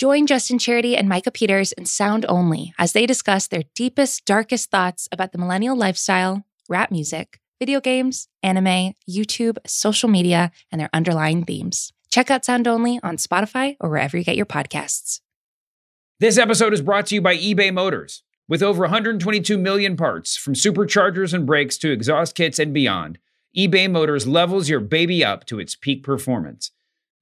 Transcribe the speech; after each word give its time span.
Join 0.00 0.26
Justin 0.26 0.58
Charity 0.58 0.96
and 0.96 1.10
Micah 1.10 1.30
Peters 1.30 1.72
in 1.72 1.84
Sound 1.84 2.24
Only 2.26 2.72
as 2.78 2.94
they 2.94 3.04
discuss 3.04 3.46
their 3.46 3.64
deepest, 3.74 4.24
darkest 4.24 4.70
thoughts 4.70 5.06
about 5.12 5.32
the 5.32 5.36
millennial 5.36 5.76
lifestyle, 5.76 6.46
rap 6.70 6.90
music, 6.90 7.38
video 7.58 7.82
games, 7.82 8.26
anime, 8.42 8.94
YouTube, 9.06 9.58
social 9.66 10.08
media, 10.08 10.52
and 10.72 10.80
their 10.80 10.88
underlying 10.94 11.44
themes. 11.44 11.92
Check 12.10 12.30
out 12.30 12.46
Sound 12.46 12.66
Only 12.66 12.98
on 13.02 13.18
Spotify 13.18 13.76
or 13.78 13.90
wherever 13.90 14.16
you 14.16 14.24
get 14.24 14.36
your 14.38 14.46
podcasts. 14.46 15.20
This 16.18 16.38
episode 16.38 16.72
is 16.72 16.80
brought 16.80 17.04
to 17.08 17.16
you 17.16 17.20
by 17.20 17.36
eBay 17.36 17.70
Motors. 17.70 18.22
With 18.48 18.62
over 18.62 18.84
122 18.84 19.58
million 19.58 19.98
parts, 19.98 20.34
from 20.34 20.54
superchargers 20.54 21.34
and 21.34 21.44
brakes 21.44 21.76
to 21.76 21.92
exhaust 21.92 22.34
kits 22.34 22.58
and 22.58 22.72
beyond, 22.72 23.18
eBay 23.54 23.90
Motors 23.90 24.26
levels 24.26 24.70
your 24.70 24.80
baby 24.80 25.22
up 25.22 25.44
to 25.44 25.60
its 25.60 25.76
peak 25.76 26.02
performance. 26.02 26.70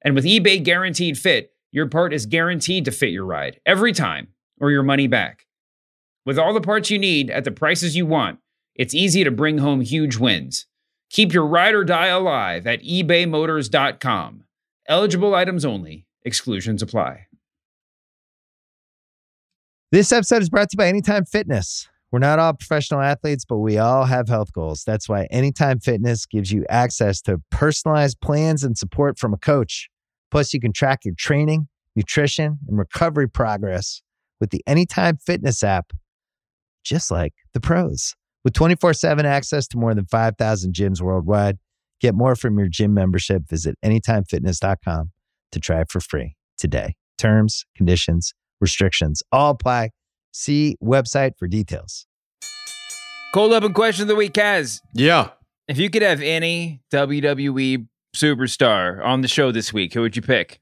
And 0.00 0.14
with 0.14 0.24
eBay 0.24 0.62
Guaranteed 0.62 1.18
Fit, 1.18 1.54
your 1.70 1.86
part 1.86 2.12
is 2.12 2.26
guaranteed 2.26 2.84
to 2.86 2.90
fit 2.90 3.10
your 3.10 3.24
ride 3.24 3.60
every 3.66 3.92
time 3.92 4.28
or 4.60 4.70
your 4.70 4.82
money 4.82 5.06
back. 5.06 5.46
With 6.24 6.38
all 6.38 6.52
the 6.52 6.60
parts 6.60 6.90
you 6.90 6.98
need 6.98 7.30
at 7.30 7.44
the 7.44 7.50
prices 7.50 7.96
you 7.96 8.06
want, 8.06 8.38
it's 8.74 8.94
easy 8.94 9.24
to 9.24 9.30
bring 9.30 9.58
home 9.58 9.80
huge 9.80 10.16
wins. 10.16 10.66
Keep 11.10 11.32
your 11.32 11.46
ride 11.46 11.74
or 11.74 11.84
die 11.84 12.06
alive 12.06 12.66
at 12.66 12.82
ebaymotors.com. 12.82 14.44
Eligible 14.88 15.34
items 15.34 15.64
only, 15.64 16.06
exclusions 16.24 16.82
apply. 16.82 17.26
This 19.90 20.12
episode 20.12 20.42
is 20.42 20.50
brought 20.50 20.68
to 20.70 20.74
you 20.74 20.78
by 20.78 20.88
Anytime 20.88 21.24
Fitness. 21.24 21.88
We're 22.10 22.18
not 22.18 22.38
all 22.38 22.54
professional 22.54 23.00
athletes, 23.00 23.44
but 23.46 23.58
we 23.58 23.78
all 23.78 24.04
have 24.04 24.28
health 24.28 24.52
goals. 24.52 24.84
That's 24.84 25.08
why 25.08 25.26
Anytime 25.30 25.80
Fitness 25.80 26.26
gives 26.26 26.52
you 26.52 26.64
access 26.68 27.20
to 27.22 27.40
personalized 27.50 28.20
plans 28.20 28.64
and 28.64 28.76
support 28.76 29.18
from 29.18 29.34
a 29.34 29.38
coach. 29.38 29.88
Plus, 30.30 30.52
you 30.52 30.60
can 30.60 30.72
track 30.72 31.04
your 31.04 31.14
training, 31.16 31.68
nutrition, 31.96 32.58
and 32.68 32.78
recovery 32.78 33.28
progress 33.28 34.02
with 34.40 34.50
the 34.50 34.62
Anytime 34.66 35.16
Fitness 35.16 35.62
app, 35.62 35.92
just 36.84 37.10
like 37.10 37.34
the 37.54 37.60
pros. 37.60 38.14
With 38.44 38.54
24 38.54 38.94
7 38.94 39.26
access 39.26 39.66
to 39.68 39.78
more 39.78 39.94
than 39.94 40.06
5,000 40.06 40.74
gyms 40.74 41.00
worldwide, 41.00 41.58
get 42.00 42.14
more 42.14 42.36
from 42.36 42.58
your 42.58 42.68
gym 42.68 42.94
membership. 42.94 43.48
Visit 43.48 43.76
AnytimeFitness.com 43.84 45.10
to 45.52 45.60
try 45.60 45.80
it 45.80 45.90
for 45.90 46.00
free 46.00 46.36
today. 46.56 46.94
Terms, 47.16 47.64
conditions, 47.76 48.34
restrictions 48.60 49.22
all 49.32 49.50
apply. 49.50 49.90
See 50.32 50.76
website 50.82 51.32
for 51.38 51.48
details. 51.48 52.06
Cold 53.34 53.52
open 53.52 53.74
question 53.74 54.02
of 54.02 54.08
the 54.08 54.16
week, 54.16 54.32
Kaz. 54.32 54.80
Yeah. 54.94 55.30
If 55.66 55.78
you 55.78 55.90
could 55.90 56.02
have 56.02 56.22
any 56.22 56.80
WWE 56.92 57.86
superstar 58.18 59.04
on 59.04 59.20
the 59.22 59.28
show 59.28 59.52
this 59.52 59.72
week, 59.72 59.94
who 59.94 60.00
would 60.02 60.16
you 60.16 60.22
pick? 60.22 60.60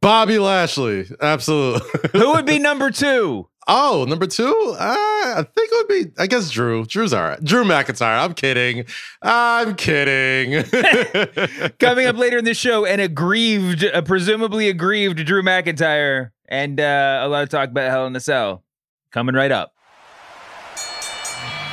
Bobby 0.00 0.38
Lashley. 0.38 1.06
Absolutely. 1.20 2.10
Who 2.12 2.32
would 2.32 2.46
be 2.46 2.58
number 2.58 2.90
two? 2.90 3.48
Oh, 3.70 4.06
number 4.08 4.26
two? 4.26 4.74
Uh, 4.78 4.94
I 4.94 5.46
think 5.54 5.70
it 5.70 5.76
would 5.76 5.88
be, 5.88 6.22
I 6.22 6.26
guess, 6.26 6.50
Drew. 6.50 6.86
Drew's 6.86 7.12
all 7.12 7.22
right. 7.22 7.42
Drew 7.44 7.64
McIntyre. 7.64 8.24
I'm 8.24 8.32
kidding. 8.32 8.86
I'm 9.20 9.74
kidding. 9.74 10.62
Coming 11.78 12.06
up 12.06 12.16
later 12.16 12.38
in 12.38 12.46
the 12.46 12.54
show, 12.54 12.86
an 12.86 12.98
aggrieved, 13.00 13.82
a 13.82 14.02
presumably 14.02 14.70
aggrieved 14.70 15.24
Drew 15.26 15.42
McIntyre, 15.42 16.30
and 16.48 16.80
uh, 16.80 17.20
a 17.22 17.28
lot 17.28 17.42
of 17.42 17.50
talk 17.50 17.68
about 17.68 17.90
Hell 17.90 18.06
in 18.06 18.16
a 18.16 18.20
Cell. 18.20 18.64
Coming 19.12 19.34
right 19.34 19.52
up. 19.52 19.72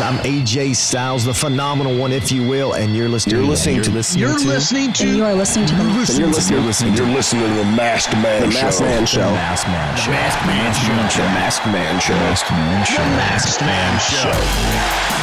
I'm 0.00 0.18
AJ 0.18 0.76
Styles, 0.76 1.24
the 1.24 1.34
phenomenal 1.34 1.96
one, 1.98 2.12
if 2.12 2.30
you 2.30 2.46
will, 2.46 2.74
and 2.74 2.94
you're 2.94 3.08
listening. 3.08 3.36
You're 3.36 3.44
listening 3.44 3.76
you're 3.76 3.84
to. 3.84 3.90
Listening 3.90 4.20
you're 4.20 4.38
listening 4.38 4.92
to. 4.92 5.08
You 5.16 5.24
are 5.24 5.34
listening 5.34 5.66
to. 5.66 5.74
You're 5.74 5.84
listening, 5.92 6.20
you're 6.20 6.28
you're 6.28 6.66
listening, 6.66 6.94
you're 6.94 7.06
listening 7.08 7.42
to 7.42 7.54
the 7.54 7.64
Masked 7.64 8.12
Man 8.14 8.42
the 8.42 8.50
Show. 8.50 8.62
Masked 8.62 8.80
Man 8.80 9.06
Show. 9.06 9.20
The 9.20 9.32
Masked 9.32 9.66
Man 9.68 9.96
Show. 9.96 10.10
Masked 10.12 10.46
Man 10.46 10.72
Show. 10.72 11.22
The 11.22 11.28
Masked 11.28 11.66
Man 11.66 12.00
Show. 12.00 12.14
Masked 12.14 12.50
Man 12.50 12.84
Show. 12.84 13.02
The 13.02 13.08
Masked 13.08 13.60
Man 13.62 13.98
Show. 13.98 15.18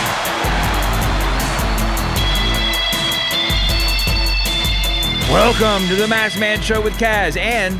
Welcome 5.31 5.87
to 5.89 5.95
the 5.95 6.07
Masked 6.07 6.39
Man 6.39 6.61
Show 6.61 6.81
with 6.81 6.93
Kaz, 6.93 7.37
and 7.37 7.79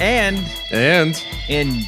and 0.00 0.38
and 0.70 1.24
in 1.48 1.84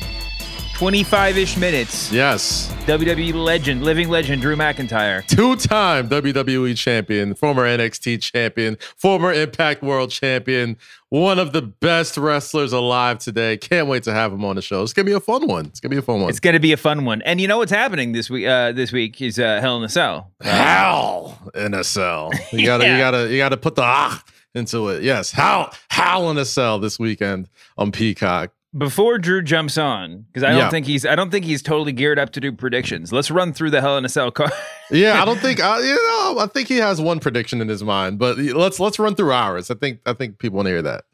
25-ish 0.79 1.57
minutes, 1.57 2.13
yes, 2.13 2.73
WWE 2.87 3.35
legend, 3.35 3.83
living 3.83 4.09
legend, 4.09 4.41
Drew 4.41 4.55
McIntyre. 4.55 5.27
two-time 5.27 6.09
WWE 6.09 6.77
champion, 6.79 7.35
former 7.35 7.65
NXT 7.65 8.23
champion, 8.23 8.77
former 8.97 9.33
Impact 9.33 9.83
World 9.83 10.13
champion, 10.13 10.77
one 11.09 11.41
of 11.41 11.53
the 11.53 11.63
best 11.63 12.17
wrestlers 12.17 12.73
alive 12.73 13.19
today. 13.19 13.57
Can't 13.57 13.89
wait 13.89 14.05
to 14.05 14.13
have 14.13 14.33
him 14.33 14.45
on 14.45 14.55
the 14.55 14.63
show. 14.63 14.85
It's 14.85 14.93
gonna 14.93 15.07
be 15.07 15.13
a 15.13 15.19
fun 15.19 15.49
one. 15.49 15.67
It's 15.67 15.81
gonna 15.81 15.91
be 15.91 15.99
a 15.99 16.03
fun 16.03 16.21
one. 16.21 16.31
It's 16.31 16.39
going 16.39 16.55
to 16.55 16.61
be 16.61 16.71
a 16.73 16.77
fun 16.77 17.05
one. 17.05 17.23
And 17.23 17.41
you 17.41 17.49
know 17.49 17.59
what's 17.59 17.73
happening 17.73 18.13
this 18.13 18.31
week? 18.31 18.47
Uh, 18.47 18.71
this 18.71 18.93
week 18.93 19.21
is 19.21 19.41
uh, 19.41 19.61
Hell 19.61 19.79
in 19.79 19.83
a 19.83 19.89
Cell. 19.89 20.31
Hell 20.43 21.37
in 21.57 21.75
a 21.75 21.83
cell. 21.83 22.31
You 22.53 22.65
gotta, 22.65 22.85
Yeah. 22.87 22.93
you 22.93 22.99
gotta, 22.99 23.31
you 23.33 23.39
gotta 23.39 23.57
put 23.57 23.75
the 23.75 23.83
ah 23.83 24.23
into 24.55 24.89
it. 24.91 25.03
Yes, 25.03 25.33
how, 25.33 25.73
how 25.89 26.31
in 26.31 26.39
a 26.39 26.45
cell 26.45 26.79
this 26.79 27.01
weekend 27.01 27.49
on 27.77 27.91
Peacock. 27.91 28.53
Before 28.77 29.17
Drew 29.17 29.41
jumps 29.43 29.79
on, 29.79 30.27
because 30.29 30.43
I 30.45 30.51
don't 30.51 30.59
Yeah. 30.59 30.71
think 30.71 30.85
he's, 30.87 31.07
I 31.07 31.15
don't 31.15 31.31
think 31.31 31.47
he's 31.47 31.63
totally 31.63 31.93
geared 31.93 32.19
up 32.19 32.31
to 32.33 32.41
do 32.41 32.53
predictions. 32.53 33.13
Let's 33.13 33.31
run 33.31 33.55
through 33.55 33.71
the 33.71 33.81
Hell 33.81 33.97
in 33.97 34.05
a 34.05 34.09
Cell 34.09 34.31
card. 34.31 34.53
Yeah, 34.91 35.21
I 35.21 35.27
don't 35.27 35.39
think, 35.39 35.61
I, 35.63 35.81
you 35.81 35.95
know, 35.95 36.39
I 36.39 36.47
think 36.47 36.67
he 36.69 36.79
has 36.79 36.99
one 36.99 37.21
prediction 37.21 37.61
in 37.61 37.69
his 37.69 37.85
mind, 37.85 38.19
but 38.19 38.39
let's 38.39 38.81
let's 38.81 38.99
run 38.99 39.15
through 39.15 39.33
ours. 39.33 39.71
I 39.71 39.75
think, 39.75 40.01
I 40.07 40.15
think 40.15 40.39
people 40.39 40.57
want 40.57 40.65
to 40.67 40.71
hear 40.71 40.81
that. 40.81 41.05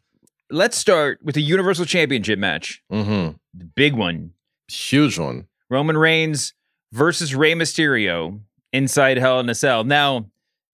Let's 0.49 0.77
start 0.77 1.19
with 1.25 1.35
the 1.35 1.43
Universal 1.43 1.87
Championship 1.87 2.39
match, 2.39 2.81
Mm-hmm. 2.93 3.33
the 3.59 3.65
big 3.65 3.95
one. 3.95 4.31
Huge 4.69 5.19
one. 5.19 5.49
Roman 5.71 5.97
Reigns 5.99 6.55
versus 6.93 7.35
Rey 7.35 7.55
Mysterio 7.55 8.39
inside 8.73 9.17
Hell 9.17 9.41
in 9.41 9.49
a 9.49 9.57
Cell. 9.57 9.83
Now, 9.83 10.27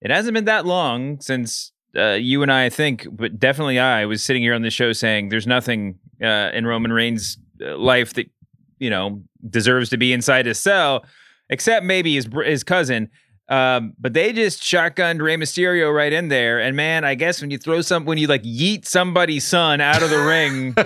it 0.02 0.10
hasn't 0.10 0.34
been 0.34 0.44
that 0.44 0.66
long 0.66 1.20
since 1.22 1.72
uh, 1.97 2.18
you 2.20 2.42
and 2.42 2.52
I, 2.52 2.66
I 2.66 2.68
think, 2.68 3.06
but 3.10 3.38
definitely 3.38 3.78
I 3.78 4.04
was 4.04 4.22
sitting 4.22 4.42
here 4.42 4.52
on 4.52 4.60
the 4.60 4.70
show 4.70 4.92
saying 4.92 5.30
there's 5.30 5.47
nothing 5.47 5.98
uh, 6.22 6.50
in 6.53 6.66
Roman 6.66 6.92
Reigns' 6.92 7.38
life 7.60 8.14
that 8.14 8.31
you 8.78 8.91
know 8.91 9.22
deserves 9.48 9.88
to 9.91 9.97
be 9.97 10.12
inside 10.12 10.47
his 10.47 10.58
cell, 10.60 11.04
except 11.48 11.84
maybe 11.84 12.14
his 12.14 12.28
his 12.44 12.64
cousin. 12.64 13.08
Um, 13.48 13.94
but 13.98 14.12
they 14.14 14.32
just 14.32 14.62
shotgunned 14.62 15.20
Rey 15.20 15.36
Mysterio 15.36 15.92
right 15.92 16.12
in 16.12 16.28
there, 16.28 16.60
and 16.60 16.76
man, 16.76 17.04
I 17.04 17.16
guess 17.16 17.41
when 17.41 17.50
you 17.50 17.59
throw 17.59 17.80
some, 17.80 18.04
when 18.04 18.16
you 18.16 18.28
like 18.28 18.44
yeet 18.44 18.86
somebody's 18.86 19.44
son 19.44 19.80
out 19.80 20.03
of 20.04 20.10
the 20.10 20.19
ring, 20.22 20.75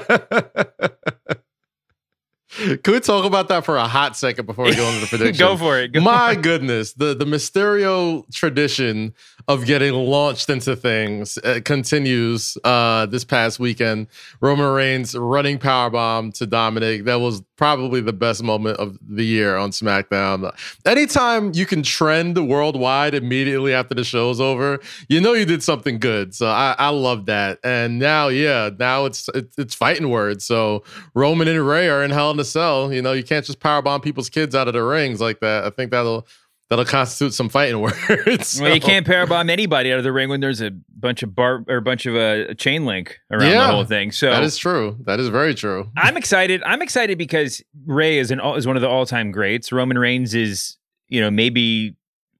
Can 2.84 2.92
we 2.94 3.00
talk 3.00 3.24
about 3.24 3.48
that 3.48 3.64
for 3.64 3.76
a 3.76 3.86
hot 3.88 4.16
second 4.16 4.46
before 4.46 4.64
we 4.66 4.76
go 4.76 4.86
into 4.88 5.00
the 5.00 5.06
prediction? 5.08 5.44
go 5.44 5.56
for 5.56 5.78
it. 5.80 5.88
Go 5.92 6.00
My 6.00 6.34
for 6.34 6.38
it. 6.38 6.42
goodness, 6.42 6.92
the 6.94 7.12
the 7.14 7.24
Mysterio 7.24 8.24
tradition 8.32 9.12
of 9.46 9.66
getting 9.66 9.92
launched 9.92 10.48
into 10.48 10.74
things 10.74 11.38
uh, 11.38 11.60
continues 11.64 12.56
uh, 12.64 13.06
this 13.06 13.24
past 13.24 13.58
weekend. 13.58 14.06
Roman 14.40 14.72
Reigns 14.72 15.14
running 15.14 15.58
powerbomb 15.58 16.32
to 16.34 16.46
Dominic. 16.46 17.04
That 17.04 17.20
was 17.20 17.42
probably 17.56 18.00
the 18.00 18.12
best 18.12 18.42
moment 18.42 18.78
of 18.78 18.98
the 19.06 19.24
year 19.24 19.56
on 19.56 19.70
SmackDown. 19.70 20.50
Anytime 20.86 21.52
you 21.54 21.66
can 21.66 21.82
trend 21.82 22.48
worldwide 22.48 23.14
immediately 23.14 23.74
after 23.74 23.94
the 23.94 24.04
show's 24.04 24.40
over, 24.40 24.80
you 25.08 25.20
know 25.20 25.34
you 25.34 25.44
did 25.44 25.62
something 25.62 25.98
good. 25.98 26.34
So 26.34 26.46
I, 26.46 26.74
I 26.78 26.88
love 26.88 27.26
that. 27.26 27.58
And 27.62 27.98
now, 27.98 28.28
yeah, 28.28 28.70
now 28.78 29.04
it's 29.04 29.28
it's, 29.34 29.58
it's 29.58 29.74
fighting 29.74 30.10
words. 30.10 30.44
So 30.44 30.84
Roman 31.14 31.48
and 31.48 31.66
Ray 31.66 31.88
are 31.88 32.02
in 32.02 32.10
Hell 32.10 32.30
in 32.30 32.40
a 32.40 32.44
Cell. 32.44 32.92
You 32.92 33.02
know, 33.02 33.12
you 33.12 33.22
can't 33.22 33.44
just 33.44 33.60
powerbomb 33.60 34.02
people's 34.02 34.30
kids 34.30 34.54
out 34.54 34.68
of 34.68 34.74
the 34.74 34.82
rings 34.82 35.20
like 35.20 35.40
that. 35.40 35.64
I 35.64 35.70
think 35.70 35.90
that'll 35.90 36.26
that'll 36.70 36.84
constitute 36.84 37.34
some 37.34 37.48
fighting 37.48 37.80
words. 38.08 38.60
Well, 38.60 38.74
you 38.74 38.80
can't 38.80 39.06
powerbomb 39.06 39.50
anybody 39.50 39.92
out 39.92 39.98
of 39.98 40.04
the 40.04 40.12
ring 40.12 40.28
when 40.28 40.40
there's 40.40 40.60
a 40.60 40.70
bunch 40.96 41.22
of 41.22 41.34
bar 41.34 41.64
or 41.68 41.76
a 41.76 41.82
bunch 41.82 42.06
of 42.06 42.16
uh, 42.16 42.54
chain 42.54 42.86
link 42.86 43.18
around 43.30 43.50
Yeah, 43.50 43.66
the 43.66 43.72
whole 43.72 43.84
thing. 43.84 44.12
So 44.12 44.30
that 44.30 44.42
is 44.42 44.56
true. 44.56 44.96
That 45.04 45.20
is 45.20 45.28
very 45.28 45.54
true. 45.54 45.90
I'm 45.96 46.16
excited. 46.16 46.62
I'm 46.64 46.82
excited 46.82 47.18
because 47.18 47.62
Ray 47.86 48.18
is 48.18 48.30
an 48.30 48.40
is 48.40 48.66
one 48.66 48.76
of 48.76 48.82
the 48.82 48.88
all 48.88 49.06
time 49.06 49.30
greats. 49.30 49.72
Roman 49.72 49.98
Reigns 49.98 50.34
is 50.34 50.76
you 51.08 51.20
know 51.20 51.30
maybe 51.30 51.96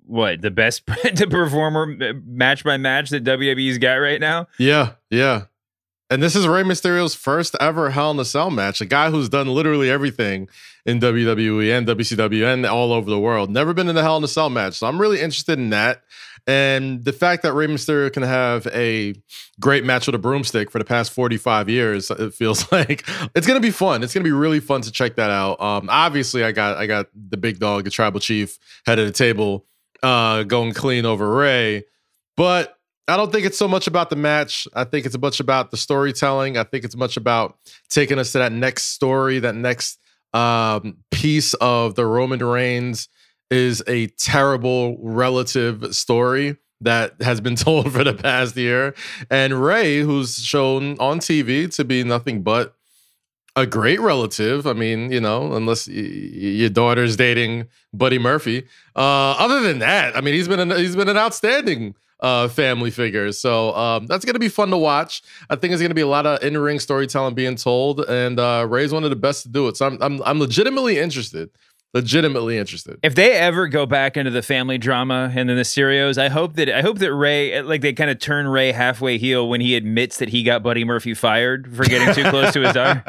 what 0.07 0.43
the 0.43 0.51
best 0.51 0.87
the 0.87 1.27
performer 1.31 1.87
match 2.27 2.65
by 2.65 2.77
match 2.77 3.11
that 3.11 3.25
WWE's 3.25 3.79
got 3.79 3.95
right 3.95 4.21
now. 4.21 4.49
Yeah, 4.59 4.93
yeah. 5.11 5.45
And 6.11 6.23
this 6.23 6.37
is 6.37 6.47
Rey 6.47 6.63
Mysterio's 6.63 7.15
first 7.15 7.57
ever 7.61 7.91
Hell 7.91 8.11
in 8.11 8.19
a 8.19 8.25
Cell 8.27 8.51
match. 8.51 8.81
A 8.83 8.87
guy 8.87 9.11
who's 9.11 9.31
done 9.31 9.49
literally 9.49 9.91
everything 9.91 10.49
in 10.85 11.01
WWE 11.01 11.77
and 11.77 11.87
WCW 11.87 12.53
and 12.53 12.67
all 12.67 12.93
over 12.93 13.09
the 13.09 13.19
world. 13.19 13.51
Never 13.51 13.73
been 13.73 13.89
in 13.89 13.97
a 13.97 14.03
Hell 14.03 14.19
in 14.19 14.25
a 14.25 14.29
Cell 14.29 14.51
match. 14.51 14.75
So 14.75 14.87
I'm 14.87 15.01
really 15.01 15.21
interested 15.21 15.59
in 15.59 15.71
that. 15.71 16.03
And 16.47 17.03
the 17.03 17.13
fact 17.13 17.43
that 17.43 17.55
Rey 17.55 17.69
Mysterio 17.69 18.13
can 18.13 18.23
have 18.23 18.67
a 18.67 19.15
great 19.61 19.83
match 19.85 20.07
with 20.07 20.15
a 20.15 20.19
broomstick 20.19 20.71
for 20.71 20.79
the 20.79 20.85
past 20.85 21.11
45 21.13 21.71
years, 21.71 22.11
it 22.11 22.35
feels 22.35 22.71
like 22.73 23.09
it's 23.35 23.47
gonna 23.47 23.61
be 23.61 23.71
fun. 23.71 24.03
It's 24.03 24.13
gonna 24.13 24.25
be 24.25 24.33
really 24.33 24.61
fun 24.61 24.83
to 24.83 24.93
check 24.93 25.17
that 25.17 25.31
out. 25.31 25.59
Um, 25.59 25.89
obviously, 25.91 26.45
I 26.45 26.53
got 26.53 26.77
I 26.77 26.87
got 26.87 27.07
the 27.15 27.39
big 27.39 27.59
dog, 27.59 27.85
the 27.85 27.91
tribal 27.91 28.21
chief, 28.21 28.59
head 28.85 28.99
of 28.99 29.07
the 29.07 29.13
table, 29.13 29.65
uh, 30.03 30.43
going 30.43 30.75
clean 30.75 31.07
over 31.07 31.35
Ray. 31.35 31.85
But 32.37 32.77
I 33.07 33.17
don't 33.17 33.31
think 33.31 33.45
it's 33.45 33.59
so 33.59 33.69
much 33.69 33.87
about 33.87 34.09
the 34.09 34.17
match. 34.17 34.67
I 34.75 34.85
think 34.85 35.05
it's 35.05 35.19
much 35.19 35.41
about 35.41 35.71
the 35.71 35.77
storytelling. 35.77 36.57
I 36.57 36.65
think 36.65 36.85
it's 36.85 36.97
much 36.97 37.17
about 37.17 37.59
taking 37.91 38.19
us 38.19 38.33
to 38.33 38.39
that 38.39 38.53
next 38.53 38.85
story, 38.93 39.39
that 39.41 39.55
next 39.55 39.99
um, 40.33 40.97
piece 41.11 41.55
of 41.55 41.97
the 41.97 42.07
Roman 42.07 42.43
Reigns 42.43 43.09
is 43.51 43.83
a 43.87 44.07
terrible 44.07 44.97
relative 45.01 45.95
story 45.95 46.57
that 46.81 47.21
has 47.21 47.41
been 47.41 47.57
told 47.57 47.93
for 47.93 48.05
the 48.05 48.15
past 48.15 48.57
year. 48.57 48.95
And 49.31 49.63
Ray, 49.63 50.01
who's 50.01 50.39
shown 50.39 50.99
on 50.99 51.19
TV 51.21 51.73
to 51.77 51.85
be 51.85 52.05
nothing 52.05 52.43
but 52.43 52.75
a 53.57 53.67
great 53.67 54.01
relative. 54.01 54.67
I 54.67 54.73
mean, 54.73 55.13
you 55.13 55.21
know, 55.21 55.53
unless 55.53 55.87
y- 55.87 55.95
your 55.95 56.71
daughter's 56.71 57.17
dating 57.17 57.69
Buddy 57.93 58.19
Murphy. 58.19 58.67
Uh, 58.97 59.33
other 59.39 59.61
than 59.61 59.79
that, 59.79 60.17
I 60.17 60.21
mean, 60.21 60.35
he's 60.35 60.49
been 60.49 60.59
an, 60.61 60.71
he's 60.71 60.97
been 60.97 61.09
an 61.09 61.17
outstanding 61.17 61.95
uh, 62.21 62.49
family 62.49 62.91
figures. 62.91 63.39
So 63.39 63.75
um, 63.75 64.07
that's 64.07 64.25
going 64.25 64.35
to 64.35 64.41
be 64.41 64.49
fun 64.49 64.71
to 64.71 64.77
watch. 64.77 65.23
I 65.51 65.57
think 65.57 65.71
there's 65.71 65.81
going 65.81 65.91
to 65.91 65.95
be 65.95 66.01
a 66.01 66.07
lot 66.07 66.27
of 66.27 66.43
in 66.43 66.57
ring 66.57 66.81
storytelling 66.81 67.35
being 67.35 67.57
told, 67.57 68.01
and 68.01 68.39
uh, 68.39 68.67
Ray's 68.69 68.93
one 68.93 69.05
of 69.05 69.11
the 69.11 69.17
best 69.17 69.43
to 69.43 69.49
do 69.49 69.69
it. 69.69 69.77
So 69.77 69.87
I'm 69.87 70.03
I'm, 70.03 70.23
I'm 70.23 70.41
legitimately 70.41 70.99
interested. 70.99 71.51
Legitimately 71.95 72.59
interested. 72.59 72.99
If 73.05 73.15
they 73.15 73.35
ever 73.35 73.69
go 73.69 73.87
back 73.87 74.17
into 74.17 74.33
the 74.33 74.43
family 74.43 74.79
drama 74.79 75.31
and 75.33 75.49
then 75.49 75.57
the 75.57 75.63
Mysterios, 75.63 76.19
I 76.19 76.29
hope 76.29 76.55
that 76.55 76.69
I 76.69 76.83
hope 76.83 76.99
that 76.99 77.15
Ray 77.15 77.63
like 77.63 77.83
they 77.83 77.93
kind 77.93 78.11
of 78.11 78.19
turn 78.19 78.49
Ray 78.49 78.73
halfway 78.73 79.17
heel 79.17 79.49
when 79.49 79.61
he 79.61 79.77
admits 79.77 80.17
that 80.17 80.31
he 80.31 80.43
got 80.43 80.65
Buddy 80.65 80.85
Murphy 80.85 81.15
fired 81.15 81.73
for 81.73 81.85
getting 81.85 82.13
too 82.13 82.29
close 82.31 82.53
to 82.55 82.63
his 82.63 82.73
daughter. 82.73 83.05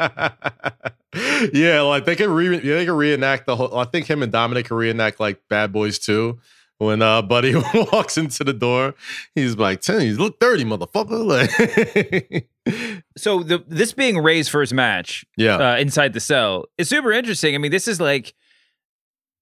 yeah, 1.52 1.80
like 1.80 2.04
they 2.04 2.14
can 2.14 2.30
re 2.30 2.60
yeah, 2.62 2.76
they 2.76 2.84
can 2.84 2.94
reenact 2.94 3.46
the 3.46 3.56
whole. 3.56 3.76
I 3.76 3.86
think 3.86 4.06
him 4.06 4.22
and 4.22 4.30
Dominic 4.30 4.66
can 4.66 4.76
reenact 4.76 5.18
like 5.18 5.40
Bad 5.48 5.72
Boys 5.72 5.98
too. 5.98 6.38
When 6.78 7.00
uh 7.00 7.22
Buddy 7.22 7.54
walks 7.92 8.18
into 8.18 8.44
the 8.44 8.52
door, 8.52 8.94
he's 9.34 9.56
like, 9.56 9.80
"Ten, 9.80 10.02
you 10.02 10.16
look 10.16 10.38
dirty, 10.38 10.64
motherfucker." 10.64 11.24
Like, 12.26 12.48
so 13.16 13.42
the 13.44 13.62
this 13.68 13.92
being 13.92 14.18
Ray's 14.18 14.48
first 14.48 14.74
match, 14.74 15.24
Yeah. 15.36 15.56
uh, 15.56 15.76
inside 15.76 16.12
the 16.12 16.20
cell 16.20 16.64
is 16.78 16.88
super 16.88 17.12
interesting. 17.12 17.54
I 17.54 17.58
mean, 17.58 17.70
this 17.70 17.88
is 17.88 18.00
like. 18.00 18.34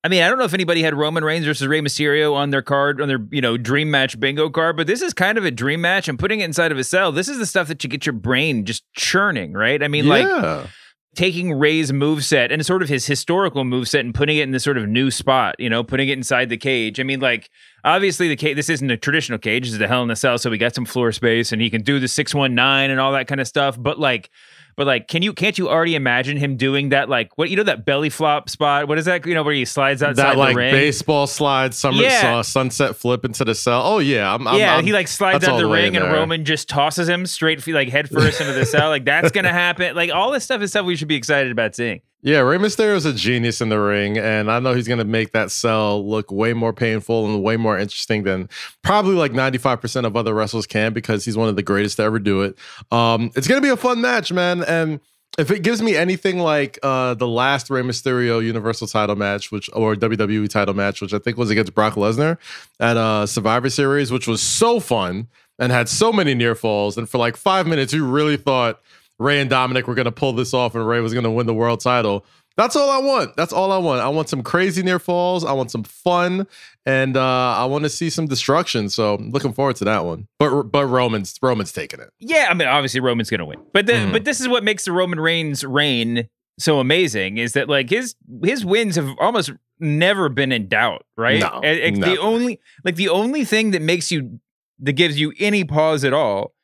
I 0.03 0.09
mean, 0.09 0.23
I 0.23 0.29
don't 0.29 0.37
know 0.37 0.45
if 0.45 0.53
anybody 0.53 0.83
had 0.83 0.93
Roman 0.93 1.25
Reigns 1.25 1.47
versus 1.47 1.67
Rey 1.67 1.81
Mysterio 1.81 2.35
on 2.35 2.51
their 2.51 2.61
card, 2.61 3.01
on 3.01 3.09
their, 3.09 3.21
you 3.31 3.41
know, 3.41 3.57
dream 3.57 3.91
match 3.91 4.21
bingo 4.21 4.51
card, 4.51 4.77
but 4.77 4.87
this 4.87 5.01
is 5.01 5.15
kind 5.15 5.39
of 5.39 5.47
a 5.47 5.51
dream 5.51 5.81
match 5.81 6.09
and 6.09 6.19
putting 6.19 6.41
it 6.41 6.45
inside 6.45 6.71
of 6.71 6.77
a 6.77 6.85
cell. 6.85 7.11
This 7.11 7.27
is 7.27 7.39
the 7.39 7.47
stuff 7.47 7.69
that 7.69 7.83
you 7.83 7.89
get 7.89 8.05
your 8.05 8.13
brain 8.13 8.67
just 8.67 8.85
churning, 8.93 9.55
right? 9.55 9.83
I 9.83 9.89
mean, 9.89 10.07
like 10.07 10.27
Yeah. 10.27 10.67
Taking 11.15 11.53
Ray's 11.53 11.93
moveset 11.93 12.53
and 12.53 12.65
sort 12.65 12.83
of 12.83 12.89
his 12.89 13.07
historical 13.07 13.65
moveset 13.65 14.01
and 14.01 14.15
putting 14.15 14.37
it 14.37 14.43
in 14.43 14.51
this 14.51 14.65
sort 14.65 14.79
of 14.79 14.89
new 14.89 15.11
spot, 15.11 15.55
you 15.59 15.71
know, 15.71 15.83
putting 15.83 16.09
it 16.09 16.19
inside 16.19 16.49
the 16.49 16.57
cage. 16.57 17.01
I 17.01 17.03
mean, 17.03 17.21
like, 17.21 17.51
obviously 17.85 18.29
the 18.29 18.37
cage, 18.37 18.57
this 18.57 18.69
isn't 18.69 18.91
a 18.91 18.97
traditional 18.97 19.39
cage, 19.39 19.65
this 19.65 19.75
is 19.75 19.81
a 19.81 19.89
hell 19.89 20.03
in 20.03 20.11
a 20.11 20.17
cell, 20.17 20.39
so 20.39 20.51
we 20.51 20.59
got 20.59 20.75
some 20.75 20.85
floor 20.85 21.13
space 21.13 21.53
and 21.53 21.63
he 21.63 21.71
can 21.71 21.83
do 21.83 21.99
the 21.99 22.09
619 22.09 22.91
and 22.91 23.01
all 23.01 23.13
that 23.13 23.27
kind 23.27 23.41
of 23.41 23.47
stuff. 23.47 23.77
But 23.81 23.99
like, 23.99 24.31
but 24.77 24.87
like, 24.87 25.09
can 25.09 25.23
you 25.23 25.33
can't 25.33 25.57
you 25.59 25.69
already 25.69 25.95
imagine 25.95 26.37
him 26.37 26.57
doing 26.57 26.89
that? 26.91 27.09
Like, 27.09 27.37
what 27.37 27.51
you 27.51 27.57
know 27.57 27.63
that 27.65 27.85
belly 27.85 28.11
flop 28.11 28.49
spot? 28.49 28.89
What 28.89 28.99
is 28.99 29.05
that? 29.05 29.25
You 29.27 29.35
know 29.35 29.43
where 29.43 29.55
he 29.55 29.65
slides 29.65 30.03
outside 30.03 30.25
that 30.33 30.37
like 30.39 30.55
the 30.55 30.59
ring. 30.61 30.73
baseball 30.73 31.27
slide, 31.27 31.75
summer 31.75 32.03
Yeah. 32.03 32.39
uh, 32.39 32.43
sunset 32.43 32.97
flip 32.97 33.25
into 33.25 33.45
the 33.45 33.55
cell. 33.55 33.83
Oh 33.85 33.99
yeah, 33.99 34.33
I'm, 34.33 34.47
I'm, 34.49 34.59
yeah, 34.59 34.75
I'm- 34.75 34.85
he 34.85 34.93
like 34.93 35.09
slides 35.09 35.45
out 35.45 35.53
all 35.53 35.59
the 35.59 35.67
ring 35.67 35.97
and. 35.97 36.05
Roman 36.15 36.45
just 36.45 36.69
tosses 36.69 37.09
him 37.09 37.27
straight 37.27 37.67
like 37.67 37.89
head 37.89 38.09
first 38.09 38.41
into 38.41 38.53
the 38.53 38.65
cell. 38.67 38.89
Like 38.89 39.05
that's 39.05 39.31
gonna 39.33 39.49
happen. 39.53 39.95
Like 39.97 40.11
all 40.13 40.31
this 40.31 40.45
stuff 40.45 40.61
is 40.63 40.71
stuff 40.71 40.87
we 40.87 40.97
should 40.97 41.09
be 41.09 41.17
excited 41.17 41.51
about 41.53 41.75
seeing. 41.75 42.01
Yeah, 42.25 42.39
Rey 42.39 42.57
Mysterio 42.57 42.95
is 42.95 43.05
a 43.05 43.13
genius 43.13 43.61
in 43.61 43.69
the 43.69 43.79
ring, 43.79 44.17
and 44.17 44.51
I 44.51 44.59
know 44.59 44.73
he's 44.73 44.89
going 44.89 44.99
to 44.99 45.05
make 45.05 45.33
that 45.33 45.51
cell 45.51 46.09
look 46.09 46.33
way 46.33 46.55
more 46.55 46.73
painful 46.73 47.27
and 47.27 47.43
way 47.43 47.59
more 47.59 47.79
interesting 47.79 48.23
than 48.23 48.49
probably 48.81 49.15
like 49.15 49.33
95% 49.33 50.07
of 50.07 50.17
other 50.17 50.33
wrestlers 50.33 50.67
can 50.67 50.95
because 50.95 51.27
he's 51.27 51.37
one 51.37 51.51
of 51.51 51.57
the 51.57 51.63
greatest 51.63 51.99
to 51.99 52.03
ever 52.03 52.19
do 52.19 52.41
it. 52.41 52.57
Um, 52.91 53.31
it's 53.37 53.47
going 53.47 53.61
to 53.61 53.67
be 53.67 53.71
a 53.71 53.77
fun 53.77 54.01
match, 54.01 54.33
man. 54.33 54.65
And 54.65 55.01
if 55.37 55.51
it 55.51 55.63
gives 55.63 55.83
me 55.83 55.97
anything 55.97 56.39
like 56.39 56.79
uh, 56.83 57.13
the 57.13 57.29
last 57.29 57.69
Rey 57.69 57.83
Mysterio 57.83 58.43
Universal 58.43 58.87
title 58.87 59.17
match, 59.17 59.53
which 59.53 59.69
or 59.75 59.95
WWE 59.95 60.49
title 60.49 60.73
match, 60.73 61.03
which 61.03 61.13
I 61.13 61.19
think 61.19 61.37
was 61.37 61.51
against 61.51 61.75
Brock 61.75 61.93
Lesnar 61.93 62.39
at 62.81 62.97
uh, 62.97 63.27
Survivor 63.27 63.69
Series, 63.69 64.11
which 64.11 64.27
was 64.27 64.41
so 64.41 64.81
fun 64.81 65.29
and 65.59 65.71
had 65.71 65.91
so 65.91 66.11
many 66.11 66.35
near 66.35 66.55
falls, 66.55 66.97
and 66.97 67.07
for 67.07 67.19
like 67.19 67.37
five 67.37 67.67
minutes, 67.67 67.93
you 67.93 68.07
really 68.07 68.39
thought 68.39 68.81
Ray 69.19 69.41
and 69.41 69.49
Dominic 69.51 69.87
were 69.87 69.95
going 69.95 70.05
to 70.07 70.13
pull 70.13 70.33
this 70.33 70.53
off 70.55 70.75
and 70.75 70.87
Ray 70.87 71.01
was 71.01 71.13
going 71.13 71.25
to 71.25 71.31
win 71.31 71.47
the 71.47 71.55
world 71.55 71.81
title. 71.81 72.25
That's 72.57 72.77
all 72.77 72.89
I 72.89 72.99
want. 72.99 73.35
That's 73.37 73.53
all 73.53 73.73
I 73.73 73.79
want. 73.79 74.01
I 74.01 74.09
want 74.09 74.29
some 74.29 74.43
crazy 74.43 74.83
near 74.85 75.01
falls. 75.01 75.45
I 75.45 75.53
want 75.53 75.73
some 75.73 75.83
fun, 75.83 76.47
and 76.87 77.17
uh, 77.17 77.21
I 77.57 77.65
want 77.65 77.83
to 77.83 77.89
see 77.91 78.11
some 78.11 78.27
destruction. 78.27 78.89
So 78.89 79.15
I'm 79.15 79.31
looking 79.31 79.53
forward 79.53 79.75
to 79.77 79.85
that 79.87 80.05
one. 80.05 80.29
But 80.39 80.63
but 80.65 80.87
Roman's 80.87 81.37
Roman's 81.43 81.73
taking 81.73 81.99
it. 81.99 82.11
Yeah, 82.21 82.47
I 82.49 82.55
mean, 82.55 82.69
obviously 82.69 83.01
Roman's 83.01 83.29
gonna 83.29 83.45
win, 83.45 83.61
but 83.73 83.87
the, 83.87 83.95
Mhm. 83.95 84.13
but 84.13 84.25
this 84.25 84.41
is 84.41 84.47
what 84.47 84.63
makes 84.63 84.85
the 84.85 84.93
Roman 84.93 85.19
Reigns 85.19 85.65
reign 85.65 86.29
so 86.57 86.79
amazing 86.79 87.39
is 87.39 87.55
that 87.55 87.69
like 87.69 87.91
his 87.91 88.15
his 88.45 88.65
wins 88.65 88.95
have 88.95 89.09
almost 89.19 89.51
never 89.81 90.29
been 90.29 90.53
in 90.53 90.69
doubt, 90.69 91.05
right? 91.17 91.41
No, 91.41 91.61
the 91.61 92.19
only 92.21 92.61
like 92.85 92.95
the 92.95 93.09
only 93.09 93.45
thing 93.45 93.73
that 93.73 93.83
makes 93.83 94.13
you 94.13 94.39
that 94.79 94.93
gives 94.93 95.19
you 95.19 95.33
any 95.41 95.65
pause 95.65 96.05
at 96.05 96.13
all 96.13 96.55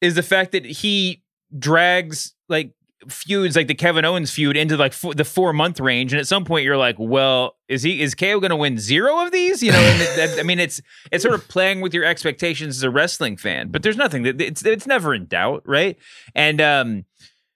is 0.00 0.14
the 0.14 0.22
fact 0.22 0.52
that 0.52 0.64
he 0.64 1.24
drags 1.56 2.34
like 2.48 2.72
feuds 3.08 3.54
like 3.54 3.68
the 3.68 3.74
Kevin 3.74 4.04
Owens 4.04 4.30
feud 4.30 4.56
into 4.56 4.76
like 4.76 4.92
the 5.14 5.24
four 5.24 5.52
month 5.52 5.78
range, 5.80 6.12
and 6.12 6.18
at 6.20 6.26
some 6.26 6.44
point 6.44 6.64
you're 6.64 6.76
like, 6.76 6.96
well, 6.98 7.54
is 7.68 7.82
he 7.82 8.00
is 8.02 8.14
KO 8.14 8.40
going 8.40 8.50
to 8.50 8.56
win 8.56 8.78
zero 8.78 9.24
of 9.24 9.30
these? 9.32 9.62
You 9.62 9.72
know, 9.72 9.78
it- 9.80 10.38
I 10.38 10.42
mean, 10.42 10.58
it's 10.58 10.80
it's 11.12 11.22
sort 11.22 11.34
of 11.34 11.46
playing 11.48 11.80
with 11.80 11.94
your 11.94 12.04
expectations 12.04 12.76
as 12.76 12.82
a 12.82 12.90
wrestling 12.90 13.36
fan, 13.36 13.68
but 13.68 13.82
there's 13.82 13.96
nothing 13.96 14.24
that 14.24 14.40
it's 14.40 14.64
it's 14.64 14.86
never 14.86 15.14
in 15.14 15.26
doubt, 15.26 15.62
right? 15.64 15.96
And 16.34 16.60
um, 16.60 17.04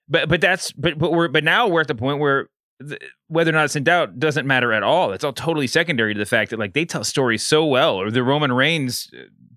but 0.07 0.29
but 0.29 0.39
that's 0.41 0.71
but 0.71 0.97
but 0.97 1.11
we're 1.11 1.27
but 1.27 1.43
now 1.43 1.67
we're 1.67 1.81
at 1.81 1.87
the 1.87 1.95
point 1.95 2.19
where. 2.19 2.49
th- 2.87 3.01
Whether 3.27 3.51
or 3.51 3.53
not 3.53 3.65
it's 3.65 3.75
in 3.75 3.83
doubt 3.83 4.19
doesn't 4.19 4.45
matter 4.47 4.71
at 4.73 4.83
all. 4.83 5.11
It's 5.13 5.23
all 5.23 5.33
totally 5.33 5.67
secondary 5.67 6.13
to 6.13 6.19
the 6.19 6.25
fact 6.25 6.51
that 6.51 6.59
like 6.59 6.73
they 6.73 6.85
tell 6.85 7.03
stories 7.03 7.41
so 7.43 7.65
well, 7.65 7.95
or 7.95 8.11
the 8.11 8.23
Roman 8.23 8.51
Reigns, 8.51 9.09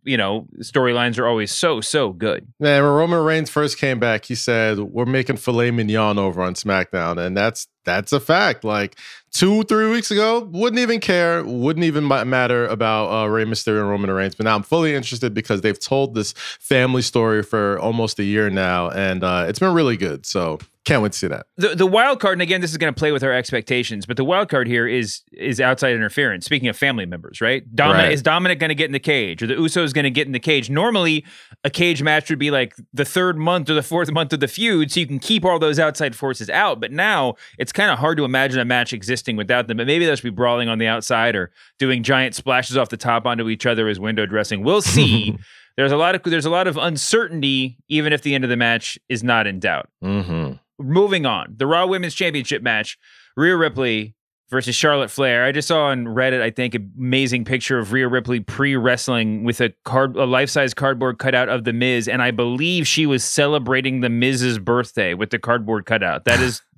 you 0.06 0.16
know, 0.16 0.46
storylines 0.60 1.18
are 1.18 1.26
always 1.26 1.52
so 1.52 1.80
so 1.80 2.12
good. 2.12 2.46
Man, 2.60 2.82
when 2.82 2.92
Roman 2.92 3.22
Reigns 3.22 3.50
first 3.50 3.76
came 3.78 3.98
back, 3.98 4.24
he 4.24 4.34
said, 4.34 4.78
"We're 4.78 5.04
making 5.04 5.36
filet 5.36 5.70
mignon 5.72 6.18
over 6.18 6.40
on 6.40 6.54
SmackDown," 6.54 7.18
and 7.18 7.36
that's 7.36 7.66
that's 7.84 8.12
a 8.12 8.20
fact. 8.20 8.64
Like 8.64 8.96
two, 9.32 9.64
three 9.64 9.90
weeks 9.90 10.10
ago, 10.10 10.48
wouldn't 10.52 10.80
even 10.80 11.00
care, 11.00 11.44
wouldn't 11.44 11.84
even 11.84 12.06
matter 12.06 12.66
about 12.66 13.10
uh, 13.10 13.28
Rey 13.28 13.44
Mysterio 13.44 13.80
and 13.80 13.90
Roman 13.90 14.10
Reigns. 14.10 14.34
But 14.34 14.44
now 14.44 14.56
I'm 14.56 14.62
fully 14.62 14.94
interested 14.94 15.34
because 15.34 15.60
they've 15.60 15.78
told 15.78 16.14
this 16.14 16.32
family 16.32 17.02
story 17.02 17.42
for 17.42 17.78
almost 17.80 18.18
a 18.18 18.24
year 18.24 18.48
now, 18.48 18.90
and 18.90 19.24
uh, 19.24 19.46
it's 19.48 19.58
been 19.58 19.74
really 19.74 19.96
good. 19.96 20.24
So 20.24 20.58
can't 20.86 21.02
wait 21.02 21.12
to 21.12 21.18
see 21.18 21.26
that. 21.26 21.46
the 21.58 21.74
the 21.74 21.86
wild 21.86 22.20
card, 22.20 22.34
and 22.34 22.42
again, 22.42 22.60
this 22.62 22.70
is 22.70 22.78
going 22.78 22.92
to 22.94 22.98
play 22.98 23.12
with 23.12 23.22
our 23.22 23.32
expectations, 23.32 24.06
but 24.06 24.16
the 24.16 24.24
wild 24.24 24.48
card 24.48 24.66
here 24.68 24.86
is 24.86 25.20
is 25.32 25.60
outside 25.60 25.92
interference. 25.94 26.46
Speaking 26.46 26.68
of 26.68 26.76
family 26.78 27.04
members, 27.04 27.40
right? 27.40 27.62
Dominic 27.74 28.04
Right. 28.04 28.12
is 28.12 28.22
Dominic 28.22 28.58
going 28.58 28.68
to 28.68 28.74
get 28.74 28.86
in 28.86 28.92
the 28.92 28.98
cage, 29.00 29.42
or 29.42 29.46
the 29.48 29.54
Uso 29.54 29.82
is 29.82 29.92
going 29.92 30.04
to 30.04 30.10
get 30.10 30.26
in 30.26 30.32
the 30.32 30.40
cage? 30.40 30.70
Normally, 30.70 31.24
a 31.64 31.70
cage 31.70 32.02
match 32.02 32.30
would 32.30 32.38
be 32.38 32.50
like 32.50 32.74
the 32.94 33.04
third 33.04 33.36
month 33.36 33.68
or 33.68 33.74
the 33.74 33.82
fourth 33.82 34.10
month 34.12 34.32
of 34.32 34.40
the 34.40 34.48
feud, 34.48 34.90
so 34.92 35.00
you 35.00 35.06
can 35.06 35.18
keep 35.18 35.44
all 35.44 35.58
those 35.58 35.78
outside 35.78 36.16
forces 36.16 36.48
out. 36.48 36.80
But 36.80 36.92
now 36.92 37.34
it's 37.58 37.72
kind 37.72 37.90
of 37.90 37.98
hard 37.98 38.16
to 38.18 38.24
imagine 38.24 38.60
a 38.60 38.64
match 38.64 38.92
existing 38.92 39.36
without 39.36 39.66
them. 39.66 39.76
But 39.76 39.86
maybe 39.88 40.04
they'll 40.06 40.12
just 40.14 40.22
be 40.22 40.30
brawling 40.30 40.68
on 40.68 40.78
the 40.78 40.86
outside 40.86 41.34
or 41.34 41.50
doing 41.78 42.02
giant 42.04 42.34
splashes 42.36 42.76
off 42.76 42.88
the 42.90 42.96
top 42.96 43.26
onto 43.26 43.48
each 43.48 43.66
other 43.66 43.88
as 43.88 43.98
window 44.00 44.24
dressing. 44.24 44.62
We'll 44.62 44.82
see. 44.96 45.36
there's 45.76 45.92
a 45.92 45.96
lot 45.96 46.14
of 46.14 46.22
there's 46.22 46.46
a 46.46 46.50
lot 46.50 46.66
of 46.68 46.76
uncertainty, 46.76 47.76
even 47.88 48.12
if 48.12 48.22
the 48.22 48.34
end 48.34 48.44
of 48.44 48.50
the 48.50 48.56
match 48.56 48.98
is 49.08 49.22
not 49.24 49.46
in 49.46 49.58
doubt 49.58 49.88
Mm-hmm. 50.02 50.52
Moving 50.78 51.26
on, 51.26 51.54
the 51.56 51.66
Raw 51.66 51.86
Women's 51.86 52.14
Championship 52.14 52.62
match, 52.62 52.98
Rhea 53.36 53.56
Ripley 53.56 54.14
versus 54.48 54.76
Charlotte 54.76 55.10
Flair. 55.10 55.44
I 55.44 55.50
just 55.52 55.66
saw 55.68 55.86
on 55.86 56.04
Reddit, 56.04 56.40
I 56.40 56.50
think, 56.50 56.74
an 56.74 56.92
amazing 56.96 57.44
picture 57.44 57.78
of 57.78 57.92
Rhea 57.92 58.06
Ripley 58.08 58.40
pre-wrestling 58.40 59.42
with 59.44 59.60
a 59.60 59.72
card, 59.84 60.16
a 60.16 60.24
life-size 60.24 60.72
cardboard 60.72 61.18
cutout 61.18 61.48
of 61.48 61.64
the 61.64 61.72
Miz, 61.72 62.06
and 62.06 62.22
I 62.22 62.30
believe 62.30 62.86
she 62.86 63.06
was 63.06 63.24
celebrating 63.24 64.00
the 64.00 64.08
Miz's 64.08 64.58
birthday 64.58 65.14
with 65.14 65.30
the 65.30 65.38
cardboard 65.38 65.86
cutout. 65.86 66.24
That 66.24 66.40
is. 66.40 66.62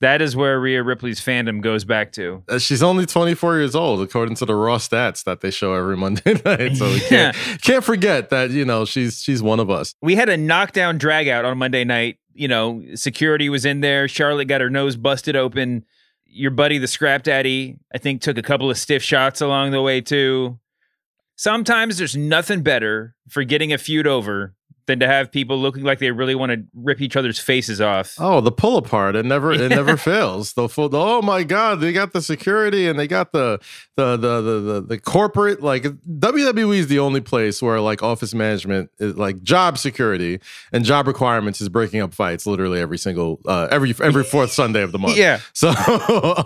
That 0.00 0.20
is 0.20 0.36
where 0.36 0.60
Rhea 0.60 0.82
Ripley's 0.82 1.20
fandom 1.20 1.62
goes 1.62 1.84
back 1.84 2.12
to. 2.12 2.42
Uh, 2.48 2.58
She's 2.58 2.82
only 2.82 3.06
24 3.06 3.58
years 3.58 3.74
old, 3.74 4.02
according 4.02 4.34
to 4.34 4.44
the 4.44 4.54
raw 4.54 4.76
stats 4.76 5.24
that 5.24 5.40
they 5.40 5.50
show 5.50 5.72
every 5.72 5.96
Monday 5.96 6.34
night. 6.44 6.76
So 6.76 6.90
we 6.90 7.00
can't 7.00 7.34
can't 7.62 7.82
forget 7.82 8.28
that 8.28 8.50
you 8.50 8.64
know 8.66 8.84
she's 8.84 9.22
she's 9.22 9.40
one 9.40 9.60
of 9.60 9.70
us. 9.70 9.94
We 10.02 10.16
had 10.16 10.28
a 10.28 10.36
knockdown 10.36 10.98
drag 10.98 11.28
out 11.28 11.44
on 11.46 11.56
Monday 11.56 11.84
night. 11.84 12.18
You 12.34 12.48
know, 12.48 12.82
security 12.94 13.48
was 13.48 13.64
in 13.64 13.80
there. 13.80 14.08
Charlotte 14.08 14.46
got 14.46 14.60
her 14.60 14.70
nose 14.70 14.96
busted 14.96 15.36
open. 15.36 15.84
Your 16.26 16.50
buddy, 16.50 16.78
the 16.78 16.88
Scrap 16.88 17.22
Daddy, 17.22 17.78
I 17.94 17.98
think 17.98 18.20
took 18.20 18.36
a 18.36 18.42
couple 18.42 18.70
of 18.70 18.76
stiff 18.76 19.02
shots 19.02 19.40
along 19.40 19.70
the 19.70 19.80
way 19.80 20.00
too. 20.00 20.58
Sometimes 21.36 21.98
there's 21.98 22.16
nothing 22.16 22.62
better 22.62 23.14
for 23.28 23.44
getting 23.44 23.72
a 23.72 23.78
feud 23.78 24.06
over 24.06 24.54
than 24.86 25.00
to 25.00 25.06
have 25.06 25.32
people 25.32 25.58
looking 25.58 25.82
like 25.82 25.98
they 25.98 26.10
really 26.10 26.34
want 26.34 26.52
to 26.52 26.62
rip 26.74 27.00
each 27.00 27.16
other's 27.16 27.38
faces 27.38 27.80
off. 27.80 28.14
Oh, 28.18 28.40
the 28.40 28.52
pull 28.52 28.76
apart! 28.76 29.16
It 29.16 29.24
never 29.24 29.52
it 29.52 29.68
never 29.70 29.96
fails. 29.98 30.52
The 30.52 30.68
full. 30.68 30.94
Oh 30.94 31.22
my 31.22 31.42
God! 31.42 31.80
They 31.80 31.92
got 31.92 32.12
the 32.12 32.20
security 32.22 32.86
and 32.86 32.98
they 32.98 33.06
got 33.06 33.32
the 33.32 33.60
the 33.96 34.16
the 34.16 34.40
the 34.40 34.60
the, 34.60 34.80
the 34.82 34.98
corporate. 34.98 35.62
Like 35.62 35.84
WWE 35.84 36.76
is 36.76 36.88
the 36.88 36.98
only 36.98 37.20
place 37.20 37.62
where 37.62 37.80
like 37.80 38.02
office 38.02 38.34
management 38.34 38.90
is 38.98 39.16
like 39.16 39.42
job 39.42 39.78
security 39.78 40.40
and 40.72 40.84
job 40.84 41.06
requirements 41.06 41.60
is 41.60 41.68
breaking 41.68 42.00
up 42.00 42.12
fights 42.12 42.46
literally 42.46 42.80
every 42.80 42.98
single 42.98 43.40
uh, 43.46 43.68
every 43.70 43.94
every 44.02 44.24
fourth 44.24 44.52
Sunday 44.52 44.82
of 44.82 44.92
the 44.92 44.98
month. 44.98 45.16
Yeah. 45.16 45.40
So 45.54 45.70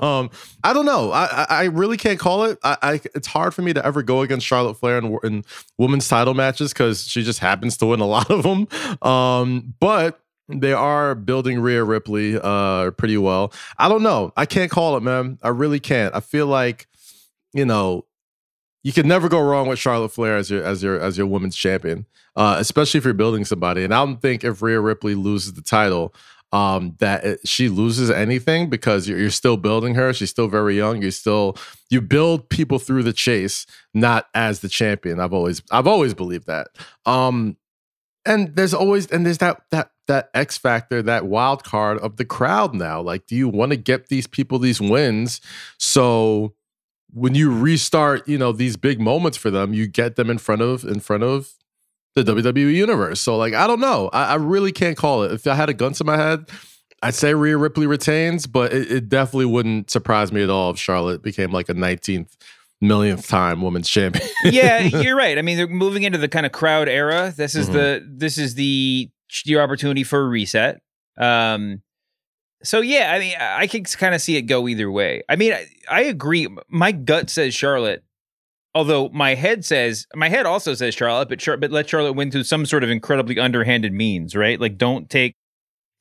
um, 0.02 0.30
I 0.62 0.72
don't 0.72 0.86
know. 0.86 1.10
I, 1.10 1.24
I 1.24 1.46
I 1.48 1.64
really 1.64 1.96
can't 1.96 2.20
call 2.20 2.44
it. 2.44 2.58
I, 2.62 2.76
I 2.82 3.00
it's 3.14 3.26
hard 3.26 3.52
for 3.52 3.62
me 3.62 3.72
to 3.72 3.84
ever 3.84 4.02
go 4.02 4.20
against 4.22 4.46
Charlotte 4.46 4.74
Flair 4.74 4.98
in, 4.98 5.18
in 5.24 5.44
women's 5.76 6.06
title 6.06 6.34
matches 6.34 6.72
because 6.72 7.04
she 7.06 7.24
just 7.24 7.40
happens 7.40 7.76
to 7.78 7.86
win 7.86 8.00
a 8.00 8.06
lot 8.06 8.27
of 8.30 8.42
them. 8.42 8.68
Um, 9.02 9.74
but 9.80 10.20
they 10.48 10.72
are 10.72 11.14
building 11.14 11.60
Rhea 11.60 11.84
Ripley 11.84 12.38
uh 12.40 12.90
pretty 12.92 13.18
well. 13.18 13.52
I 13.78 13.88
don't 13.88 14.02
know. 14.02 14.32
I 14.36 14.46
can't 14.46 14.70
call 14.70 14.96
it, 14.96 15.02
man. 15.02 15.38
I 15.42 15.48
really 15.48 15.80
can't. 15.80 16.14
I 16.14 16.20
feel 16.20 16.46
like, 16.46 16.86
you 17.52 17.66
know, 17.66 18.06
you 18.82 18.92
can 18.92 19.06
never 19.06 19.28
go 19.28 19.40
wrong 19.40 19.68
with 19.68 19.78
Charlotte 19.78 20.10
Flair 20.10 20.36
as 20.36 20.50
your 20.50 20.62
as 20.62 20.82
your 20.82 20.98
as 20.98 21.18
your 21.18 21.26
women's 21.26 21.56
champion, 21.56 22.06
uh, 22.36 22.56
especially 22.58 22.98
if 22.98 23.04
you're 23.04 23.12
building 23.12 23.44
somebody. 23.44 23.84
And 23.84 23.92
I 23.92 24.04
don't 24.04 24.22
think 24.22 24.44
if 24.44 24.62
Rhea 24.62 24.80
Ripley 24.80 25.14
loses 25.14 25.52
the 25.52 25.62
title, 25.62 26.14
um, 26.52 26.96
that 26.98 27.24
it, 27.24 27.46
she 27.46 27.68
loses 27.68 28.10
anything 28.10 28.70
because 28.70 29.06
you're, 29.06 29.18
you're 29.18 29.30
still 29.30 29.56
building 29.56 29.94
her. 29.96 30.12
She's 30.14 30.30
still 30.30 30.48
very 30.48 30.76
young. 30.76 31.02
You 31.02 31.10
still 31.10 31.56
you 31.90 32.00
build 32.00 32.48
people 32.48 32.78
through 32.78 33.02
the 33.02 33.12
chase, 33.12 33.66
not 33.92 34.28
as 34.34 34.60
the 34.60 34.68
champion. 34.68 35.20
I've 35.20 35.34
always 35.34 35.62
I've 35.70 35.86
always 35.86 36.14
believed 36.14 36.46
that. 36.46 36.68
Um, 37.04 37.56
and 38.28 38.54
there's 38.54 38.74
always 38.74 39.06
and 39.06 39.24
there's 39.24 39.38
that 39.38 39.62
that 39.70 39.90
that 40.06 40.30
X 40.34 40.58
factor, 40.58 41.02
that 41.02 41.26
wild 41.26 41.64
card 41.64 41.98
of 41.98 42.16
the 42.16 42.24
crowd 42.24 42.74
now. 42.74 43.00
Like, 43.00 43.26
do 43.26 43.34
you 43.34 43.48
want 43.48 43.70
to 43.72 43.76
get 43.76 44.08
these 44.08 44.26
people 44.26 44.58
these 44.58 44.80
wins? 44.80 45.40
So 45.78 46.54
when 47.12 47.34
you 47.34 47.50
restart, 47.50 48.28
you 48.28 48.36
know, 48.36 48.52
these 48.52 48.76
big 48.76 49.00
moments 49.00 49.38
for 49.38 49.50
them, 49.50 49.72
you 49.72 49.86
get 49.86 50.16
them 50.16 50.28
in 50.30 50.38
front 50.38 50.62
of 50.62 50.84
in 50.84 51.00
front 51.00 51.22
of 51.22 51.54
the 52.14 52.22
WWE 52.22 52.74
universe. 52.74 53.20
So 53.20 53.36
like, 53.36 53.54
I 53.54 53.66
don't 53.66 53.80
know. 53.80 54.10
I, 54.12 54.32
I 54.32 54.34
really 54.34 54.72
can't 54.72 54.96
call 54.96 55.22
it. 55.22 55.32
If 55.32 55.46
I 55.46 55.54
had 55.54 55.70
a 55.70 55.74
gun 55.74 55.92
to 55.94 56.04
my 56.04 56.16
head, 56.16 56.50
I'd 57.02 57.14
say 57.14 57.32
Rhea 57.32 57.56
Ripley 57.56 57.86
retains, 57.86 58.46
but 58.46 58.72
it, 58.72 58.90
it 58.90 59.08
definitely 59.08 59.46
wouldn't 59.46 59.90
surprise 59.90 60.32
me 60.32 60.42
at 60.42 60.50
all 60.50 60.70
if 60.70 60.78
Charlotte 60.78 61.22
became 61.22 61.50
like 61.50 61.68
a 61.68 61.74
19th 61.74 62.36
millionth 62.80 63.26
time 63.28 63.60
women's 63.62 63.88
champion. 63.88 64.26
yeah, 64.44 64.80
you're 64.82 65.16
right. 65.16 65.38
I 65.38 65.42
mean, 65.42 65.56
they're 65.56 65.66
moving 65.66 66.02
into 66.04 66.18
the 66.18 66.28
kind 66.28 66.46
of 66.46 66.52
crowd 66.52 66.88
era. 66.88 67.32
This 67.36 67.54
is 67.54 67.68
Mhm. 67.68 67.72
the 67.72 68.06
this 68.16 68.38
is 68.38 68.54
the 68.54 69.10
your 69.44 69.62
opportunity 69.62 70.04
for 70.04 70.20
a 70.20 70.28
reset. 70.28 70.80
Um, 71.18 71.82
so 72.62 72.80
yeah, 72.80 73.12
I 73.12 73.18
mean, 73.18 73.36
I 73.38 73.58
I 73.60 73.66
can 73.66 73.84
kind 73.84 74.14
of 74.14 74.20
see 74.20 74.36
it 74.36 74.42
go 74.42 74.66
either 74.68 74.90
way. 74.90 75.22
I 75.28 75.36
mean, 75.36 75.52
I, 75.52 75.66
I 75.90 76.02
agree. 76.02 76.48
My 76.68 76.92
gut 76.92 77.30
says 77.30 77.54
Charlotte, 77.54 78.02
although 78.74 79.08
my 79.10 79.34
head 79.34 79.64
says 79.64 80.06
my 80.14 80.28
head 80.28 80.46
also 80.46 80.74
says 80.74 80.94
Charlotte, 80.94 81.28
but 81.28 81.38
Char- 81.40 81.56
but 81.56 81.70
let 81.70 81.88
Charlotte 81.88 82.12
win 82.14 82.30
through 82.30 82.44
some 82.44 82.66
sort 82.66 82.84
of 82.84 82.90
incredibly 82.90 83.38
underhanded 83.38 83.92
means, 83.92 84.34
right? 84.36 84.60
Like, 84.60 84.76
don't 84.78 85.08
take 85.10 85.34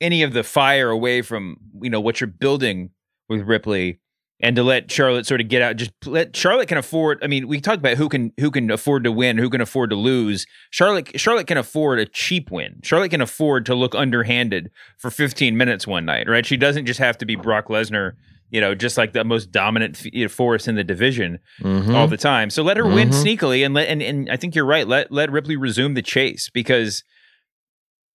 any 0.00 0.22
of 0.22 0.32
the 0.32 0.44
fire 0.44 0.90
away 0.90 1.22
from 1.22 1.56
you 1.82 1.90
know 1.90 2.00
what 2.00 2.20
you're 2.20 2.28
building 2.28 2.90
with 3.28 3.42
Ripley 3.42 4.00
and 4.40 4.54
to 4.56 4.62
let 4.62 4.90
Charlotte 4.90 5.26
sort 5.26 5.40
of 5.40 5.48
get 5.48 5.62
out. 5.62 5.76
Just 5.76 5.90
let 6.06 6.36
Charlotte 6.36 6.68
can 6.68 6.78
afford. 6.78 7.18
I 7.22 7.26
mean, 7.26 7.48
we 7.48 7.60
talked 7.60 7.78
about 7.78 7.96
who 7.96 8.08
can 8.08 8.32
who 8.38 8.50
can 8.50 8.70
afford 8.70 9.04
to 9.04 9.12
win, 9.12 9.36
who 9.38 9.50
can 9.50 9.60
afford 9.60 9.90
to 9.90 9.96
lose. 9.96 10.46
Charlotte 10.70 11.18
Charlotte 11.20 11.46
can 11.46 11.58
afford 11.58 11.98
a 11.98 12.06
cheap 12.06 12.50
win. 12.50 12.80
Charlotte 12.84 13.10
can 13.10 13.20
afford 13.20 13.66
to 13.66 13.74
look 13.74 13.94
underhanded 13.94 14.70
for 14.98 15.10
15 15.10 15.56
minutes 15.56 15.86
one 15.86 16.04
night, 16.04 16.28
right? 16.28 16.46
She 16.46 16.56
doesn't 16.56 16.86
just 16.86 17.00
have 17.00 17.18
to 17.18 17.26
be 17.26 17.34
Brock 17.36 17.66
Lesnar, 17.68 18.12
you 18.50 18.60
know, 18.60 18.74
just 18.74 18.96
like 18.96 19.12
the 19.12 19.24
most 19.24 19.50
dominant 19.50 20.00
f- 20.14 20.30
force 20.30 20.68
in 20.68 20.76
the 20.76 20.84
division 20.84 21.38
Mhm. 21.62 21.94
all 21.94 22.06
the 22.06 22.16
time. 22.16 22.48
So 22.50 22.62
let 22.62 22.76
her 22.76 22.86
win 22.86 23.10
Mhm. 23.10 23.24
sneakily, 23.24 23.64
and 23.64 23.74
let 23.74 23.88
and, 23.88 24.00
and 24.02 24.30
I 24.30 24.36
think 24.36 24.54
you're 24.54 24.64
right. 24.64 24.86
Let 24.86 25.10
let 25.10 25.30
Ripley 25.32 25.56
resume 25.56 25.94
the 25.94 26.02
chase 26.02 26.48
because. 26.52 27.02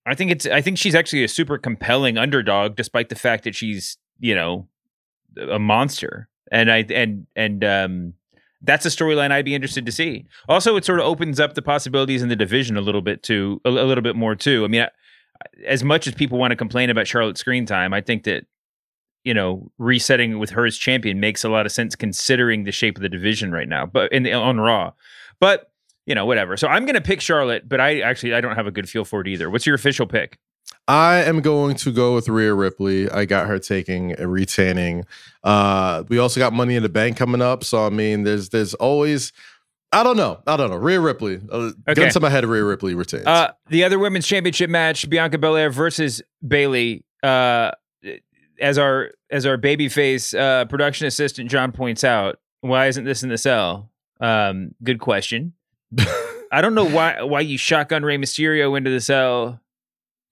I 0.06 0.14
think 0.14 0.30
it's. 0.30 0.44
I 0.46 0.60
think 0.60 0.76
she's 0.76 0.94
actually 0.94 1.24
a 1.24 1.28
super 1.28 1.56
compelling 1.56 2.18
underdog, 2.18 2.76
despite 2.76 3.08
the 3.08 3.14
fact 3.14 3.44
that 3.44 3.54
she's, 3.54 3.96
you 4.18 4.34
know, 4.34 4.68
a 5.38 5.58
monster. 5.58 6.28
And 6.50 6.70
I 6.70 6.84
and 6.90 7.26
and 7.34 7.64
um, 7.64 8.14
that's 8.62 8.86
a 8.86 8.88
storyline 8.88 9.30
I'd 9.30 9.44
be 9.44 9.54
interested 9.54 9.86
to 9.86 9.92
see. 9.92 10.26
Also, 10.48 10.76
it 10.76 10.84
sort 10.84 11.00
of 11.00 11.06
opens 11.06 11.40
up 11.40 11.54
the 11.54 11.62
possibilities 11.62 12.22
in 12.22 12.28
the 12.28 12.36
division 12.36 12.76
a 12.76 12.80
little 12.80 13.02
bit 13.02 13.22
too, 13.22 13.60
a, 13.64 13.68
a 13.68 13.70
little 13.70 14.02
bit 14.02 14.16
more 14.16 14.34
too. 14.34 14.64
I 14.64 14.68
mean, 14.68 14.82
I, 14.82 14.88
as 15.66 15.84
much 15.84 16.06
as 16.06 16.14
people 16.14 16.38
want 16.38 16.52
to 16.52 16.56
complain 16.56 16.90
about 16.90 17.06
Charlotte's 17.06 17.40
screen 17.40 17.66
time, 17.66 17.92
I 17.92 18.00
think 18.00 18.24
that 18.24 18.46
you 19.24 19.34
know 19.34 19.70
resetting 19.78 20.38
with 20.38 20.50
her 20.50 20.66
as 20.66 20.76
champion 20.76 21.20
makes 21.20 21.44
a 21.44 21.48
lot 21.48 21.66
of 21.66 21.72
sense 21.72 21.94
considering 21.94 22.64
the 22.64 22.72
shape 22.72 22.96
of 22.96 23.02
the 23.02 23.08
division 23.08 23.52
right 23.52 23.68
now. 23.68 23.86
But 23.86 24.12
in 24.12 24.22
the, 24.22 24.32
on 24.32 24.60
Raw, 24.60 24.92
but 25.40 25.70
you 26.06 26.14
know 26.14 26.26
whatever. 26.26 26.56
So 26.56 26.68
I'm 26.68 26.84
going 26.84 26.94
to 26.94 27.00
pick 27.00 27.20
Charlotte, 27.20 27.68
but 27.68 27.80
I 27.80 28.00
actually 28.00 28.34
I 28.34 28.40
don't 28.40 28.56
have 28.56 28.66
a 28.66 28.72
good 28.72 28.88
feel 28.88 29.04
for 29.04 29.20
it 29.20 29.28
either. 29.28 29.50
What's 29.50 29.66
your 29.66 29.74
official 29.74 30.06
pick? 30.06 30.38
I 30.86 31.22
am 31.22 31.40
going 31.40 31.76
to 31.76 31.92
go 31.92 32.14
with 32.14 32.28
Rhea 32.28 32.52
Ripley. 32.52 33.10
I 33.10 33.24
got 33.24 33.46
her 33.46 33.58
taking 33.58 34.18
a 34.20 34.28
retaining. 34.28 35.06
Uh, 35.42 36.04
we 36.08 36.18
also 36.18 36.40
got 36.40 36.52
Money 36.52 36.76
in 36.76 36.82
the 36.82 36.88
Bank 36.88 37.16
coming 37.16 37.40
up. 37.40 37.64
So 37.64 37.86
I 37.86 37.90
mean, 37.90 38.24
there's 38.24 38.50
there's 38.50 38.74
always 38.74 39.32
I 39.92 40.02
don't 40.02 40.16
know. 40.16 40.42
I 40.46 40.56
don't 40.56 40.70
know. 40.70 40.76
Rhea 40.76 41.00
Ripley. 41.00 41.40
Uh, 41.50 41.70
Okay. 41.88 41.94
Gun 41.94 42.10
to 42.10 42.20
my 42.20 42.28
head, 42.28 42.44
Rhea 42.44 42.64
Ripley 42.64 42.94
retains. 42.94 43.26
Uh, 43.26 43.52
the 43.68 43.84
other 43.84 43.98
women's 43.98 44.26
championship 44.26 44.68
match: 44.68 45.08
Bianca 45.08 45.38
Belair 45.38 45.70
versus 45.70 46.20
Bayley. 46.46 47.04
Uh, 47.22 47.70
as 48.60 48.76
our 48.78 49.10
as 49.30 49.46
our 49.46 49.56
babyface 49.56 50.38
uh, 50.38 50.64
production 50.66 51.06
assistant 51.06 51.50
John 51.50 51.72
points 51.72 52.04
out, 52.04 52.38
why 52.60 52.88
isn't 52.88 53.04
this 53.04 53.22
in 53.22 53.28
the 53.28 53.38
cell? 53.38 53.90
Um, 54.20 54.74
good 54.82 55.00
question. 55.00 55.54
I 56.52 56.60
don't 56.60 56.74
know 56.74 56.84
why 56.88 57.22
why 57.22 57.40
you 57.40 57.56
shotgun 57.56 58.04
Rey 58.04 58.18
Mysterio 58.18 58.76
into 58.76 58.90
the 58.90 59.00
cell 59.00 59.60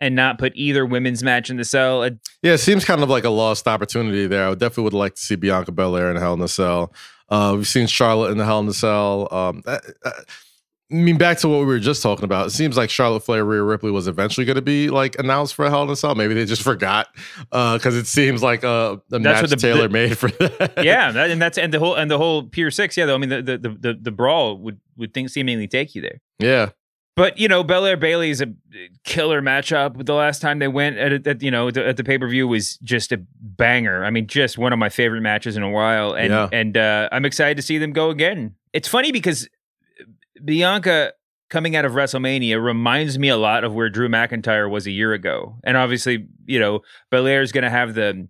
and 0.02 0.14
not 0.14 0.38
put 0.38 0.52
either 0.54 0.84
women's 0.84 1.22
match 1.22 1.48
in 1.48 1.56
the 1.56 1.64
cell. 1.64 2.02
Uh, 2.02 2.10
yeah, 2.42 2.52
it 2.52 2.58
seems 2.58 2.84
kind 2.84 3.02
of 3.02 3.08
like 3.08 3.24
a 3.24 3.30
lost 3.30 3.66
opportunity 3.66 4.26
there. 4.26 4.44
I 4.46 4.48
would 4.50 4.58
definitely 4.58 4.84
would 4.84 4.92
like 4.94 5.14
to 5.14 5.20
see 5.22 5.36
Bianca 5.36 5.72
Belair 5.72 6.10
in 6.10 6.16
Hell 6.16 6.34
in 6.34 6.40
a 6.42 6.48
Cell. 6.48 6.92
Uh, 7.28 7.54
we've 7.56 7.66
seen 7.66 7.86
Charlotte 7.86 8.32
in 8.32 8.38
the 8.38 8.44
Hell 8.44 8.60
in 8.60 8.68
a 8.68 8.72
Cell. 8.74 9.28
Um, 9.32 9.62
I, 9.66 9.78
I 10.04 10.10
I 10.90 10.94
mean, 10.94 11.16
back 11.16 11.38
to 11.38 11.48
what 11.48 11.60
we 11.60 11.64
were 11.64 11.78
just 11.78 12.02
talking 12.02 12.24
about. 12.26 12.48
It 12.48 12.50
seems 12.50 12.76
like 12.76 12.90
Charlotte 12.90 13.20
Flair, 13.20 13.46
Rhea 13.46 13.62
Ripley 13.62 13.90
was 13.90 14.06
eventually 14.06 14.44
going 14.44 14.56
to 14.56 14.60
be 14.62 14.90
like 14.90 15.18
announced 15.18 15.54
for 15.54 15.64
a 15.64 15.70
Hell 15.70 15.84
in 15.84 15.88
a 15.88 15.96
Cell. 15.96 16.14
Maybe 16.14 16.34
they 16.34 16.44
just 16.44 16.60
forgot 16.70 17.08
because 17.50 17.96
it 17.96 18.06
seems 18.06 18.42
like 18.42 18.62
a, 18.62 19.00
a 19.10 19.18
match 19.18 19.48
the- 19.48 19.56
tailor 19.56 19.82
the- 19.82 19.88
made 19.88 20.18
for 20.18 20.28
that. 20.32 20.74
yeah, 20.84 21.10
that, 21.12 21.30
and 21.30 21.40
that's 21.40 21.56
and 21.56 21.72
the 21.72 21.78
whole 21.78 21.94
and 21.94 22.10
the 22.10 22.18
whole 22.18 22.42
Pier 22.42 22.70
Six. 22.70 22.96
Yeah, 22.98 23.06
though 23.06 23.14
I 23.14 23.18
mean 23.18 23.30
the 23.30 23.40
the 23.40 23.56
the, 23.58 23.68
the, 23.70 23.98
the 24.02 24.10
brawl 24.10 24.58
would 24.58 24.80
would 24.98 25.14
think 25.14 25.30
seemingly 25.30 25.66
take 25.66 25.94
you 25.94 26.02
there. 26.02 26.20
yeah. 26.38 26.70
But 27.14 27.38
you 27.38 27.46
know, 27.46 27.62
Belair 27.62 27.96
Bayley 27.96 28.30
is 28.30 28.40
a 28.40 28.46
killer 29.04 29.42
matchup. 29.42 30.04
The 30.06 30.14
last 30.14 30.40
time 30.40 30.60
they 30.60 30.68
went 30.68 30.96
at, 30.96 31.26
at 31.26 31.42
you 31.42 31.50
know 31.50 31.70
the, 31.70 31.86
at 31.86 31.96
the 31.98 32.04
pay 32.04 32.16
per 32.18 32.26
view 32.26 32.48
was 32.48 32.78
just 32.78 33.12
a 33.12 33.20
banger. 33.40 34.04
I 34.04 34.10
mean, 34.10 34.26
just 34.26 34.56
one 34.56 34.72
of 34.72 34.78
my 34.78 34.88
favorite 34.88 35.20
matches 35.20 35.56
in 35.56 35.62
a 35.62 35.70
while, 35.70 36.14
and 36.14 36.30
Yeah. 36.30 36.48
and 36.52 36.76
uh, 36.76 37.08
I'm 37.12 37.24
excited 37.26 37.56
to 37.56 37.62
see 37.62 37.76
them 37.78 37.92
go 37.92 38.08
again. 38.10 38.54
It's 38.72 38.88
funny 38.88 39.12
because 39.12 39.46
Bianca 40.42 41.12
coming 41.50 41.76
out 41.76 41.84
of 41.84 41.92
WrestleMania 41.92 42.62
reminds 42.62 43.18
me 43.18 43.28
a 43.28 43.36
lot 43.36 43.62
of 43.64 43.74
where 43.74 43.90
Drew 43.90 44.08
McIntyre 44.08 44.70
was 44.70 44.86
a 44.86 44.90
year 44.90 45.12
ago, 45.12 45.56
and 45.64 45.76
obviously, 45.76 46.26
you 46.46 46.58
know, 46.58 46.80
Belair 47.10 47.42
is 47.42 47.52
going 47.52 47.64
to 47.64 47.70
have 47.70 47.94
the 47.94 48.26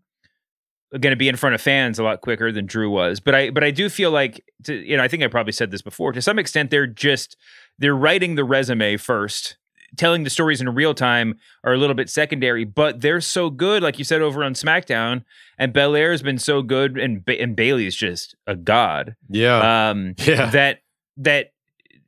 going 1.01 1.13
to 1.13 1.17
be 1.17 1.29
in 1.29 1.37
front 1.37 1.55
of 1.55 1.61
fans 1.63 1.99
a 1.99 2.03
lot 2.05 2.21
quicker 2.21 2.53
than 2.53 2.67
Drew 2.67 2.91
was. 2.91 3.21
But 3.21 3.35
I 3.35 3.51
but 3.51 3.65
I 3.65 3.71
do 3.71 3.89
feel 3.89 4.11
like 4.11 4.45
to, 4.65 4.75
you 4.75 4.97
know 4.97 5.03
I 5.03 5.09
think 5.09 5.23
I 5.23 5.29
probably 5.29 5.53
said 5.53 5.71
this 5.71 5.83
before. 5.83 6.13
To 6.13 6.21
some 6.21 6.39
extent, 6.39 6.71
they're 6.71 6.87
just 6.87 7.37
they're 7.79 7.97
writing 7.97 8.35
the 8.35 8.45
resume 8.45 8.97
first. 8.97 9.57
Telling 9.99 10.25
the 10.25 10.31
stories 10.31 10.63
in 10.63 10.75
real 10.75 10.95
time 10.95 11.39
are 11.65 11.75
a 11.75 11.77
little 11.77 11.95
bit 11.95 12.09
secondary, 12.09 12.65
but 12.65 13.03
they're 13.03 13.21
so 13.21 13.51
good, 13.51 13.83
like 13.83 13.99
you 13.99 14.07
said 14.07 14.23
over 14.23 14.43
on 14.43 14.55
SmackDown, 14.55 15.23
and 15.59 15.75
Belair 15.75 16.13
has 16.13 16.23
been 16.23 16.39
so 16.39 16.63
good, 16.63 16.97
and 16.97 17.23
ba- 17.23 17.39
and 17.39 17.55
Bayley's 17.55 17.95
just 17.95 18.35
a 18.47 18.57
god. 18.57 19.17
Yeah. 19.29 19.91
Um, 19.91 20.15
Yeah. 20.19 20.49
that 20.51 20.79
that 21.19 21.53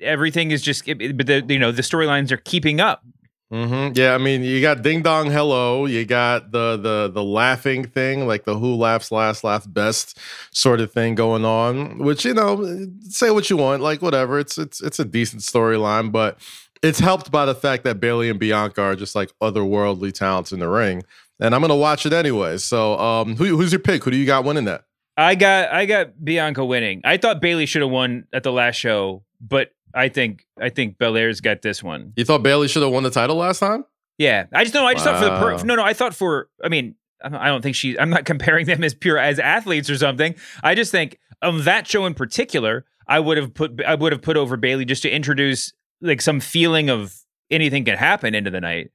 everything 0.01 0.51
is 0.51 0.63
just, 0.63 0.87
but 0.87 1.27
the 1.27 1.45
you 1.47 1.59
know 1.59 1.73
the 1.73 1.83
storylines 1.83 2.31
are 2.31 2.39
keeping 2.39 2.81
up. 2.81 3.03
Hmm 3.51 3.91
Yeah, 3.95 4.15
I 4.15 4.19
mean, 4.19 4.43
you 4.43 4.61
got 4.61 4.83
ding 4.83 5.03
dong 5.03 5.31
hello, 5.31 5.87
you 5.87 6.05
got 6.05 6.51
the 6.51 6.77
the 6.77 7.11
the 7.13 7.23
laughing 7.23 7.85
thing, 7.85 8.27
like 8.27 8.45
the 8.45 8.59
who 8.59 8.75
laughs 8.75 9.13
last, 9.13 9.45
laughs 9.45 9.67
best 9.67 10.19
sort 10.51 10.81
of 10.81 10.93
thing 10.93 11.15
going 11.15 11.45
on. 11.45 11.99
Which 11.99 12.25
you 12.25 12.35
know, 12.35 12.87
say 13.09 13.31
what 13.31 13.51
you 13.51 13.57
want, 13.57 13.83
like 13.83 14.01
whatever. 14.03 14.39
It's 14.39 14.57
it's 14.57 14.83
it's 14.83 14.99
a 14.99 15.05
decent 15.05 15.43
storyline, 15.43 16.11
but 16.11 16.39
it's 16.83 16.99
helped 16.99 17.31
by 17.31 17.45
the 17.45 17.55
fact 17.55 17.85
that 17.85 18.01
Bayley 18.01 18.29
and 18.31 18.39
Bianca 18.39 18.83
are 18.83 18.97
just 18.97 19.15
like 19.15 19.31
otherworldly 19.41 20.13
talents 20.13 20.53
in 20.53 20.59
the 20.59 20.69
ring, 20.69 21.03
and 21.39 21.55
I'm 21.55 21.61
gonna 21.61 21.77
watch 21.77 22.07
it 22.07 22.13
anyway. 22.13 22.57
So, 22.59 22.99
um, 22.99 23.37
who, 23.37 23.45
who's 23.57 23.73
your 23.73 23.79
pick? 23.79 24.05
Who 24.05 24.11
do 24.11 24.17
you 24.17 24.27
got 24.27 24.45
winning 24.45 24.65
that? 24.65 24.85
I 25.17 25.35
got 25.35 25.71
I 25.71 25.87
got 25.87 26.25
Bianca 26.25 26.65
winning. 26.65 27.03
I 27.05 27.19
thought 27.19 27.41
Bayley 27.41 27.67
should 27.67 27.83
have 27.83 27.91
won 27.91 28.27
at 28.33 28.43
the 28.43 28.53
last 28.53 28.77
show, 28.77 29.23
but 29.41 29.71
I 29.95 30.09
think 30.09 30.47
I 30.61 30.69
think 30.69 30.99
Belair's 30.99 31.41
got 31.41 31.63
this 31.63 31.83
one. 31.83 32.13
You 32.17 32.25
thought 32.25 32.43
Bayley 32.43 32.69
should 32.69 32.83
have 32.83 32.93
won 32.93 33.03
the 33.03 33.11
title 33.11 33.37
last 33.37 33.61
time? 33.61 33.85
Yeah, 34.19 34.47
I 34.53 34.65
just 34.65 34.75
no. 34.75 34.87
I 34.87 34.95
just 34.95 35.05
thought 35.05 35.19
for 35.19 35.25
the 35.25 35.39
per- 35.39 35.65
no 35.65 35.77
no. 35.77 35.83
I 35.83 35.93
thought 35.93 36.15
for 36.15 36.49
I 36.63 36.69
mean 36.69 36.95
I 37.23 37.49
don't 37.49 37.63
think 37.63 37.77
she. 37.77 37.99
I'm 37.99 38.11
not 38.11 38.25
comparing 38.25 38.67
them 38.67 38.85
as 38.85 38.95
pure 38.95 39.19
as 39.19 39.39
athletes 39.39 39.89
or 39.89 39.97
something. 39.97 40.35
I 40.63 40.75
just 40.75 40.91
think 40.91 41.19
of 41.43 41.65
that 41.65 41.87
show 41.87 42.07
in 42.07 42.15
particular. 42.15 42.85
I 43.07 43.21
would 43.21 43.37
have 43.37 43.55
put 43.55 43.83
I 43.85 43.95
would 43.95 44.13
have 44.13 44.23
put 44.23 44.37
over 44.37 44.57
Bayley 44.57 44.85
just 44.85 45.03
to 45.03 45.11
introduce 45.11 45.73
like 46.01 46.21
some 46.21 46.41
feeling 46.41 46.91
of 46.91 47.15
anything 47.51 47.85
can 47.85 47.97
happen 47.97 48.35
into 48.35 48.51
the 48.51 48.61
night. 48.61 48.91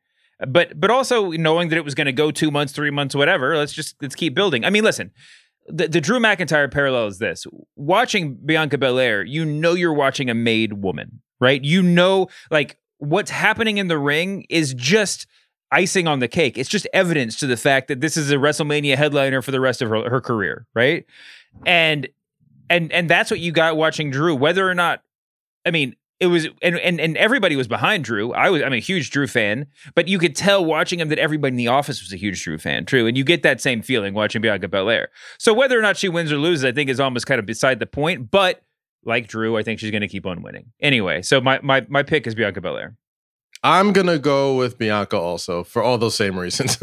But 0.48 0.80
but 0.80 0.90
also 0.90 1.32
knowing 1.32 1.70
that 1.70 1.78
it 1.78 1.86
was 1.86 1.96
going 1.96 2.06
to 2.06 2.14
go 2.14 2.32
two 2.32 2.52
months, 2.52 2.74
three 2.74 2.92
months, 2.92 3.14
whatever. 3.14 3.58
Let's 3.58 3.74
just 3.74 3.96
let's 4.02 4.16
keep 4.16 4.34
building. 4.36 4.66
I 4.66 4.70
mean, 4.70 4.84
listen. 4.84 5.12
The, 5.70 5.88
the 5.88 6.02
Drew 6.02 6.20
McIntyre 6.20 6.72
parallel 6.72 7.08
is 7.08 7.20
this: 7.20 7.46
watching 7.76 8.36
Bianca 8.46 8.78
Belair, 8.78 9.24
you 9.24 9.46
know 9.46 9.74
you're 9.74 9.94
watching 9.94 10.30
a 10.30 10.34
made 10.34 10.74
woman, 10.74 11.22
right? 11.40 11.64
You 11.64 11.82
know, 11.82 12.28
like 12.52 12.78
what's 12.98 13.32
happening 13.32 13.78
in 13.78 13.88
the 13.88 13.98
ring 13.98 14.46
is 14.50 14.74
just 14.74 15.28
icing 15.72 16.08
on 16.08 16.20
the 16.20 16.28
cake. 16.28 16.58
It's 16.58 16.70
just 16.70 16.88
evidence 16.94 17.36
to 17.38 17.48
the 17.48 17.58
fact 17.58 17.88
that 17.88 18.02
this 18.02 18.18
is 18.18 18.32
a 18.32 18.36
WrestleMania 18.36 18.96
headliner 18.96 19.42
for 19.42 19.52
the 19.52 19.60
rest 19.60 19.82
of 19.82 19.90
her, 19.90 20.10
her 20.10 20.22
career, 20.22 20.66
right? 20.74 21.06
And 21.66 22.08
and 22.70 22.92
and 22.92 23.10
that's 23.10 23.32
what 23.32 23.40
you 23.40 23.52
got 23.52 23.78
watching 23.78 24.12
Drew. 24.12 24.36
Whether 24.36 24.70
or 24.70 24.76
not, 24.76 25.02
I 25.66 25.72
mean, 25.72 25.96
it 26.20 26.28
was 26.28 26.48
and 26.62 26.78
and 26.78 27.00
and 27.00 27.16
everybody 27.18 27.56
was 27.56 27.68
behind 27.68 28.04
Drew. 28.04 28.34
I 28.34 28.50
was 28.50 28.62
I'm 28.62 28.74
a 28.74 28.80
huge 28.80 29.10
Drew 29.10 29.28
fan, 29.28 29.68
but 29.96 30.08
you 30.08 30.20
could 30.20 30.36
tell 30.36 30.64
watching 30.64 31.00
him 31.00 31.10
that 31.10 31.20
everybody 31.20 31.54
in 31.54 31.58
the 31.58 31.68
office 31.68 32.02
was 32.02 32.12
a 32.12 32.18
huge 32.18 32.44
Drew 32.44 32.58
fan, 32.58 32.86
true. 32.86 33.08
And 33.08 33.18
you 33.18 33.24
get 33.24 33.44
that 33.44 33.62
same 33.62 33.82
feeling 33.82 34.14
watching 34.14 34.42
Bianca 34.42 34.68
Belair. 34.68 35.10
So 35.38 35.54
whether 35.54 35.80
or 35.80 35.82
not 35.82 35.98
she 35.98 36.10
wins 36.10 36.32
or 36.32 36.38
loses, 36.38 36.66
I 36.66 36.72
think 36.72 36.90
is 36.90 37.00
almost 37.00 37.26
kind 37.26 37.40
of 37.40 37.46
beside 37.46 37.80
the 37.80 37.86
point. 37.86 38.32
But 38.32 38.62
like 39.06 39.28
Drew, 39.28 39.58
I 39.58 39.64
think 39.64 39.80
she's 39.80 39.92
going 39.92 40.02
to 40.02 40.08
keep 40.08 40.26
on 40.26 40.42
winning 40.42 40.72
anyway. 40.82 41.22
So 41.22 41.40
my 41.40 41.60
my 41.64 41.86
my 41.88 42.04
pick 42.04 42.28
is 42.28 42.36
Bianca 42.36 42.62
Belair. 42.62 42.96
I'm 43.64 43.92
gonna 43.92 44.20
go 44.20 44.56
with 44.56 44.78
Bianca 44.78 45.18
also 45.18 45.64
for 45.64 45.84
all 45.84 45.98
those 45.98 46.16
same 46.16 46.40
reasons. 46.40 46.78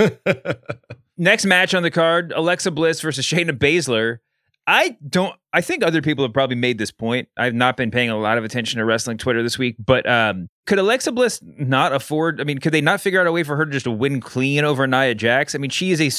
Next 1.17 1.47
match 1.47 1.75
on 1.75 1.83
the 1.83 1.91
card: 1.91 2.33
Alexa 2.37 2.71
Bliss 2.71 3.01
versus 3.01 3.25
Shayna 3.25 3.53
Baszler. 3.53 4.19
I 4.67 4.97
don't. 5.09 5.35
I 5.53 5.61
think 5.61 5.85
other 5.85 6.03
people 6.03 6.25
have 6.25 6.35
probably 6.35 6.57
made 6.57 6.77
this 6.79 6.91
point. 6.91 7.29
I've 7.37 7.55
not 7.55 7.77
been 7.77 7.91
paying 7.91 8.11
a 8.11 8.19
lot 8.19 8.37
of 8.37 8.45
attention 8.45 8.79
to 8.79 8.85
wrestling 8.85 9.17
Twitter 9.17 9.43
this 9.43 9.59
week, 9.59 9.77
but 9.79 10.09
um, 10.09 10.49
could 10.67 10.79
Alexa 10.79 11.13
Bliss 11.13 11.41
not 11.43 11.93
afford? 11.93 12.41
I 12.41 12.45
mean, 12.45 12.59
could 12.59 12.73
they 12.73 12.81
not 12.81 13.01
figure 13.01 13.21
out 13.21 13.27
a 13.27 13.33
way 13.33 13.45
for 13.45 13.57
her 13.57 13.65
to 13.65 13.71
just 13.71 13.87
win 13.87 14.21
clean 14.21 14.65
over 14.65 14.87
Nia 14.87 15.15
Jax? 15.15 15.55
I 15.55 15.59
mean, 15.59 15.71
she 15.71 15.93
is 15.93 16.01
a. 16.01 16.11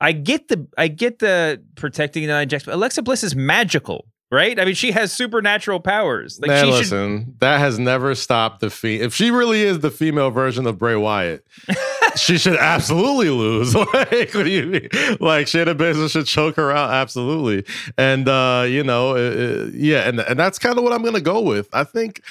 I 0.00 0.12
get 0.12 0.48
the. 0.48 0.66
I 0.78 0.88
get 0.88 1.18
the 1.18 1.62
protecting 1.74 2.26
Nia 2.26 2.46
Jax, 2.46 2.64
but 2.64 2.74
Alexa 2.74 3.02
Bliss 3.02 3.24
is 3.24 3.34
magical, 3.34 4.06
right? 4.30 4.58
I 4.60 4.64
mean, 4.64 4.74
she 4.74 4.92
has 4.92 5.12
supernatural 5.12 5.80
powers. 5.80 6.38
Like 6.40 6.48
Man, 6.48 6.64
she 6.64 6.70
should. 6.70 6.78
listen, 6.78 7.34
that 7.40 7.58
has 7.58 7.78
never 7.80 8.14
stopped 8.14 8.60
the 8.60 8.70
fe 8.70 9.00
If 9.00 9.12
she 9.14 9.30
really 9.32 9.62
is 9.62 9.80
the 9.80 9.90
female 9.90 10.30
version 10.30 10.66
of 10.66 10.78
Bray 10.78 10.96
Wyatt, 10.96 11.44
she 12.18 12.38
should 12.38 12.56
absolutely 12.56 13.30
lose. 13.30 13.74
like, 13.94 14.34
what 14.34 14.44
do 14.44 14.50
you 14.50 14.66
mean? 14.66 14.88
Like, 15.20 15.46
Shayna 15.46 15.74
Baszler 15.74 16.10
should 16.10 16.26
choke 16.26 16.56
her 16.56 16.70
out, 16.70 16.90
absolutely. 16.90 17.64
And 17.96 18.28
uh, 18.28 18.64
you 18.68 18.82
know, 18.82 19.10
uh, 19.10 19.14
uh, 19.14 19.70
yeah, 19.72 20.08
and 20.08 20.20
and 20.20 20.38
that's 20.38 20.58
kind 20.58 20.78
of 20.78 20.84
what 20.84 20.92
I'm 20.92 21.02
gonna 21.02 21.20
go 21.20 21.40
with. 21.40 21.68
I 21.72 21.84
think. 21.84 22.22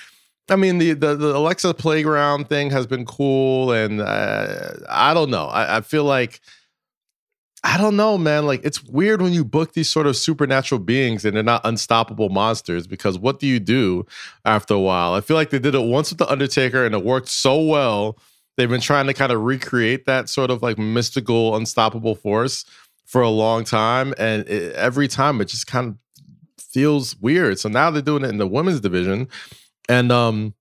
I 0.49 0.55
mean, 0.55 0.77
the, 0.77 0.93
the 0.93 1.13
the 1.15 1.35
Alexa 1.35 1.73
playground 1.73 2.47
thing 2.47 2.69
has 2.71 2.87
been 2.87 3.05
cool, 3.05 3.71
and 3.71 3.99
uh, 3.99 4.73
I 4.89 5.13
don't 5.13 5.29
know. 5.29 5.47
I, 5.47 5.77
I 5.77 5.81
feel 5.81 6.05
like 6.05 6.39
I 7.63 7.77
don't 7.77 7.97
know, 7.97 8.17
man. 8.17 8.45
Like 8.45 8.61
it's 8.63 8.81
weird 8.83 9.21
when 9.21 9.33
you 9.33 9.43
book 9.43 9.73
these 9.73 9.89
sort 9.89 10.07
of 10.07 10.15
supernatural 10.15 10.79
beings 10.79 11.25
and 11.25 11.35
they're 11.35 11.43
not 11.43 11.65
unstoppable 11.65 12.29
monsters 12.29 12.87
because 12.87 13.17
what 13.17 13.39
do 13.39 13.47
you 13.47 13.59
do 13.59 14.05
after 14.45 14.73
a 14.73 14.79
while? 14.79 15.13
I 15.13 15.21
feel 15.21 15.35
like 15.35 15.49
they 15.49 15.59
did 15.59 15.75
it 15.75 15.83
once 15.83 16.09
with 16.09 16.19
the 16.19 16.31
Undertaker 16.31 16.85
and 16.85 16.95
it 16.95 17.03
worked 17.03 17.27
so 17.27 17.61
well. 17.61 18.17
They've 18.57 18.69
been 18.69 18.81
trying 18.81 19.07
to 19.07 19.13
kind 19.13 19.31
of 19.31 19.41
recreate 19.41 20.05
that 20.05 20.29
sort 20.29 20.49
of 20.49 20.63
like 20.63 20.77
mystical, 20.77 21.55
unstoppable 21.55 22.15
force 22.15 22.65
for 23.05 23.21
a 23.21 23.29
long 23.29 23.63
time, 23.63 24.13
and 24.17 24.47
it, 24.49 24.73
every 24.73 25.07
time 25.07 25.39
it 25.41 25.45
just 25.45 25.67
kind 25.67 25.87
of 25.89 25.97
feels 26.61 27.15
weird. 27.17 27.59
So 27.59 27.69
now 27.69 27.91
they're 27.91 28.01
doing 28.01 28.23
it 28.23 28.29
in 28.29 28.37
the 28.37 28.47
women's 28.47 28.81
division, 28.81 29.27
and 29.87 30.11
um, 30.11 30.55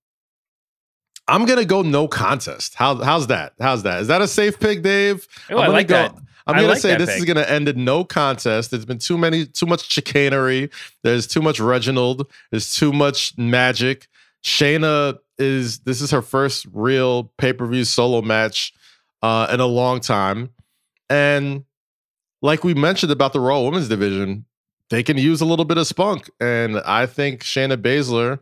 I'm 1.27 1.47
gonna 1.47 1.65
go 1.65 1.83
no 1.83 2.07
contest. 2.07 2.75
How 2.75 2.97
how's 2.97 3.27
that? 3.29 3.55
How's 3.61 3.83
that? 3.83 4.01
Is 4.03 4.09
that 4.09 4.23
a 4.23 4.29
safe 4.29 4.61
pick, 4.61 4.83
Dave? 4.83 5.27
Oh, 5.51 5.55
I'm 5.55 5.65
gonna 5.65 5.73
like 5.73 5.89
go. 5.89 5.95
that. 5.95 6.15
I'm 6.47 6.55
I 6.55 6.59
gonna 6.59 6.69
like 6.75 6.79
say 6.79 6.97
this 6.97 7.11
is 7.11 7.25
gonna 7.25 7.43
end 7.43 7.69
in 7.69 7.85
no 7.85 8.05
contest. 8.05 8.71
There's 8.71 8.85
been 8.85 8.99
too 8.99 9.19
many, 9.19 9.47
too 9.47 9.67
much 9.67 9.91
chicanery. 9.91 10.71
There's 11.03 11.27
too 11.27 11.43
much 11.43 11.59
Reginald. 11.59 12.31
There's 12.51 12.75
too 12.75 12.93
much 12.93 13.37
magic. 13.37 14.07
Shayna 14.45 15.19
is 15.39 15.81
this 15.81 16.01
is 16.01 16.11
her 16.11 16.23
first 16.23 16.67
real 16.73 17.33
pay 17.39 17.53
per 17.53 17.67
view 17.67 17.85
solo 17.85 18.23
match 18.23 18.73
uh, 19.23 19.49
in 19.53 19.61
a 19.61 19.67
long 19.67 20.01
time, 20.01 20.51
and 21.09 21.65
like 22.43 22.65
we 22.65 22.75
mentioned 22.75 23.13
about 23.13 23.33
the 23.33 23.41
Raw 23.41 23.63
Women's 23.63 23.89
Division, 23.89 24.45
they 24.91 25.03
can 25.03 25.19
use 25.19 25.41
a 25.41 25.47
little 25.47 25.65
bit 25.65 25.79
of 25.79 25.87
spunk, 25.87 26.31
and 26.41 26.81
I 26.81 27.07
think 27.07 27.43
Shayna 27.43 27.77
Baszler 27.77 28.39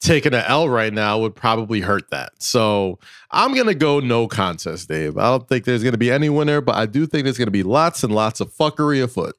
taking 0.00 0.32
an 0.32 0.44
L 0.46 0.68
right 0.68 0.92
now 0.92 1.18
would 1.18 1.34
probably 1.34 1.80
hurt 1.80 2.10
that. 2.10 2.32
So 2.38 2.98
I'm 3.30 3.54
gonna 3.54 3.74
go 3.74 4.00
no 4.00 4.28
contest, 4.28 4.88
Dave. 4.88 5.16
I 5.18 5.30
don't 5.30 5.48
think 5.48 5.64
there's 5.64 5.82
gonna 5.82 5.98
be 5.98 6.10
any 6.10 6.28
winner, 6.28 6.60
but 6.60 6.76
I 6.76 6.86
do 6.86 7.06
think 7.06 7.24
there's 7.24 7.38
gonna 7.38 7.50
be 7.50 7.62
lots 7.64 8.04
and 8.04 8.14
lots 8.14 8.40
of 8.40 8.52
fuckery 8.52 9.02
afoot. 9.02 9.36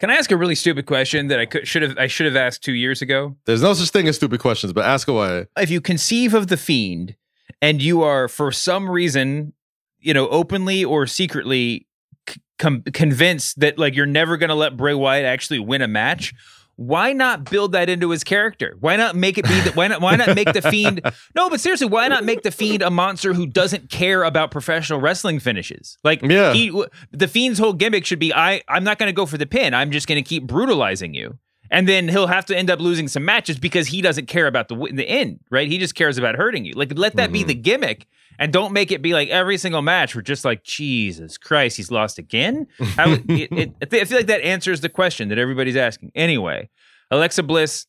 Can 0.00 0.10
I 0.10 0.14
ask 0.14 0.30
a 0.30 0.36
really 0.36 0.54
stupid 0.54 0.86
question 0.86 1.28
that 1.28 1.38
I 1.38 1.46
could 1.46 1.66
should 1.68 1.82
have 1.82 1.96
I 1.98 2.06
should 2.08 2.26
have 2.26 2.36
asked 2.36 2.62
two 2.64 2.72
years 2.72 3.00
ago? 3.00 3.36
There's 3.44 3.62
no 3.62 3.74
such 3.74 3.90
thing 3.90 4.08
as 4.08 4.16
stupid 4.16 4.40
questions, 4.40 4.72
but 4.72 4.84
ask 4.84 5.08
away. 5.08 5.46
if 5.58 5.70
you 5.70 5.80
conceive 5.80 6.34
of 6.34 6.48
the 6.48 6.56
fiend 6.56 7.14
and 7.62 7.80
you 7.80 8.02
are 8.02 8.28
for 8.28 8.50
some 8.52 8.90
reason 8.90 9.52
you 10.00 10.12
know 10.12 10.28
openly 10.28 10.84
or 10.84 11.06
secretly 11.06 11.86
c- 12.28 12.40
com- 12.58 12.82
convinced 12.92 13.60
that 13.60 13.78
like 13.78 13.94
you're 13.94 14.04
never 14.06 14.36
going 14.36 14.48
to 14.48 14.54
let 14.54 14.76
Bray 14.76 14.94
Wyatt 14.94 15.24
actually 15.24 15.60
win 15.60 15.80
a 15.80 15.88
match 15.88 16.34
why 16.76 17.12
not 17.12 17.48
build 17.50 17.72
that 17.72 17.88
into 17.88 18.10
his 18.10 18.24
character? 18.24 18.76
Why 18.80 18.96
not 18.96 19.14
make 19.14 19.38
it 19.38 19.44
be 19.44 19.60
that 19.60 19.76
why 19.76 19.88
not 19.88 20.00
why 20.00 20.16
not 20.16 20.34
make 20.34 20.52
the 20.52 20.62
fiend 20.70 21.00
no 21.34 21.48
but 21.50 21.60
seriously 21.60 21.86
why 21.86 22.08
not 22.08 22.24
make 22.24 22.42
the 22.42 22.50
fiend 22.50 22.82
a 22.82 22.90
monster 22.90 23.32
who 23.32 23.46
doesn't 23.46 23.90
care 23.90 24.24
about 24.24 24.50
professional 24.50 25.00
wrestling 25.00 25.38
finishes? 25.38 25.98
Like 26.04 26.22
Yeah. 26.22 26.52
he 26.52 26.70
the 27.12 27.28
fiend's 27.28 27.58
whole 27.58 27.72
gimmick 27.74 28.04
should 28.04 28.18
be 28.18 28.34
I 28.34 28.62
I'm 28.68 28.84
not 28.84 28.98
going 28.98 29.08
to 29.08 29.12
go 29.14 29.26
for 29.26 29.38
the 29.38 29.46
pin. 29.46 29.74
I'm 29.74 29.90
just 29.90 30.06
going 30.08 30.22
to 30.22 30.28
keep 30.28 30.46
brutalizing 30.46 31.14
you 31.14 31.38
and 31.70 31.88
then 31.88 32.08
he'll 32.08 32.26
have 32.26 32.46
to 32.46 32.56
end 32.56 32.70
up 32.70 32.80
losing 32.80 33.08
some 33.08 33.24
matches 33.24 33.58
because 33.58 33.86
he 33.88 34.02
doesn't 34.02 34.26
care 34.26 34.46
about 34.46 34.68
the 34.68 34.76
the 34.92 35.08
end, 35.08 35.40
right? 35.50 35.68
He 35.68 35.78
just 35.78 35.94
cares 35.94 36.18
about 36.18 36.36
hurting 36.36 36.64
you. 36.64 36.72
Like 36.74 36.92
let 36.96 37.16
that 37.16 37.32
be 37.32 37.42
the 37.42 37.54
gimmick, 37.54 38.06
and 38.38 38.52
don't 38.52 38.72
make 38.72 38.92
it 38.92 39.02
be 39.02 39.12
like 39.12 39.28
every 39.28 39.58
single 39.58 39.82
match. 39.82 40.14
We're 40.14 40.22
just 40.22 40.44
like 40.44 40.62
Jesus 40.64 41.38
Christ, 41.38 41.76
he's 41.76 41.90
lost 41.90 42.18
again. 42.18 42.66
How, 42.96 43.12
it, 43.12 43.52
it, 43.52 43.72
I 43.80 44.00
I 44.00 44.04
feel 44.04 44.18
like 44.18 44.26
that 44.26 44.42
answers 44.42 44.80
the 44.80 44.88
question 44.88 45.28
that 45.28 45.38
everybody's 45.38 45.76
asking. 45.76 46.12
Anyway, 46.14 46.68
Alexa 47.10 47.42
Bliss. 47.42 47.86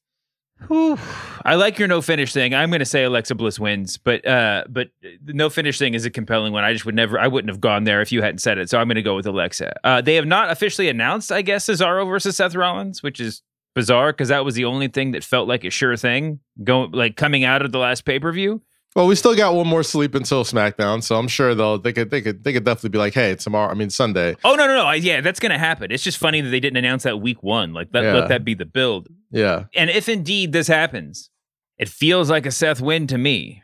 whew, 0.67 0.97
I 1.43 1.55
like 1.55 1.77
your 1.77 1.87
no 1.87 2.01
finish 2.01 2.31
thing. 2.31 2.53
I'm 2.53 2.69
going 2.69 2.79
to 2.79 2.85
say 2.85 3.03
Alexa 3.03 3.35
Bliss 3.35 3.59
wins, 3.59 3.97
but 3.97 4.25
uh, 4.25 4.63
but 4.69 4.89
the 5.01 5.33
no 5.33 5.49
finish 5.49 5.77
thing 5.77 5.93
is 5.93 6.05
a 6.05 6.09
compelling 6.09 6.53
one. 6.53 6.63
I 6.63 6.71
just 6.71 6.85
would 6.85 6.95
never, 6.95 7.19
I 7.19 7.27
wouldn't 7.27 7.49
have 7.49 7.59
gone 7.59 7.83
there 7.83 8.01
if 8.01 8.11
you 8.11 8.21
hadn't 8.21 8.39
said 8.39 8.57
it. 8.57 8.69
So 8.69 8.79
I'm 8.79 8.87
going 8.87 8.95
to 8.95 9.01
go 9.01 9.15
with 9.15 9.25
Alexa. 9.25 9.73
Uh, 9.85 10.01
they 10.01 10.15
have 10.15 10.25
not 10.25 10.49
officially 10.51 10.87
announced, 10.87 11.31
I 11.31 11.41
guess, 11.41 11.65
Cesaro 11.67 12.07
versus 12.07 12.37
Seth 12.37 12.55
Rollins, 12.55 13.03
which 13.03 13.19
is 13.19 13.41
bizarre 13.75 14.11
because 14.13 14.29
that 14.29 14.43
was 14.45 14.55
the 14.55 14.65
only 14.65 14.87
thing 14.87 15.11
that 15.11 15.23
felt 15.23 15.47
like 15.47 15.63
a 15.63 15.69
sure 15.69 15.95
thing 15.97 16.39
going 16.63 16.91
like 16.91 17.15
coming 17.17 17.43
out 17.43 17.61
of 17.63 17.71
the 17.71 17.77
last 17.77 18.05
pay 18.05 18.19
per 18.19 18.31
view. 18.31 18.61
Well, 18.95 19.07
we 19.07 19.15
still 19.15 19.35
got 19.35 19.53
one 19.53 19.67
more 19.67 19.83
sleep 19.83 20.15
until 20.15 20.45
SmackDown, 20.45 21.03
so 21.03 21.17
I'm 21.17 21.27
sure 21.27 21.53
they'll 21.53 21.77
they 21.77 21.91
could 21.91 22.09
they 22.11 22.21
could 22.21 22.45
they 22.45 22.53
could 22.53 22.63
definitely 22.63 22.91
be 22.91 22.97
like, 22.97 23.13
hey, 23.13 23.35
tomorrow. 23.35 23.69
I 23.69 23.73
mean 23.75 23.89
Sunday. 23.89 24.37
Oh 24.45 24.55
no 24.55 24.65
no 24.67 24.75
no! 24.75 24.91
Yeah, 24.91 25.19
that's 25.19 25.39
to 25.41 25.57
happen. 25.57 25.91
It's 25.91 26.01
just 26.03 26.17
funny 26.17 26.39
that 26.39 26.49
they 26.49 26.61
didn't 26.61 26.77
announce 26.77 27.03
that 27.03 27.19
week 27.19 27.43
one. 27.43 27.73
Like 27.73 27.89
let, 27.93 28.03
Yeah. 28.05 28.13
let 28.13 28.29
that 28.29 28.45
be 28.45 28.53
the 28.53 28.65
build. 28.65 29.09
Yeah, 29.31 29.65
And 29.75 29.89
if 29.89 30.07
indeed 30.07 30.53
this 30.53 30.67
happens, 30.67 31.29
it 31.77 31.89
feels 31.89 32.29
like 32.29 32.45
a 32.45 32.51
Seth 32.51 32.79
win 32.79 33.05
to 33.07 33.17
me. 33.17 33.63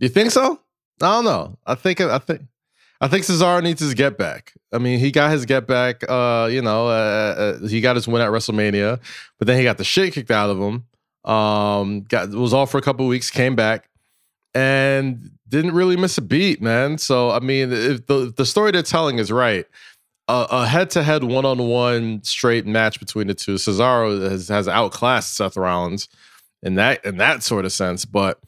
you 0.00 0.08
think 0.08 0.32
so? 0.32 0.60
I 1.00 1.12
don't 1.12 1.24
know. 1.24 1.58
I 1.64 1.76
think 1.76 2.00
I 2.00 2.18
think 2.18 2.40
I 3.00 3.08
think 3.08 3.24
Cesaro 3.24 3.62
needs 3.62 3.80
his 3.80 3.94
get 3.94 4.16
back. 4.16 4.54
I 4.72 4.78
mean, 4.78 4.98
he 4.98 5.10
got 5.10 5.30
his 5.30 5.44
get 5.44 5.66
back. 5.66 6.02
Uh, 6.08 6.48
you 6.50 6.62
know, 6.62 6.88
uh, 6.88 7.58
uh, 7.62 7.66
he 7.66 7.80
got 7.80 7.96
his 7.96 8.08
win 8.08 8.22
at 8.22 8.30
WrestleMania, 8.30 9.00
but 9.38 9.46
then 9.46 9.58
he 9.58 9.64
got 9.64 9.78
the 9.78 9.84
shit 9.84 10.14
kicked 10.14 10.30
out 10.30 10.50
of 10.50 10.58
him. 10.58 10.84
Um, 11.30 12.02
got 12.02 12.30
was 12.30 12.54
off 12.54 12.70
for 12.70 12.78
a 12.78 12.82
couple 12.82 13.06
weeks, 13.06 13.30
came 13.30 13.56
back, 13.56 13.88
and 14.54 15.30
didn't 15.48 15.72
really 15.72 15.96
miss 15.96 16.16
a 16.18 16.22
beat, 16.22 16.62
man. 16.62 16.98
So 16.98 17.30
I 17.30 17.40
mean, 17.40 17.72
if 17.72 18.06
the 18.06 18.28
if 18.28 18.36
the 18.36 18.46
story 18.46 18.70
they're 18.70 18.82
telling 18.82 19.18
is 19.18 19.30
right, 19.30 19.66
a, 20.28 20.46
a 20.50 20.66
head-to-head 20.66 21.24
one-on-one 21.24 22.22
straight 22.22 22.66
match 22.66 22.98
between 22.98 23.26
the 23.26 23.34
two, 23.34 23.54
Cesaro 23.54 24.30
has, 24.30 24.48
has 24.48 24.68
outclassed 24.68 25.36
Seth 25.36 25.56
Rollins 25.56 26.08
in 26.62 26.76
that 26.76 27.04
in 27.04 27.18
that 27.18 27.42
sort 27.42 27.64
of 27.64 27.72
sense. 27.72 28.04
But 28.04 28.38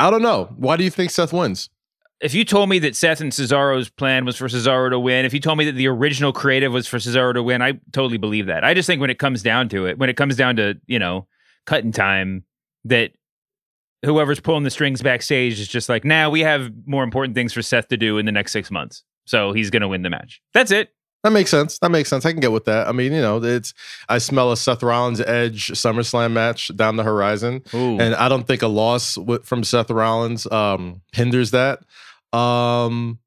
I 0.00 0.10
don't 0.10 0.22
know. 0.22 0.48
Why 0.56 0.76
do 0.76 0.84
you 0.84 0.90
think 0.90 1.10
Seth 1.10 1.32
wins? 1.32 1.70
If 2.20 2.34
you 2.34 2.44
told 2.44 2.68
me 2.68 2.78
that 2.80 2.96
Seth 2.96 3.20
and 3.20 3.30
Cesaro's 3.30 3.88
plan 3.88 4.24
was 4.24 4.36
for 4.36 4.48
Cesaro 4.48 4.90
to 4.90 4.98
win, 4.98 5.24
if 5.24 5.32
you 5.32 5.40
told 5.40 5.58
me 5.58 5.64
that 5.66 5.72
the 5.72 5.86
original 5.86 6.32
creative 6.32 6.72
was 6.72 6.86
for 6.88 6.98
Cesaro 6.98 7.32
to 7.34 7.42
win, 7.42 7.62
I 7.62 7.72
totally 7.92 8.18
believe 8.18 8.46
that. 8.46 8.64
I 8.64 8.74
just 8.74 8.86
think 8.86 9.00
when 9.00 9.10
it 9.10 9.18
comes 9.18 9.42
down 9.42 9.68
to 9.70 9.86
it, 9.86 9.98
when 9.98 10.10
it 10.10 10.16
comes 10.16 10.36
down 10.36 10.56
to, 10.56 10.80
you 10.86 10.98
know, 10.98 11.26
cutting 11.64 11.92
time, 11.92 12.44
that 12.84 13.12
whoever's 14.04 14.40
pulling 14.40 14.64
the 14.64 14.70
strings 14.70 15.02
backstage 15.02 15.60
is 15.60 15.68
just 15.68 15.88
like, 15.88 16.04
nah, 16.04 16.28
we 16.28 16.40
have 16.40 16.72
more 16.86 17.04
important 17.04 17.34
things 17.34 17.52
for 17.52 17.62
Seth 17.62 17.88
to 17.88 17.96
do 17.96 18.18
in 18.18 18.26
the 18.26 18.32
next 18.32 18.52
six 18.52 18.70
months. 18.70 19.04
So 19.24 19.52
he's 19.52 19.70
going 19.70 19.82
to 19.82 19.88
win 19.88 20.02
the 20.02 20.10
match. 20.10 20.40
That's 20.54 20.70
it. 20.70 20.92
That 21.24 21.30
makes 21.30 21.50
sense. 21.50 21.78
That 21.80 21.90
makes 21.90 22.08
sense. 22.08 22.24
I 22.24 22.30
can 22.30 22.40
get 22.40 22.52
with 22.52 22.64
that. 22.66 22.86
I 22.86 22.92
mean, 22.92 23.12
you 23.12 23.20
know, 23.20 23.42
it's 23.42 23.74
I 24.08 24.18
smell 24.18 24.52
a 24.52 24.56
Seth 24.56 24.84
Rollins 24.84 25.20
Edge 25.20 25.68
SummerSlam 25.68 26.32
match 26.32 26.74
down 26.76 26.96
the 26.96 27.02
horizon, 27.02 27.62
Ooh. 27.74 27.98
and 27.98 28.14
I 28.14 28.28
don't 28.28 28.46
think 28.46 28.62
a 28.62 28.68
loss 28.68 29.16
wi- 29.16 29.42
from 29.42 29.64
Seth 29.64 29.90
Rollins 29.90 30.50
um, 30.50 31.02
hinders 31.12 31.50
that. 31.50 31.80
Um, 32.32 33.18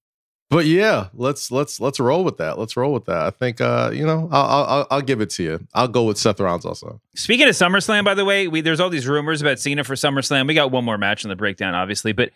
but 0.49 0.65
yeah, 0.65 1.07
let's 1.13 1.49
let's 1.49 1.79
let's 1.79 1.99
roll 1.99 2.23
with 2.25 2.37
that. 2.37 2.59
Let's 2.59 2.75
roll 2.75 2.91
with 2.93 3.05
that. 3.05 3.21
I 3.25 3.29
think 3.29 3.61
uh, 3.61 3.91
you 3.93 4.05
know, 4.05 4.27
I'll, 4.31 4.65
I'll 4.65 4.87
I'll 4.91 5.01
give 5.01 5.21
it 5.21 5.29
to 5.31 5.43
you. 5.43 5.67
I'll 5.73 5.87
go 5.87 6.03
with 6.03 6.17
Seth 6.17 6.39
Rollins 6.41 6.65
also. 6.65 6.99
Speaking 7.15 7.47
of 7.47 7.55
SummerSlam, 7.55 8.03
by 8.03 8.13
the 8.15 8.25
way, 8.25 8.47
we, 8.49 8.59
there's 8.59 8.81
all 8.81 8.89
these 8.89 9.07
rumors 9.07 9.41
about 9.41 9.59
Cena 9.59 9.83
for 9.85 9.95
SummerSlam. 9.95 10.47
We 10.47 10.53
got 10.53 10.69
one 10.71 10.83
more 10.83 10.97
match 10.97 11.23
in 11.23 11.29
the 11.29 11.37
breakdown, 11.37 11.73
obviously, 11.73 12.11
but 12.11 12.31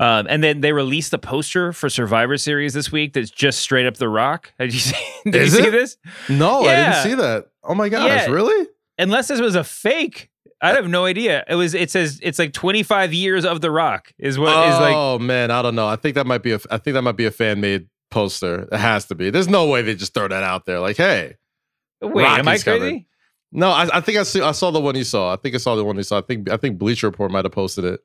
um, 0.00 0.26
and 0.30 0.42
then 0.42 0.62
they 0.62 0.72
released 0.72 1.10
the 1.10 1.18
poster 1.18 1.72
for 1.74 1.90
Survivor 1.90 2.38
Series 2.38 2.72
this 2.72 2.90
week 2.90 3.12
that's 3.12 3.30
just 3.30 3.58
straight 3.60 3.84
up 3.84 3.96
The 3.98 4.08
Rock. 4.08 4.52
Did 4.58 4.72
you 4.72 4.80
see, 4.80 4.96
did 5.26 5.34
you 5.34 5.48
see 5.48 5.70
this? 5.70 5.98
No, 6.30 6.62
I 6.62 6.74
didn't 6.76 7.02
see 7.02 7.14
that. 7.16 7.48
Oh 7.64 7.74
my 7.74 7.88
gosh, 7.90 8.06
Yeah. 8.08 8.26
really? 8.30 8.66
Unless 8.98 9.28
this 9.28 9.40
was 9.40 9.54
a 9.56 9.64
fake. 9.64 10.30
I 10.60 10.70
have 10.70 10.88
no 10.88 11.04
idea. 11.04 11.44
It 11.48 11.54
was. 11.54 11.74
It 11.74 11.90
says 11.90 12.18
it's 12.22 12.38
like 12.38 12.52
25 12.52 13.12
years 13.14 13.44
of 13.44 13.60
The 13.60 13.70
Rock 13.70 14.12
is 14.18 14.38
what 14.38 14.68
is 14.68 14.74
like. 14.80 14.94
oh 14.94 15.18
man, 15.18 15.50
I 15.50 15.62
don't 15.62 15.74
know. 15.74 15.86
I 15.86 15.96
think 15.96 16.14
that 16.16 16.26
might 16.26 16.42
be 16.42 16.52
a. 16.52 16.58
I 16.70 16.78
think 16.78 16.94
that 16.94 17.02
might 17.02 17.16
be 17.16 17.26
a 17.26 17.30
fan 17.30 17.60
made 17.60 17.86
poster. 18.10 18.68
It 18.72 18.78
has 18.78 19.04
to 19.06 19.14
be. 19.14 19.30
There's 19.30 19.48
no 19.48 19.66
way 19.68 19.82
they 19.82 19.94
just 19.94 20.14
throw 20.14 20.26
that 20.28 20.42
out 20.42 20.66
there. 20.66 20.80
Like, 20.80 20.96
hey, 20.96 21.36
Wait, 22.02 22.24
am 22.24 22.48
I 22.48 22.52
Rocky's 22.52 22.64
coming. 22.64 23.06
No, 23.52 23.70
I, 23.70 23.88
I 23.98 24.00
think 24.00 24.18
I 24.18 24.24
see. 24.24 24.40
I 24.42 24.52
saw 24.52 24.70
the 24.70 24.80
one 24.80 24.94
you 24.96 25.04
saw. 25.04 25.32
I 25.32 25.36
think 25.36 25.54
I 25.54 25.58
saw 25.58 25.74
the 25.76 25.84
one 25.84 25.96
you 25.96 26.02
saw. 26.02 26.18
I 26.18 26.22
think 26.22 26.50
I 26.50 26.56
think 26.56 26.78
Bleacher 26.78 27.06
Report 27.06 27.30
might 27.30 27.44
have 27.44 27.52
posted 27.52 27.84
it. 27.84 28.00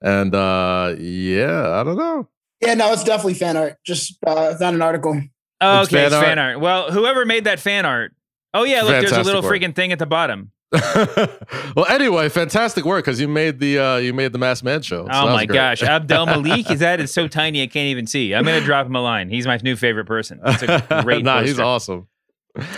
And 0.00 0.34
uh 0.34 0.94
yeah, 0.98 1.72
I 1.80 1.84
don't 1.84 1.96
know. 1.96 2.28
Yeah, 2.60 2.74
no, 2.74 2.92
it's 2.92 3.04
definitely 3.04 3.34
fan 3.34 3.56
art. 3.56 3.76
Just 3.84 4.18
uh, 4.26 4.56
found 4.56 4.74
an 4.76 4.82
article. 4.82 5.20
Oh, 5.60 5.80
It's 5.82 5.88
okay, 5.92 5.96
fan 6.02 6.06
it's 6.06 6.14
fan 6.14 6.38
art. 6.38 6.54
art. 6.54 6.60
Well, 6.60 6.90
whoever 6.90 7.24
made 7.24 7.44
that 7.44 7.60
fan 7.60 7.84
art. 7.86 8.12
Oh 8.54 8.64
yeah, 8.64 8.82
look, 8.82 8.90
there's 8.92 9.12
a 9.12 9.22
little 9.22 9.42
work. 9.42 9.52
freaking 9.60 9.74
thing 9.74 9.92
at 9.92 9.98
the 9.98 10.06
bottom. 10.06 10.50
well, 11.74 11.86
anyway, 11.88 12.28
fantastic 12.28 12.84
work 12.84 13.04
because 13.04 13.18
you 13.18 13.26
made 13.26 13.58
the 13.58 13.78
uh 13.78 13.96
you 13.96 14.12
made 14.12 14.32
the 14.32 14.38
Masked 14.38 14.64
Man 14.64 14.82
show. 14.82 15.06
So 15.06 15.10
oh 15.12 15.26
my 15.28 15.46
gosh, 15.46 15.82
Abdel 15.82 16.26
Malik 16.26 16.70
is 16.70 16.80
that? 16.80 17.00
It's 17.00 17.12
so 17.12 17.26
tiny 17.26 17.62
I 17.62 17.66
can't 17.66 17.88
even 17.88 18.06
see. 18.06 18.34
I'm 18.34 18.44
gonna 18.44 18.60
drop 18.60 18.86
him 18.86 18.94
a 18.94 19.00
line. 19.00 19.30
He's 19.30 19.46
my 19.46 19.58
new 19.62 19.76
favorite 19.76 20.04
person. 20.04 20.40
It's 20.44 20.62
a 20.62 21.00
great. 21.02 21.24
nah, 21.24 21.42
he's 21.42 21.58
awesome. 21.58 22.08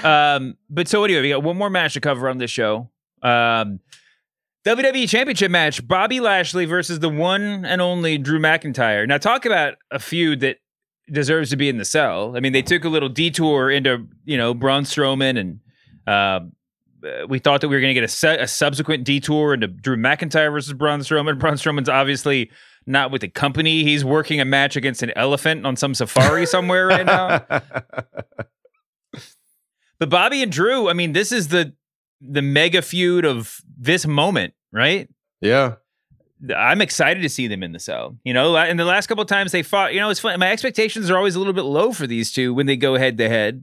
Um, 0.05 0.57
but 0.69 0.87
so 0.87 1.03
anyway, 1.03 1.23
we 1.23 1.29
got 1.31 1.43
one 1.43 1.57
more 1.57 1.71
match 1.71 1.95
to 1.95 2.01
cover 2.01 2.29
on 2.29 2.39
this 2.39 2.51
show. 2.51 2.91
Um, 3.23 3.81
WWE 4.65 5.09
Championship 5.09 5.51
match: 5.51 5.87
Bobby 5.87 6.21
Lashley 6.21 6.67
versus 6.67 7.01
the 7.01 7.09
one 7.09 7.65
and 7.65 7.81
only 7.81 8.19
Drew 8.19 8.39
McIntyre. 8.39 9.09
Now, 9.09 9.19
talk 9.19 9.45
about 9.47 9.75
a 9.91 9.99
feud 9.99 10.41
that 10.41 10.59
deserves 11.11 11.51
to 11.51 11.57
be 11.57 11.69
in 11.69 11.79
the 11.79 11.85
cell. 11.85 12.37
I 12.37 12.41
mean, 12.41 12.53
they 12.53 12.63
took 12.63 12.85
a 12.85 12.89
little 12.89 13.09
detour 13.09 13.69
into 13.69 14.07
you 14.25 14.37
know 14.37 14.55
Braun 14.55 14.85
Strowman, 14.85 15.39
and 15.39 15.61
uh, 16.07 16.47
we 17.29 17.39
thought 17.39 17.61
that 17.61 17.69
we 17.69 17.77
were 17.77 17.81
going 17.81 17.91
to 17.91 18.01
get 18.01 18.05
a, 18.05 18.09
se- 18.09 18.39
a 18.41 18.49
subsequent 18.49 19.05
detour 19.05 19.55
into 19.55 19.67
Drew 19.67 19.97
McIntyre 19.97 20.53
versus 20.53 20.73
Braun 20.73 21.01
Strowman. 21.01 21.39
Braun 21.39 21.55
Strowman's 21.55 21.89
obviously 21.89 22.51
not 22.87 23.11
with 23.11 23.21
the 23.21 23.29
company; 23.29 23.85
he's 23.85 24.05
working 24.05 24.41
a 24.41 24.45
match 24.45 24.77
against 24.77 25.03
an 25.03 25.13
elephant 25.17 25.67
on 25.67 25.77
some 25.77 25.95
safari 25.95 26.47
somewhere 26.47 26.87
right 26.87 27.07
now. 27.07 27.45
But 30.01 30.09
Bobby 30.09 30.43
and 30.43 30.51
Drew, 30.51 30.89
I 30.89 30.95
mean, 30.95 31.13
this 31.13 31.31
is 31.31 31.49
the 31.49 31.75
the 32.21 32.43
mega 32.43 32.83
feud 32.83 33.25
of 33.25 33.61
this 33.79 34.07
moment, 34.07 34.55
right? 34.73 35.09
Yeah. 35.41 35.77
I'm 36.57 36.81
excited 36.81 37.23
to 37.23 37.29
see 37.29 37.47
them 37.49 37.63
in 37.63 37.73
the 37.73 37.79
cell. 37.79 38.17
You 38.25 38.33
know, 38.33 38.57
in 38.57 38.79
the 38.79 38.85
last 38.87 39.07
couple 39.09 39.23
of 39.23 39.29
times 39.29 39.53
they 39.53 39.63
fought, 39.63 39.93
you 39.93 40.01
know, 40.01 40.09
it's 40.09 40.21
fun. 40.21 40.39
My 40.41 40.51
expectations 40.51 41.11
are 41.11 41.19
always 41.19 41.35
a 41.35 41.39
little 41.39 41.53
bit 41.53 41.65
low 41.65 41.93
for 41.93 42.07
these 42.07 42.33
two 42.33 42.55
when 42.55 42.65
they 42.65 42.77
go 42.77 42.97
head 42.97 43.19
to 43.19 43.29
head. 43.29 43.63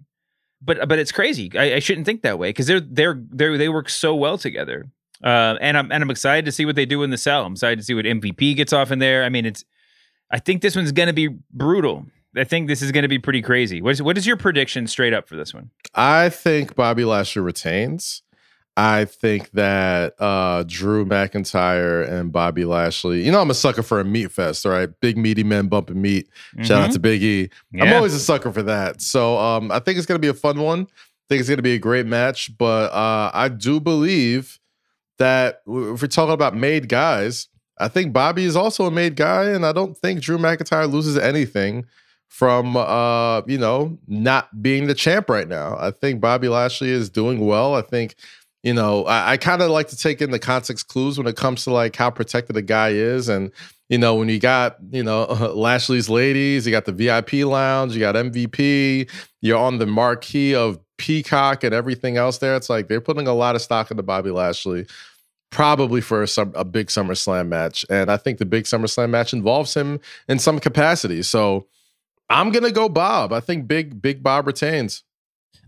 But 0.62 0.88
but 0.88 1.00
it's 1.00 1.12
crazy. 1.12 1.52
I, 1.56 1.76
I 1.76 1.80
shouldn't 1.80 2.06
think 2.06 2.24
that 2.24 2.40
way 2.40 2.50
because 2.50 2.68
they're 2.68 2.80
they're 2.80 3.20
they 3.32 3.58
they 3.58 3.70
work 3.70 3.90
so 3.90 4.16
well 4.16 4.38
together. 4.38 4.90
Uh, 5.24 5.56
and 5.62 5.78
I'm 5.78 5.92
and 5.92 6.04
I'm 6.04 6.10
excited 6.12 6.46
to 6.46 6.52
see 6.52 6.66
what 6.66 6.76
they 6.76 6.86
do 6.86 7.04
in 7.04 7.10
the 7.10 7.18
cell. 7.18 7.46
I'm 7.46 7.54
excited 7.54 7.80
to 7.80 7.84
see 7.84 7.94
what 7.94 8.06
MVP 8.06 8.56
gets 8.56 8.74
off 8.74 8.92
in 8.92 9.00
there. 9.00 9.24
I 9.24 9.30
mean, 9.30 9.46
it's 9.46 9.64
I 10.32 10.40
think 10.40 10.62
this 10.62 10.76
one's 10.76 10.92
going 10.92 11.08
to 11.08 11.14
be 11.14 11.30
brutal. 11.52 12.06
I 12.36 12.44
think 12.44 12.68
this 12.68 12.82
is 12.82 12.92
going 12.92 13.04
to 13.04 13.08
be 13.08 13.20
pretty 13.20 13.42
crazy. 13.42 13.82
What 13.82 13.92
is 13.92 14.02
what 14.02 14.18
is 14.18 14.28
your 14.28 14.38
prediction 14.38 14.88
straight 14.88 15.14
up 15.14 15.28
for 15.28 15.36
this 15.36 15.54
one? 15.54 15.72
I 15.96 16.30
think 16.30 16.76
Bobby 16.76 17.06
Lashley 17.06 17.42
retains. 17.42 18.22
I 18.80 19.06
think 19.06 19.50
that 19.52 20.14
uh, 20.20 20.64
Drew 20.68 21.04
McIntyre 21.04 22.08
and 22.08 22.32
Bobby 22.32 22.64
Lashley, 22.64 23.24
you 23.26 23.32
know, 23.32 23.42
I'm 23.42 23.50
a 23.50 23.56
sucker 23.56 23.82
for 23.82 24.00
a 24.00 24.06
meat 24.06 24.32
fest, 24.32 24.66
right? 24.66 24.88
Big 25.02 25.18
meaty 25.18 25.44
men 25.44 25.68
bumping 25.68 26.00
meat. 26.00 26.30
Shout 26.62 26.84
out 26.84 26.90
Mhm. 26.92 26.94
to 26.94 27.00
Big 27.00 27.24
E. 27.24 27.50
I'm 27.82 27.88
Yeah. 27.88 27.96
always 27.96 28.14
a 28.14 28.20
sucker 28.20 28.52
for 28.54 28.62
that. 28.64 29.02
So 29.02 29.38
um, 29.40 29.72
I 29.72 29.80
think 29.80 29.98
it's 29.98 30.06
going 30.06 30.18
to 30.22 30.26
be 30.26 30.28
a 30.30 30.34
fun 30.34 30.60
one. 30.60 30.82
I 30.82 31.24
think 31.28 31.40
it's 31.40 31.50
going 31.50 31.58
to 31.58 31.64
be 31.64 31.74
a 31.74 31.80
great 31.80 32.06
match. 32.06 32.56
But 32.58 32.92
uh, 32.94 33.32
I 33.34 33.50
do 33.50 33.80
believe 33.80 34.60
that 35.18 35.62
if 35.66 36.02
we're 36.02 36.08
talking 36.08 36.34
about 36.36 36.56
made 36.56 36.88
guys, 36.88 37.48
I 37.80 37.88
think 37.88 38.14
Bobby 38.14 38.46
is 38.46 38.56
also 38.56 38.86
a 38.86 38.92
made 38.92 39.16
guy. 39.16 39.46
And 39.46 39.66
I 39.66 39.72
don't 39.72 39.98
think 39.98 40.22
Drew 40.22 40.38
McIntyre 40.38 40.90
loses 40.92 41.18
anything 41.18 41.86
from 42.30 42.76
uh 42.76 43.42
you 43.48 43.58
know 43.58 43.98
not 44.06 44.62
being 44.62 44.86
the 44.88 44.94
champ 44.94 45.30
right 45.30 45.48
now 45.48 45.78
i 45.80 45.90
think 45.90 46.20
bobby 46.20 46.50
lashley 46.50 46.90
is 46.90 47.10
doing 47.10 47.40
well 47.46 47.74
i 47.74 47.82
think 47.82 48.16
you 48.68 48.74
know 48.74 49.06
i, 49.06 49.32
I 49.32 49.38
kind 49.38 49.62
of 49.62 49.72
like 49.72 49.88
to 49.88 49.98
take 49.98 50.22
in 50.22 50.32
the 50.32 50.40
context 50.40 50.90
clues 50.90 51.18
when 51.18 51.26
it 51.26 51.38
comes 51.38 51.64
to 51.64 51.72
like 51.72 51.96
how 51.96 52.10
protected 52.10 52.58
a 52.58 52.62
guy 52.62 52.90
is 52.90 53.30
and 53.30 53.52
you 53.88 53.98
know 53.98 54.16
when 54.16 54.28
you 54.28 54.40
got 54.40 54.76
you 54.92 55.04
know 55.04 55.24
lashley's 55.56 56.10
ladies 56.10 56.66
you 56.66 56.72
got 56.72 56.86
the 56.86 56.92
vip 56.92 57.32
lounge 57.34 57.94
you 57.94 58.00
got 58.00 58.16
mvp 58.16 59.10
you're 59.42 59.58
on 59.58 59.78
the 59.78 59.86
marquee 59.86 60.54
of 60.54 60.78
peacock 60.98 61.64
and 61.64 61.74
everything 61.74 62.18
else 62.18 62.40
there 62.40 62.56
it's 62.56 62.70
like 62.70 62.90
they're 62.90 63.00
putting 63.00 63.28
a 63.28 63.34
lot 63.34 63.56
of 63.56 63.62
stock 63.62 63.90
into 63.90 64.04
bobby 64.04 64.32
lashley 64.32 64.86
probably 65.50 66.02
for 66.02 66.24
a, 66.24 66.28
a 66.56 66.66
big 66.66 66.88
SummerSlam 66.88 67.48
match. 67.48 67.86
And 67.90 68.12
I 68.12 68.18
think 68.18 68.38
the 68.38 68.46
big 68.46 68.66
SummerSlam 68.66 69.10
match 69.10 69.32
involves 69.32 69.74
him 69.74 70.02
in 70.28 70.40
some 70.40 70.60
capacity. 70.60 71.24
So 71.24 71.68
I'm 72.30 72.52
gonna 72.52 72.72
go 72.72 72.90
Bob. 72.90 73.32
I 73.32 73.40
think 73.40 73.66
big 73.66 74.02
big 74.02 74.22
Bob 74.22 74.46
retains. 74.46 75.04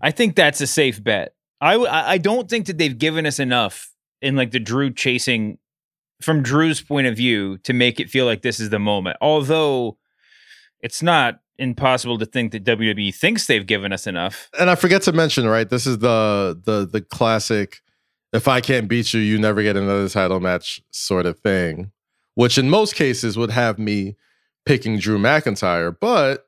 I 0.01 0.11
think 0.11 0.35
that's 0.35 0.59
a 0.59 0.67
safe 0.67 1.01
bet. 1.01 1.33
I 1.61 1.75
I 1.75 2.17
don't 2.17 2.49
think 2.49 2.67
that 2.67 2.77
they've 2.77 2.97
given 2.97 3.25
us 3.25 3.39
enough 3.39 3.91
in 4.21 4.35
like 4.35 4.51
the 4.51 4.59
Drew 4.59 4.91
chasing 4.91 5.57
from 6.21 6.43
Drew's 6.43 6.81
point 6.81 7.07
of 7.07 7.15
view 7.15 7.57
to 7.59 7.73
make 7.73 7.99
it 7.99 8.09
feel 8.09 8.25
like 8.25 8.41
this 8.41 8.59
is 8.59 8.69
the 8.69 8.79
moment. 8.79 9.17
Although 9.21 9.97
it's 10.81 11.01
not 11.01 11.39
impossible 11.57 12.17
to 12.17 12.25
think 12.25 12.51
that 12.53 12.63
WWE 12.63 13.13
thinks 13.13 13.47
they've 13.47 13.67
given 13.67 13.91
us 13.91 14.07
enough. 14.07 14.49
And 14.57 14.69
I 14.69 14.75
forget 14.75 15.01
to 15.03 15.11
mention, 15.11 15.47
right? 15.47 15.69
This 15.69 15.85
is 15.85 15.99
the 15.99 16.59
the 16.63 16.85
the 16.85 17.01
classic 17.01 17.81
if 18.31 18.47
I 18.47 18.61
can't 18.61 18.87
beat 18.87 19.13
you, 19.13 19.19
you 19.19 19.39
never 19.39 19.63
get 19.63 19.75
another 19.75 20.07
title 20.07 20.39
match 20.39 20.81
sort 20.91 21.25
of 21.25 21.39
thing. 21.39 21.91
Which 22.35 22.57
in 22.57 22.69
most 22.69 22.95
cases 22.95 23.37
would 23.37 23.51
have 23.51 23.79
me 23.79 24.15
picking 24.65 24.99
Drew 24.99 25.17
McIntyre, 25.17 25.95
but 25.99 26.47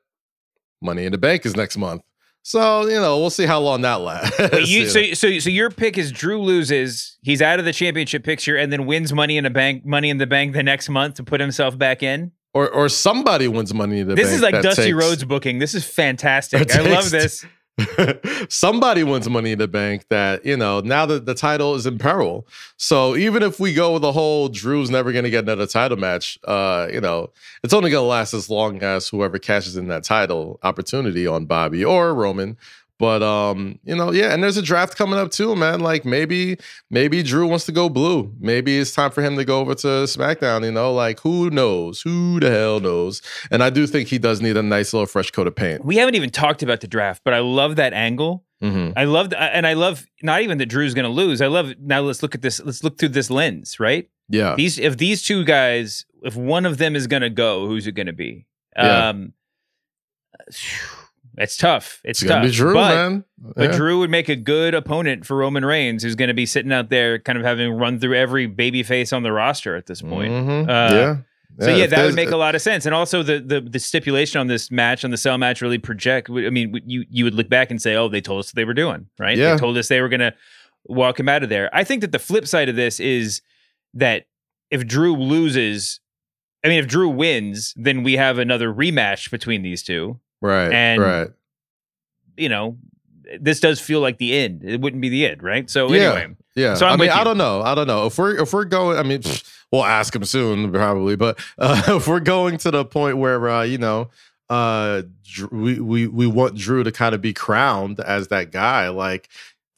Money 0.80 1.04
in 1.04 1.12
the 1.12 1.18
Bank 1.18 1.44
is 1.44 1.56
next 1.56 1.76
month. 1.76 2.02
So, 2.44 2.86
you 2.88 2.94
know, 3.00 3.18
we'll 3.18 3.30
see 3.30 3.46
how 3.46 3.60
long 3.60 3.82
that 3.82 4.00
lasts. 4.00 4.68
You, 4.68 4.86
so, 4.88 5.14
so, 5.14 5.38
so 5.38 5.48
your 5.48 5.70
pick 5.70 5.96
is 5.96 6.10
Drew 6.10 6.40
loses, 6.42 7.16
he's 7.22 7.40
out 7.40 7.58
of 7.60 7.64
the 7.64 7.72
championship 7.72 8.24
picture, 8.24 8.56
and 8.56 8.72
then 8.72 8.84
wins 8.86 9.12
Money 9.12 9.36
in 9.36 9.44
the 9.44 9.50
Bank, 9.50 9.84
Money 9.86 10.10
in 10.10 10.18
the 10.18 10.26
Bank 10.26 10.52
the 10.52 10.62
next 10.62 10.88
month 10.88 11.14
to 11.16 11.22
put 11.24 11.40
himself 11.40 11.78
back 11.78 12.02
in. 12.02 12.32
or 12.54 12.68
or 12.68 12.88
somebody 12.88 13.46
wins 13.48 13.72
money 13.72 14.00
in 14.00 14.08
the 14.08 14.14
This 14.14 14.26
bank. 14.26 14.34
is 14.36 14.42
like 14.42 14.62
Dusty 14.62 14.82
takes- 14.84 14.94
Rhodes 14.96 15.24
booking. 15.24 15.58
This 15.60 15.74
is 15.74 15.84
fantastic. 15.84 16.74
I 16.74 16.80
love 16.82 17.10
this. 17.10 17.46
somebody 18.48 19.02
wins 19.02 19.28
money 19.28 19.52
in 19.52 19.58
the 19.58 19.66
bank 19.66 20.06
that 20.10 20.44
you 20.44 20.56
know 20.56 20.80
now 20.80 21.06
that 21.06 21.24
the 21.24 21.34
title 21.34 21.74
is 21.74 21.86
in 21.86 21.98
peril. 21.98 22.46
So 22.76 23.16
even 23.16 23.42
if 23.42 23.58
we 23.58 23.72
go 23.72 23.94
with 23.94 24.02
the 24.02 24.12
whole 24.12 24.48
drew's 24.48 24.90
never 24.90 25.10
going 25.10 25.24
to 25.24 25.30
get 25.30 25.44
another 25.44 25.66
title 25.66 25.96
match 25.96 26.38
uh 26.44 26.88
you 26.92 27.00
know 27.00 27.30
it's 27.62 27.72
only 27.72 27.90
going 27.90 28.04
to 28.04 28.08
last 28.08 28.34
as 28.34 28.50
long 28.50 28.82
as 28.82 29.08
whoever 29.08 29.38
cashes 29.38 29.76
in 29.76 29.88
that 29.88 30.04
title 30.04 30.60
opportunity 30.62 31.26
on 31.26 31.46
bobby 31.46 31.84
or 31.84 32.14
roman 32.14 32.56
But 33.02 33.20
um, 33.20 33.80
you 33.82 33.96
know, 33.96 34.12
yeah, 34.12 34.32
and 34.32 34.44
there's 34.44 34.56
a 34.56 34.62
draft 34.62 34.96
coming 34.96 35.18
up 35.18 35.32
too, 35.32 35.56
man. 35.56 35.80
Like 35.80 36.04
maybe 36.04 36.56
maybe 36.88 37.24
Drew 37.24 37.48
wants 37.48 37.66
to 37.66 37.72
go 37.72 37.88
blue. 37.88 38.32
Maybe 38.38 38.78
it's 38.78 38.92
time 38.92 39.10
for 39.10 39.22
him 39.22 39.36
to 39.38 39.44
go 39.44 39.58
over 39.58 39.74
to 39.74 39.88
SmackDown. 40.06 40.64
You 40.64 40.70
know, 40.70 40.94
like 40.94 41.18
who 41.18 41.50
knows? 41.50 42.00
Who 42.02 42.38
the 42.38 42.48
hell 42.48 42.78
knows? 42.78 43.20
And 43.50 43.60
I 43.60 43.70
do 43.70 43.88
think 43.88 44.06
he 44.06 44.18
does 44.18 44.40
need 44.40 44.56
a 44.56 44.62
nice 44.62 44.92
little 44.92 45.06
fresh 45.06 45.32
coat 45.32 45.48
of 45.48 45.56
paint. 45.56 45.84
We 45.84 45.96
haven't 45.96 46.14
even 46.14 46.30
talked 46.30 46.62
about 46.62 46.80
the 46.80 46.86
draft, 46.86 47.22
but 47.24 47.34
I 47.34 47.40
love 47.40 47.74
that 47.74 47.92
angle. 47.92 48.44
Mm-hmm. 48.62 48.96
I 48.96 49.02
love, 49.02 49.32
and 49.32 49.66
I 49.66 49.72
love 49.72 50.06
not 50.22 50.42
even 50.42 50.58
that 50.58 50.66
Drew's 50.66 50.94
going 50.94 51.02
to 51.02 51.10
lose. 51.10 51.42
I 51.42 51.48
love 51.48 51.74
now. 51.80 52.02
Let's 52.02 52.22
look 52.22 52.36
at 52.36 52.42
this. 52.42 52.60
Let's 52.60 52.84
look 52.84 52.98
through 52.98 53.08
this 53.08 53.30
lens, 53.30 53.80
right? 53.80 54.08
Yeah. 54.28 54.54
These 54.54 54.78
if 54.78 54.96
these 54.96 55.24
two 55.24 55.44
guys, 55.44 56.06
if 56.22 56.36
one 56.36 56.66
of 56.66 56.78
them 56.78 56.94
is 56.94 57.08
going 57.08 57.22
to 57.22 57.30
go, 57.30 57.66
who's 57.66 57.88
it 57.88 57.96
going 57.96 58.06
to 58.06 58.12
be? 58.12 58.46
Yeah. 58.76 59.08
Um, 59.08 59.32
it's 61.38 61.56
tough. 61.56 62.00
It's, 62.04 62.22
It's 62.22 62.28
tough. 62.30 62.44
be 62.44 62.50
Drew, 62.50 62.74
but, 62.74 62.94
man. 62.94 63.24
But 63.38 63.72
Drew 63.72 63.98
would 64.00 64.10
make 64.10 64.28
a 64.28 64.36
good 64.36 64.74
opponent 64.74 65.24
for 65.26 65.36
Roman 65.36 65.64
Reigns, 65.64 66.02
who's 66.02 66.14
going 66.14 66.28
to 66.28 66.34
be 66.34 66.46
sitting 66.46 66.72
out 66.72 66.90
there, 66.90 67.18
kind 67.18 67.38
of 67.38 67.44
having 67.44 67.72
run 67.72 67.98
through 67.98 68.14
every 68.16 68.46
baby 68.46 68.82
face 68.82 69.12
on 69.12 69.22
the 69.22 69.32
roster 69.32 69.74
at 69.76 69.86
this 69.86 70.02
point. 70.02 70.32
Mhm. 70.32 70.62
Uh, 70.68 70.94
yeah. 70.94 71.16
So 71.60 71.68
yeah, 71.68 71.84
if 71.84 71.90
that 71.90 72.04
would 72.06 72.14
make 72.14 72.30
a 72.30 72.36
lot 72.36 72.54
of 72.54 72.62
sense, 72.62 72.86
and 72.86 72.94
also 72.94 73.22
the 73.22 73.38
the 73.38 73.60
the 73.60 73.78
stipulation 73.78 74.40
on 74.40 74.46
this 74.46 74.70
match 74.70 75.04
on 75.04 75.10
the 75.10 75.18
cell 75.18 75.36
match 75.36 75.60
really 75.60 75.76
project. 75.78 76.30
I 76.30 76.48
mean, 76.48 76.80
you 76.86 77.04
you 77.10 77.24
would 77.24 77.34
look 77.34 77.50
back 77.50 77.70
and 77.70 77.80
say, 77.80 77.94
oh, 77.94 78.08
they 78.08 78.22
told 78.22 78.40
us 78.40 78.48
what 78.48 78.54
they 78.54 78.64
were 78.64 78.72
doing, 78.72 79.08
right? 79.18 79.36
Yeah. 79.36 79.52
They 79.52 79.58
told 79.58 79.76
us 79.76 79.88
they 79.88 80.00
were 80.00 80.08
going 80.08 80.20
to 80.20 80.32
walk 80.86 81.20
him 81.20 81.28
out 81.28 81.42
of 81.42 81.50
there. 81.50 81.68
I 81.74 81.84
think 81.84 82.00
that 82.00 82.10
the 82.10 82.18
flip 82.18 82.46
side 82.46 82.70
of 82.70 82.76
this 82.76 82.98
is 83.00 83.42
that 83.92 84.24
if 84.70 84.86
Drew 84.86 85.14
loses, 85.14 86.00
I 86.64 86.68
mean, 86.68 86.78
if 86.78 86.88
Drew 86.88 87.10
wins, 87.10 87.74
then 87.76 88.02
we 88.02 88.14
have 88.14 88.38
another 88.38 88.72
rematch 88.72 89.30
between 89.30 89.60
these 89.62 89.82
two, 89.82 90.20
Right. 90.42 90.72
and 90.72 91.00
right. 91.00 91.28
you 92.36 92.48
know, 92.48 92.76
this 93.40 93.60
does 93.60 93.80
feel 93.80 94.00
like 94.00 94.18
the 94.18 94.36
end. 94.36 94.62
It 94.64 94.80
wouldn't 94.80 95.00
be 95.00 95.08
the 95.08 95.26
end, 95.26 95.42
right? 95.42 95.68
So 95.70 95.92
Yeah. 95.92 96.12
anyway, 96.12 96.36
Yeah, 96.54 96.74
So 96.74 96.86
I'm 96.86 96.94
I 96.94 96.96
mean, 96.96 97.10
I 97.10 97.24
don't 97.24 97.38
know. 97.38 97.62
I 97.62 97.74
don't 97.74 97.86
know 97.86 98.06
if 98.06 98.18
we're 98.18 98.38
if 98.42 98.52
we're 98.52 98.64
going. 98.64 98.98
I 98.98 99.02
mean, 99.02 99.22
we'll 99.72 99.84
ask 99.84 100.14
him 100.14 100.24
soon, 100.24 100.70
probably. 100.70 101.16
But 101.16 101.38
uh, 101.58 101.82
if 101.96 102.06
we're 102.06 102.20
going 102.20 102.58
to 102.58 102.70
the 102.70 102.84
point 102.84 103.16
where 103.16 103.48
uh, 103.48 103.62
you 103.62 103.78
know, 103.78 104.10
uh, 104.50 105.02
we 105.50 105.80
we 105.80 106.06
we 106.06 106.26
want 106.26 106.56
Drew 106.56 106.84
to 106.84 106.92
kind 106.92 107.14
of 107.14 107.22
be 107.22 107.32
crowned 107.32 108.00
as 108.00 108.28
that 108.28 108.50
guy. 108.50 108.88
Like 108.88 109.28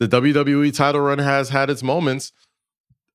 the 0.01 0.09
WWE 0.09 0.75
title 0.75 1.03
run 1.03 1.19
has 1.19 1.51
had 1.51 1.71
its 1.71 1.83
moments. 1.83 2.33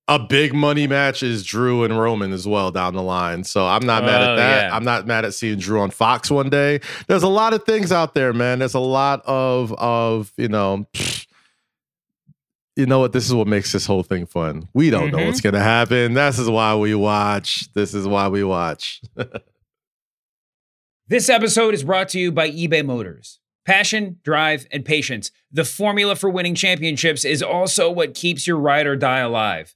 A 0.09 0.19
big 0.19 0.53
money 0.53 0.87
match 0.87 1.21
is 1.23 1.45
Drew 1.45 1.83
and 1.83 1.97
Roman 1.97 2.33
as 2.33 2.47
well 2.47 2.71
down 2.71 2.95
the 2.95 3.03
line. 3.03 3.43
So 3.43 3.65
I'm 3.67 3.85
not 3.85 4.03
mad 4.03 4.21
Oh, 4.21 4.33
at 4.33 4.35
that. 4.37 4.63
yeah. 4.69 4.75
I'm 4.75 4.83
not 4.83 5.05
mad 5.07 5.23
at 5.23 5.33
seeing 5.35 5.59
Drew 5.59 5.79
on 5.81 5.91
Fox 5.91 6.29
one 6.31 6.49
day. 6.49 6.81
There's 7.07 7.23
a 7.23 7.27
lot 7.29 7.53
of 7.53 7.63
things 7.63 7.91
out 7.91 8.15
there, 8.15 8.33
man. 8.33 8.59
There's 8.59 8.73
a 8.73 8.79
lot 8.79 9.21
of 9.25 9.71
of 9.73 10.33
you 10.35 10.47
know. 10.49 10.87
pfft, 10.93 11.27
you 12.75 12.85
know 12.85 12.99
what? 12.99 13.11
This 13.11 13.25
is 13.25 13.33
what 13.33 13.45
makes 13.47 13.71
this 13.73 13.85
whole 13.85 14.03
thing 14.03 14.25
fun. 14.25 14.67
We 14.73 14.89
don't 14.89 15.11
know 15.11 15.17
Mhm. 15.17 15.25
what's 15.27 15.41
going 15.41 15.53
to 15.53 15.59
happen. 15.59 16.13
This 16.13 16.39
is 16.39 16.49
why 16.49 16.75
we 16.75 16.95
watch. 16.95 17.71
This 17.73 17.93
is 17.93 18.07
why 18.07 18.27
we 18.29 18.43
watch. 18.43 19.01
This 21.07 21.27
episode 21.27 21.73
is 21.73 21.83
brought 21.83 22.09
to 22.09 22.19
you 22.19 22.31
by 22.31 22.51
eBay 22.51 22.85
Motors. 22.85 23.39
Passion, 23.65 24.19
drive, 24.23 24.67
and 24.71 24.85
patience. 24.85 25.31
The 25.51 25.65
formula 25.65 26.15
for 26.15 26.29
winning 26.29 26.53
championships 26.53 27.25
is 27.25 27.41
also 27.41 27.89
what 27.91 28.13
keeps 28.13 28.45
your 28.45 28.57
ride 28.57 28.85
or 28.85 28.95
die 28.95 29.19
alive. 29.19 29.75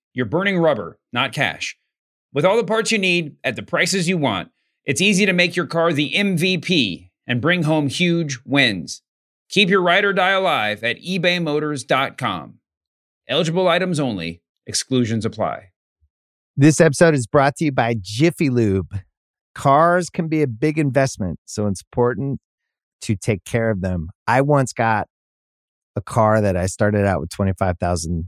you're 0.13 0.25
burning 0.25 0.57
rubber, 0.57 0.99
not 1.13 1.33
cash. 1.33 1.77
With 2.33 2.45
all 2.45 2.57
the 2.57 2.63
parts 2.63 2.91
you 2.91 2.97
need 2.97 3.35
at 3.43 3.55
the 3.55 3.63
prices 3.63 4.07
you 4.07 4.17
want, 4.17 4.49
it's 4.85 5.01
easy 5.01 5.25
to 5.25 5.33
make 5.33 5.55
your 5.55 5.67
car 5.67 5.93
the 5.93 6.13
MVP 6.13 7.09
and 7.27 7.41
bring 7.41 7.63
home 7.63 7.87
huge 7.87 8.39
wins. 8.45 9.01
Keep 9.49 9.69
your 9.69 9.81
ride 9.81 10.05
or 10.05 10.13
die 10.13 10.31
alive 10.31 10.83
at 10.83 11.01
ebaymotors.com. 11.01 12.59
Eligible 13.27 13.67
items 13.67 13.99
only, 13.99 14.41
exclusions 14.65 15.25
apply. 15.25 15.69
This 16.57 16.81
episode 16.81 17.13
is 17.13 17.27
brought 17.27 17.55
to 17.57 17.65
you 17.65 17.71
by 17.71 17.95
Jiffy 17.99 18.49
Lube. 18.49 18.99
Cars 19.53 20.09
can 20.09 20.27
be 20.27 20.41
a 20.41 20.47
big 20.47 20.77
investment, 20.77 21.39
so 21.45 21.67
it's 21.67 21.81
important 21.81 22.39
to 23.01 23.15
take 23.15 23.43
care 23.43 23.69
of 23.69 23.81
them. 23.81 24.09
I 24.27 24.41
once 24.41 24.73
got 24.73 25.07
a 25.95 26.01
car 26.01 26.41
that 26.41 26.55
I 26.55 26.67
started 26.67 27.05
out 27.05 27.19
with 27.19 27.29
25,000 27.29 28.27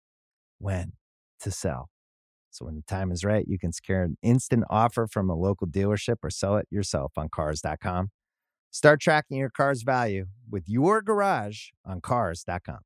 when 0.61 0.93
to 1.41 1.51
sell. 1.51 1.89
So, 2.51 2.65
when 2.65 2.75
the 2.75 2.81
time 2.81 3.11
is 3.11 3.23
right, 3.23 3.45
you 3.47 3.57
can 3.57 3.71
secure 3.71 4.03
an 4.03 4.17
instant 4.21 4.65
offer 4.69 5.07
from 5.07 5.29
a 5.29 5.35
local 5.35 5.67
dealership 5.67 6.17
or 6.21 6.29
sell 6.29 6.57
it 6.57 6.67
yourself 6.69 7.13
on 7.17 7.29
Cars.com. 7.29 8.09
Start 8.71 9.01
tracking 9.01 9.37
your 9.37 9.49
car's 9.49 9.83
value 9.83 10.25
with 10.49 10.63
your 10.67 11.01
garage 11.01 11.69
on 11.85 12.01
Cars.com. 12.01 12.79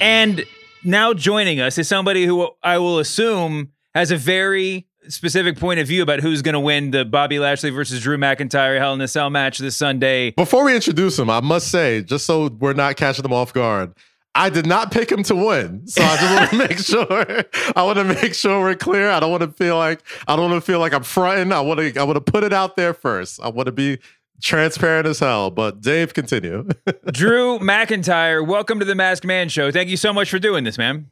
And 0.00 0.44
now 0.84 1.12
joining 1.12 1.60
us 1.60 1.76
is 1.76 1.88
somebody 1.88 2.24
who 2.24 2.50
I 2.62 2.78
will 2.78 2.98
assume 2.98 3.72
has 3.94 4.10
a 4.10 4.16
very 4.16 4.86
specific 5.08 5.58
point 5.58 5.80
of 5.80 5.86
view 5.86 6.02
about 6.02 6.20
who's 6.20 6.42
going 6.42 6.54
to 6.54 6.60
win 6.60 6.90
the 6.90 7.04
Bobby 7.04 7.38
Lashley 7.38 7.70
versus 7.70 8.00
Drew 8.00 8.16
McIntyre 8.16 8.78
Hell 8.78 8.94
in 8.94 9.00
a 9.00 9.08
Cell 9.08 9.30
match 9.30 9.58
this 9.58 9.76
Sunday. 9.76 10.32
Before 10.32 10.64
we 10.64 10.74
introduce 10.74 11.18
him, 11.18 11.30
I 11.30 11.40
must 11.40 11.70
say, 11.70 12.02
just 12.02 12.26
so 12.26 12.48
we're 12.48 12.72
not 12.72 12.96
catching 12.96 13.22
them 13.22 13.32
off 13.32 13.52
guard, 13.52 13.94
I 14.34 14.50
did 14.50 14.66
not 14.66 14.92
pick 14.92 15.10
him 15.10 15.22
to 15.24 15.34
win. 15.34 15.86
So 15.88 16.02
I 16.02 16.16
just 16.16 16.34
want 16.34 16.50
to 16.50 16.56
make 16.68 16.78
sure. 16.78 17.44
I 17.74 17.82
want 17.82 17.98
to 17.98 18.04
make 18.04 18.34
sure 18.34 18.60
we're 18.60 18.76
clear. 18.76 19.10
I 19.10 19.18
don't 19.20 19.30
want 19.30 19.42
to 19.42 19.52
feel 19.52 19.76
like 19.76 20.00
I 20.28 20.36
don't 20.36 20.50
want 20.50 20.62
to 20.62 20.66
feel 20.66 20.78
like 20.78 20.92
I'm 20.92 21.02
fronting. 21.02 21.52
I 21.52 21.60
want 21.60 21.80
to. 21.80 21.98
I 22.00 22.04
want 22.04 22.24
to 22.24 22.32
put 22.32 22.44
it 22.44 22.52
out 22.52 22.76
there 22.76 22.94
first. 22.94 23.40
I 23.42 23.48
want 23.48 23.66
to 23.66 23.72
be 23.72 23.98
transparent 24.40 25.06
as 25.06 25.18
hell. 25.18 25.50
But 25.50 25.80
Dave, 25.80 26.14
continue. 26.14 26.68
Drew 27.12 27.58
McIntyre, 27.58 28.46
welcome 28.46 28.78
to 28.78 28.84
the 28.84 28.94
Masked 28.94 29.26
Man 29.26 29.48
Show. 29.48 29.72
Thank 29.72 29.88
you 29.88 29.96
so 29.96 30.12
much 30.12 30.30
for 30.30 30.38
doing 30.38 30.64
this, 30.64 30.78
man. 30.78 31.10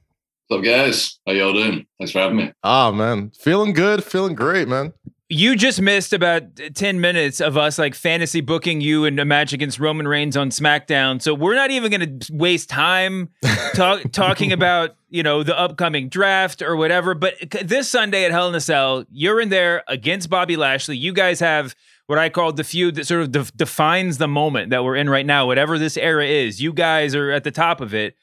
What's 0.48 0.60
up, 0.60 0.64
guys? 0.64 1.18
How 1.26 1.32
y'all 1.32 1.52
doing? 1.52 1.86
Thanks 1.98 2.12
for 2.12 2.20
having 2.20 2.36
me. 2.36 2.52
oh 2.62 2.92
man, 2.92 3.30
feeling 3.30 3.72
good, 3.72 4.04
feeling 4.04 4.36
great, 4.36 4.68
man. 4.68 4.92
You 5.28 5.56
just 5.56 5.80
missed 5.80 6.12
about 6.12 6.42
10 6.74 7.00
minutes 7.00 7.40
of 7.40 7.56
us 7.56 7.80
like 7.80 7.96
fantasy 7.96 8.40
booking 8.40 8.80
you 8.80 9.04
in 9.06 9.18
a 9.18 9.24
match 9.24 9.52
against 9.52 9.80
Roman 9.80 10.06
Reigns 10.06 10.36
on 10.36 10.50
SmackDown. 10.50 11.20
So 11.20 11.34
we're 11.34 11.56
not 11.56 11.72
even 11.72 11.90
going 11.90 12.20
to 12.20 12.32
waste 12.32 12.68
time 12.70 13.30
talk, 13.74 14.12
talking 14.12 14.52
about, 14.52 14.94
you 15.10 15.24
know, 15.24 15.42
the 15.42 15.58
upcoming 15.58 16.08
draft 16.08 16.62
or 16.62 16.76
whatever. 16.76 17.14
But 17.14 17.34
this 17.64 17.90
Sunday 17.90 18.24
at 18.24 18.30
Hell 18.30 18.48
in 18.48 18.54
a 18.54 18.60
Cell, 18.60 19.04
you're 19.10 19.40
in 19.40 19.48
there 19.48 19.82
against 19.88 20.30
Bobby 20.30 20.54
Lashley. 20.54 20.96
You 20.96 21.12
guys 21.12 21.40
have 21.40 21.74
what 22.06 22.20
I 22.20 22.28
call 22.28 22.52
the 22.52 22.62
feud 22.62 22.94
that 22.94 23.08
sort 23.08 23.22
of 23.22 23.32
de- 23.32 23.52
defines 23.56 24.18
the 24.18 24.28
moment 24.28 24.70
that 24.70 24.84
we're 24.84 24.94
in 24.94 25.10
right 25.10 25.26
now. 25.26 25.44
Whatever 25.44 25.76
this 25.76 25.96
era 25.96 26.24
is, 26.24 26.62
you 26.62 26.72
guys 26.72 27.16
are 27.16 27.32
at 27.32 27.42
the 27.42 27.50
top 27.50 27.80
of 27.80 27.92
it 27.94 28.16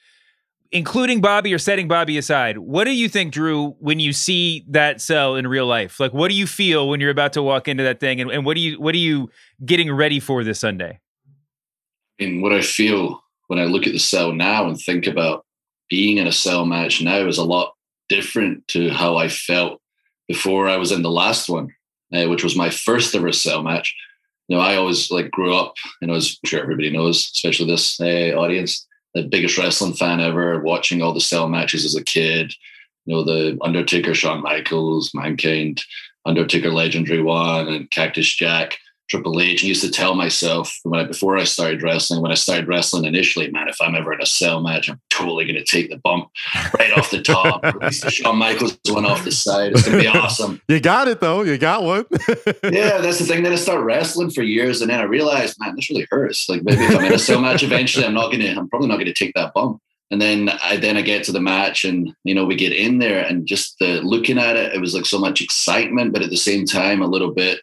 including 0.73 1.21
Bobby 1.21 1.53
or 1.53 1.59
setting 1.59 1.88
Bobby 1.88 2.17
aside, 2.17 2.57
what 2.57 2.86
do 2.86 2.91
you 2.91 3.07
think, 3.07 3.31
Drew, 3.31 3.75
when 3.79 3.99
you 3.99 4.12
see 4.12 4.65
that 4.69 4.99
cell 4.99 5.36
in 5.36 5.47
real 5.47 5.67
life? 5.67 5.99
Like, 5.99 6.13
what 6.13 6.29
do 6.29 6.36
you 6.36 6.47
feel 6.47 6.89
when 6.89 6.99
you're 6.99 7.12
about 7.12 7.33
to 7.33 7.43
walk 7.43 7.67
into 7.67 7.83
that 7.83 7.99
thing, 7.99 8.19
and, 8.19 8.31
and 8.31 8.45
what 8.45 8.55
do 8.55 8.62
you 8.62 8.81
what 8.81 8.93
are 8.95 8.99
you 8.99 9.29
getting 9.63 9.93
ready 9.93 10.19
for 10.19 10.43
this 10.43 10.59
Sunday? 10.59 10.99
And 12.19 12.41
what 12.41 12.51
I 12.51 12.62
feel 12.62 13.23
when 13.47 13.59
I 13.59 13.65
look 13.65 13.86
at 13.86 13.93
the 13.93 13.99
cell 13.99 14.33
now 14.33 14.67
and 14.67 14.79
think 14.79 15.07
about 15.07 15.45
being 15.89 16.17
in 16.17 16.27
a 16.27 16.31
cell 16.31 16.65
match 16.65 17.01
now 17.01 17.27
is 17.27 17.38
a 17.38 17.43
lot 17.43 17.73
different 18.09 18.67
to 18.69 18.89
how 18.89 19.15
I 19.15 19.27
felt 19.27 19.79
before 20.27 20.67
I 20.67 20.77
was 20.77 20.91
in 20.91 21.03
the 21.03 21.12
last 21.12 21.49
one, 21.49 21.69
uh, 22.13 22.25
which 22.25 22.43
was 22.43 22.55
my 22.55 22.69
first 22.69 23.13
ever 23.15 23.31
cell 23.31 23.62
match. 23.62 23.93
You 24.47 24.57
know, 24.57 24.62
I 24.62 24.75
always 24.75 25.12
like 25.12 25.29
grew 25.31 25.55
up, 25.55 25.75
and 26.01 26.12
I'm 26.12 26.21
sure 26.45 26.62
everybody 26.62 26.89
knows, 26.89 27.29
especially 27.33 27.67
this 27.67 27.99
uh, 28.01 28.33
audience, 28.36 28.88
the 29.13 29.23
biggest 29.23 29.58
wrestling 29.58 29.93
fan 29.93 30.19
ever, 30.19 30.60
watching 30.60 31.02
all 31.02 31.13
the 31.13 31.21
cell 31.21 31.47
matches 31.47 31.86
as 31.86 31.95
a 31.95 32.04
kid. 32.04 32.54
You 33.06 33.15
know, 33.15 33.23
the 33.23 33.58
Undertaker, 33.62 34.13
Shawn 34.13 34.41
Michaels, 34.41 35.12
Mankind, 35.13 35.84
Undertaker 36.26 36.71
Legendary 36.71 37.21
One, 37.21 37.67
and 37.67 37.91
Cactus 37.91 38.34
Jack. 38.34 38.78
Triple 39.09 39.39
H. 39.39 39.61
And 39.61 39.69
used 39.69 39.83
to 39.83 39.91
tell 39.91 40.15
myself 40.15 40.79
when 40.83 40.99
I, 40.99 41.03
before 41.03 41.37
I 41.37 41.43
started 41.43 41.83
wrestling, 41.83 42.21
when 42.21 42.31
I 42.31 42.35
started 42.35 42.67
wrestling 42.67 43.05
initially, 43.05 43.49
man, 43.51 43.67
if 43.67 43.77
I'm 43.81 43.95
ever 43.95 44.13
in 44.13 44.21
a 44.21 44.25
cell 44.25 44.61
match, 44.61 44.89
I'm 44.89 44.99
totally 45.09 45.45
going 45.45 45.55
to 45.55 45.63
take 45.63 45.89
the 45.89 45.97
bump 45.97 46.29
right 46.77 46.97
off 46.97 47.11
the 47.11 47.21
top. 47.21 47.61
At 47.63 47.77
least 47.79 48.03
the 48.03 48.11
Shawn 48.11 48.37
Michaels 48.37 48.77
one 48.89 49.05
off 49.05 49.23
the 49.23 49.31
side. 49.31 49.73
It's 49.73 49.83
going 49.83 49.97
to 49.97 50.03
be 50.03 50.07
awesome. 50.07 50.61
You 50.69 50.79
got 50.79 51.07
it 51.07 51.19
though. 51.19 51.43
You 51.43 51.57
got 51.57 51.83
one. 51.83 52.05
yeah, 52.63 52.97
that's 52.99 53.19
the 53.19 53.25
thing. 53.25 53.43
Then 53.43 53.53
I 53.53 53.57
start 53.57 53.83
wrestling 53.83 54.31
for 54.31 54.41
years, 54.41 54.81
and 54.81 54.89
then 54.89 54.99
I 54.99 55.03
realized, 55.03 55.59
man, 55.59 55.75
this 55.75 55.89
really 55.89 56.07
hurts. 56.09 56.49
Like 56.49 56.63
maybe 56.63 56.83
if 56.83 56.95
I'm 56.95 57.05
in 57.05 57.13
a 57.13 57.19
cell 57.19 57.41
match 57.41 57.63
eventually, 57.63 58.05
I'm 58.05 58.13
not 58.13 58.31
going 58.31 58.39
to. 58.39 58.51
I'm 58.51 58.69
probably 58.69 58.87
not 58.87 58.95
going 58.95 59.07
to 59.07 59.13
take 59.13 59.33
that 59.35 59.53
bump. 59.53 59.81
And 60.09 60.21
then 60.21 60.49
I 60.63 60.77
then 60.77 60.97
I 60.97 61.01
get 61.01 61.23
to 61.25 61.31
the 61.31 61.41
match, 61.41 61.85
and 61.85 62.13
you 62.23 62.33
know 62.33 62.45
we 62.45 62.55
get 62.55 62.71
in 62.71 62.99
there, 62.99 63.23
and 63.23 63.45
just 63.45 63.77
the, 63.79 64.01
looking 64.01 64.37
at 64.37 64.55
it, 64.55 64.73
it 64.73 64.79
was 64.79 64.95
like 64.95 65.05
so 65.05 65.19
much 65.19 65.41
excitement, 65.41 66.13
but 66.13 66.21
at 66.21 66.29
the 66.29 66.37
same 66.37 66.65
time 66.65 67.01
a 67.01 67.07
little 67.07 67.33
bit 67.33 67.59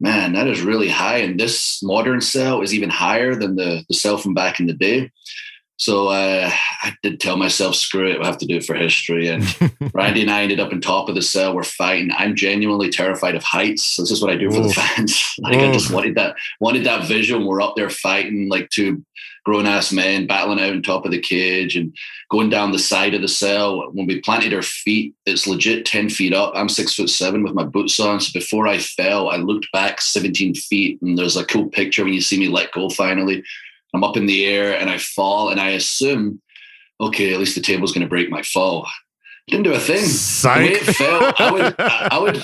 man, 0.00 0.32
that 0.32 0.46
is 0.46 0.62
really 0.62 0.88
high. 0.88 1.18
And 1.18 1.38
this 1.38 1.82
modern 1.82 2.20
cell 2.20 2.62
is 2.62 2.74
even 2.74 2.90
higher 2.90 3.34
than 3.34 3.56
the, 3.56 3.84
the 3.88 3.94
cell 3.94 4.18
from 4.18 4.34
back 4.34 4.60
in 4.60 4.66
the 4.66 4.72
day. 4.72 5.10
So 5.76 6.08
uh, 6.08 6.50
I 6.82 6.94
did 7.02 7.18
tell 7.18 7.36
myself, 7.36 7.74
screw 7.74 8.08
it, 8.08 8.18
we'll 8.18 8.26
have 8.26 8.38
to 8.38 8.46
do 8.46 8.56
it 8.56 8.64
for 8.64 8.74
history. 8.74 9.28
And 9.28 9.44
Randy 9.94 10.22
and 10.22 10.30
I 10.30 10.42
ended 10.42 10.60
up 10.60 10.72
on 10.72 10.80
top 10.80 11.08
of 11.08 11.14
the 11.14 11.22
cell. 11.22 11.54
We're 11.54 11.64
fighting. 11.64 12.10
I'm 12.16 12.36
genuinely 12.36 12.90
terrified 12.90 13.34
of 13.34 13.42
heights. 13.42 13.96
This 13.96 14.10
is 14.10 14.22
what 14.22 14.30
I 14.30 14.36
do 14.36 14.50
for 14.50 14.60
Ooh. 14.60 14.68
the 14.68 14.74
fans. 14.74 15.34
like 15.40 15.56
Ooh. 15.56 15.68
I 15.68 15.72
just 15.72 15.90
wanted 15.90 16.14
that, 16.14 16.36
wanted 16.60 16.84
that 16.84 17.08
visual. 17.08 17.46
We're 17.46 17.60
up 17.60 17.74
there 17.76 17.90
fighting 17.90 18.48
like 18.48 18.70
two 18.70 19.04
grown 19.44 19.66
ass 19.66 19.92
men 19.92 20.26
battling 20.26 20.60
out 20.60 20.72
on 20.72 20.82
top 20.82 21.04
of 21.04 21.10
the 21.10 21.20
cage 21.20 21.76
and 21.76 21.94
going 22.30 22.50
down 22.50 22.72
the 22.72 22.78
side 22.78 23.14
of 23.14 23.20
the 23.20 23.28
cell. 23.28 23.90
When 23.92 24.06
we 24.06 24.20
planted 24.20 24.54
our 24.54 24.62
feet, 24.62 25.14
it's 25.26 25.46
legit 25.46 25.86
10 25.86 26.08
feet 26.08 26.32
up. 26.32 26.52
I'm 26.54 26.68
six 26.68 26.94
foot 26.94 27.10
seven 27.10 27.42
with 27.42 27.54
my 27.54 27.64
boots 27.64 28.00
on. 28.00 28.20
So 28.20 28.30
before 28.32 28.66
I 28.66 28.78
fell, 28.78 29.28
I 29.30 29.36
looked 29.36 29.70
back 29.72 30.00
17 30.00 30.54
feet 30.54 31.00
and 31.02 31.16
there's 31.16 31.36
a 31.36 31.44
cool 31.44 31.68
picture 31.68 32.04
when 32.04 32.14
you 32.14 32.20
see 32.20 32.38
me 32.38 32.48
let 32.48 32.72
go 32.72 32.88
finally. 32.88 33.44
I'm 33.94 34.04
up 34.04 34.16
in 34.16 34.26
the 34.26 34.46
air 34.46 34.78
and 34.78 34.90
I 34.90 34.98
fall 34.98 35.50
and 35.50 35.60
I 35.60 35.70
assume, 35.70 36.40
okay, 37.00 37.32
at 37.32 37.38
least 37.38 37.54
the 37.54 37.60
table's 37.60 37.92
going 37.92 38.02
to 38.02 38.08
break 38.08 38.30
my 38.30 38.42
fall. 38.42 38.88
Didn't 39.48 39.64
do 39.64 39.74
a 39.74 39.78
thing. 39.78 40.04
Psych. 40.04 40.56
The 40.56 40.66
way 40.66 40.72
it 40.72 40.96
felt, 40.96 41.40
I 41.40 41.50
would, 41.50 41.74
I 41.78 42.18
would, 42.18 42.42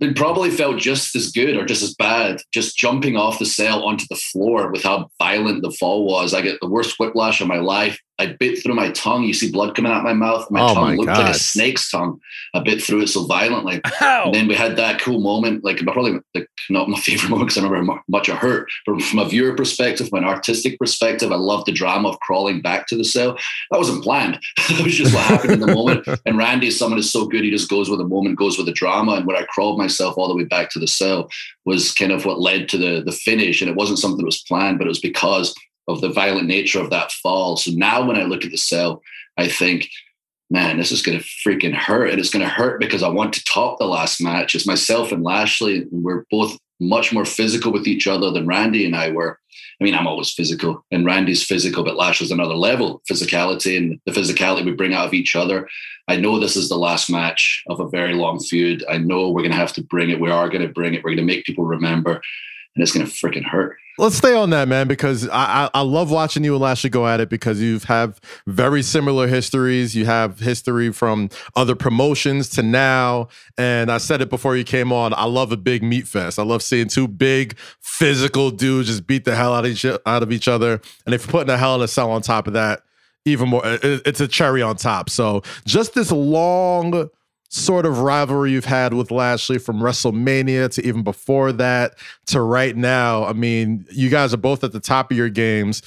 it 0.00 0.16
probably 0.16 0.50
felt 0.50 0.78
just 0.78 1.14
as 1.14 1.30
good 1.30 1.56
or 1.56 1.66
just 1.66 1.82
as 1.82 1.94
bad. 1.94 2.40
Just 2.52 2.78
jumping 2.78 3.16
off 3.16 3.38
the 3.38 3.44
cell 3.44 3.84
onto 3.84 4.06
the 4.08 4.16
floor 4.16 4.72
with 4.72 4.82
how 4.82 5.10
violent 5.18 5.62
the 5.62 5.70
fall 5.72 6.06
was. 6.06 6.32
I 6.32 6.40
get 6.40 6.58
the 6.60 6.68
worst 6.68 6.98
whiplash 6.98 7.40
of 7.40 7.48
my 7.48 7.58
life. 7.58 8.00
I 8.18 8.26
bit 8.26 8.60
through 8.60 8.74
my 8.74 8.90
tongue. 8.90 9.24
You 9.24 9.32
see 9.32 9.50
blood 9.50 9.76
coming 9.76 9.92
out 9.92 10.02
my 10.02 10.12
mouth. 10.12 10.50
My 10.50 10.60
oh 10.60 10.74
tongue 10.74 10.84
my 10.84 10.94
looked 10.96 11.08
God. 11.08 11.18
like 11.18 11.34
a 11.34 11.38
snake's 11.38 11.88
tongue. 11.90 12.20
I 12.52 12.60
bit 12.60 12.82
through 12.82 13.02
it 13.02 13.08
so 13.08 13.24
violently. 13.26 13.80
Ow. 14.02 14.24
And 14.26 14.34
then 14.34 14.48
we 14.48 14.54
had 14.54 14.76
that 14.76 15.00
cool 15.00 15.20
moment, 15.20 15.64
like 15.64 15.78
probably 15.78 16.20
like 16.34 16.48
not 16.68 16.88
my 16.88 16.98
favorite 17.00 17.30
moment 17.30 17.48
because 17.48 17.62
I 17.62 17.68
remember 17.68 17.92
how 17.92 18.00
much 18.08 18.28
I 18.28 18.34
hurt. 18.34 18.68
But 18.86 19.00
from 19.02 19.20
a 19.20 19.28
viewer 19.28 19.54
perspective, 19.54 20.08
from 20.08 20.18
an 20.18 20.28
artistic 20.28 20.78
perspective, 20.78 21.30
I 21.30 21.36
love 21.36 21.64
the 21.64 21.72
drama 21.72 22.08
of 22.08 22.20
crawling 22.20 22.60
back 22.60 22.88
to 22.88 22.96
the 22.96 23.04
cell. 23.04 23.38
That 23.70 23.78
wasn't 23.78 24.02
planned. 24.02 24.40
that 24.68 24.82
was 24.82 24.94
just 24.94 25.14
what 25.14 25.24
happened 25.24 25.52
in 25.52 25.60
the 25.60 25.74
moment. 25.74 26.08
And 26.26 26.36
Randy, 26.36 26.72
someone 26.72 26.98
is 26.98 27.10
so 27.10 27.26
good, 27.26 27.44
he 27.44 27.50
just 27.50 27.70
goes 27.70 27.88
with 27.88 28.00
the 28.00 28.04
moment, 28.04 28.36
goes 28.36 28.56
with 28.56 28.66
the 28.66 28.72
drama. 28.72 29.12
And 29.12 29.26
when 29.26 29.36
I 29.36 29.44
crawled 29.48 29.78
myself 29.78 30.18
all 30.18 30.28
the 30.28 30.36
way 30.36 30.44
back 30.44 30.70
to 30.70 30.80
the 30.80 30.88
cell 30.88 31.30
was 31.64 31.92
kind 31.92 32.10
of 32.10 32.24
what 32.24 32.40
led 32.40 32.68
to 32.70 32.78
the 32.78 33.02
the 33.04 33.12
finish. 33.12 33.60
And 33.60 33.70
it 33.70 33.76
wasn't 33.76 34.00
something 34.00 34.18
that 34.18 34.24
was 34.24 34.42
planned, 34.42 34.78
but 34.78 34.86
it 34.86 34.88
was 34.88 34.98
because 34.98 35.54
of 35.88 36.00
the 36.00 36.10
violent 36.10 36.46
nature 36.46 36.80
of 36.80 36.90
that 36.90 37.10
fall. 37.10 37.56
So 37.56 37.72
now 37.74 38.06
when 38.06 38.16
I 38.16 38.22
look 38.22 38.44
at 38.44 38.50
the 38.50 38.58
cell, 38.58 39.02
I 39.36 39.48
think, 39.48 39.88
man, 40.50 40.78
this 40.78 40.92
is 40.92 41.02
going 41.02 41.18
to 41.18 41.24
freaking 41.24 41.74
hurt. 41.74 42.10
And 42.10 42.20
it's 42.20 42.30
going 42.30 42.44
to 42.44 42.48
hurt 42.48 42.80
because 42.80 43.02
I 43.02 43.08
want 43.08 43.32
to 43.32 43.44
top 43.44 43.78
the 43.78 43.86
last 43.86 44.20
match. 44.20 44.54
It's 44.54 44.66
myself 44.66 45.10
and 45.10 45.24
Lashley. 45.24 45.78
And 45.78 46.04
we're 46.04 46.24
both 46.30 46.56
much 46.80 47.12
more 47.12 47.24
physical 47.24 47.72
with 47.72 47.88
each 47.88 48.06
other 48.06 48.30
than 48.30 48.46
Randy 48.46 48.84
and 48.84 48.94
I 48.94 49.10
were. 49.10 49.38
I 49.80 49.84
mean, 49.84 49.94
I'm 49.94 50.08
always 50.08 50.32
physical, 50.32 50.84
and 50.90 51.06
Randy's 51.06 51.44
physical, 51.44 51.84
but 51.84 51.96
Lashley's 51.96 52.32
another 52.32 52.54
level 52.54 53.00
physicality 53.08 53.76
and 53.76 54.00
the 54.06 54.12
physicality 54.12 54.64
we 54.64 54.72
bring 54.72 54.92
out 54.92 55.06
of 55.06 55.14
each 55.14 55.36
other. 55.36 55.68
I 56.08 56.16
know 56.16 56.38
this 56.38 56.56
is 56.56 56.68
the 56.68 56.76
last 56.76 57.08
match 57.08 57.62
of 57.68 57.78
a 57.78 57.88
very 57.88 58.14
long 58.14 58.40
feud. 58.40 58.84
I 58.88 58.98
know 58.98 59.30
we're 59.30 59.42
going 59.42 59.52
to 59.52 59.58
have 59.58 59.74
to 59.74 59.82
bring 59.82 60.10
it. 60.10 60.20
We 60.20 60.30
are 60.30 60.48
going 60.48 60.66
to 60.66 60.72
bring 60.72 60.94
it. 60.94 61.04
We're 61.04 61.10
going 61.10 61.18
to 61.18 61.34
make 61.34 61.44
people 61.44 61.64
remember, 61.64 62.20
and 62.74 62.82
it's 62.82 62.92
going 62.92 63.06
to 63.06 63.12
freaking 63.12 63.44
hurt. 63.44 63.76
Let's 64.00 64.14
stay 64.14 64.32
on 64.32 64.50
that, 64.50 64.68
man, 64.68 64.86
because 64.86 65.28
I, 65.28 65.64
I, 65.64 65.70
I 65.74 65.80
love 65.80 66.12
watching 66.12 66.44
you 66.44 66.54
and 66.54 66.62
Lashley 66.62 66.88
go 66.88 67.04
at 67.08 67.18
it 67.18 67.28
because 67.28 67.60
you 67.60 67.80
have 67.88 68.20
very 68.46 68.80
similar 68.80 69.26
histories. 69.26 69.96
You 69.96 70.06
have 70.06 70.38
history 70.38 70.92
from 70.92 71.30
other 71.56 71.74
promotions 71.74 72.48
to 72.50 72.62
now. 72.62 73.26
And 73.56 73.90
I 73.90 73.98
said 73.98 74.20
it 74.20 74.30
before 74.30 74.56
you 74.56 74.62
came 74.62 74.92
on. 74.92 75.12
I 75.14 75.24
love 75.24 75.50
a 75.50 75.56
big 75.56 75.82
meat 75.82 76.06
fest. 76.06 76.38
I 76.38 76.44
love 76.44 76.62
seeing 76.62 76.86
two 76.86 77.08
big 77.08 77.58
physical 77.80 78.52
dudes 78.52 78.86
just 78.86 79.08
beat 79.08 79.24
the 79.24 79.34
hell 79.34 79.52
out 79.52 79.64
of 79.64 79.72
each, 79.72 79.84
out 79.84 80.22
of 80.22 80.30
each 80.30 80.46
other. 80.46 80.80
And 81.04 81.12
if 81.12 81.26
you're 81.26 81.32
putting 81.32 81.50
a 81.50 81.58
hell 81.58 81.74
in 81.74 81.82
a 81.82 81.88
cell 81.88 82.12
on 82.12 82.22
top 82.22 82.46
of 82.46 82.52
that, 82.52 82.82
even 83.24 83.48
more, 83.48 83.62
it, 83.64 84.02
it's 84.06 84.20
a 84.20 84.28
cherry 84.28 84.62
on 84.62 84.76
top. 84.76 85.10
So 85.10 85.42
just 85.66 85.94
this 85.94 86.12
long 86.12 87.10
sort 87.48 87.86
of 87.86 88.00
rivalry 88.00 88.52
you've 88.52 88.64
had 88.64 88.92
with 88.94 89.10
Lashley 89.10 89.58
from 89.58 89.80
WrestleMania 89.80 90.70
to 90.74 90.86
even 90.86 91.02
before 91.02 91.52
that 91.52 91.94
to 92.26 92.40
right 92.40 92.76
now. 92.76 93.24
I 93.24 93.32
mean, 93.32 93.86
you 93.90 94.10
guys 94.10 94.34
are 94.34 94.38
both 94.38 94.62
at 94.64 94.72
the 94.72 94.80
top 94.80 95.10
of 95.10 95.16
your 95.16 95.30
games. 95.30 95.82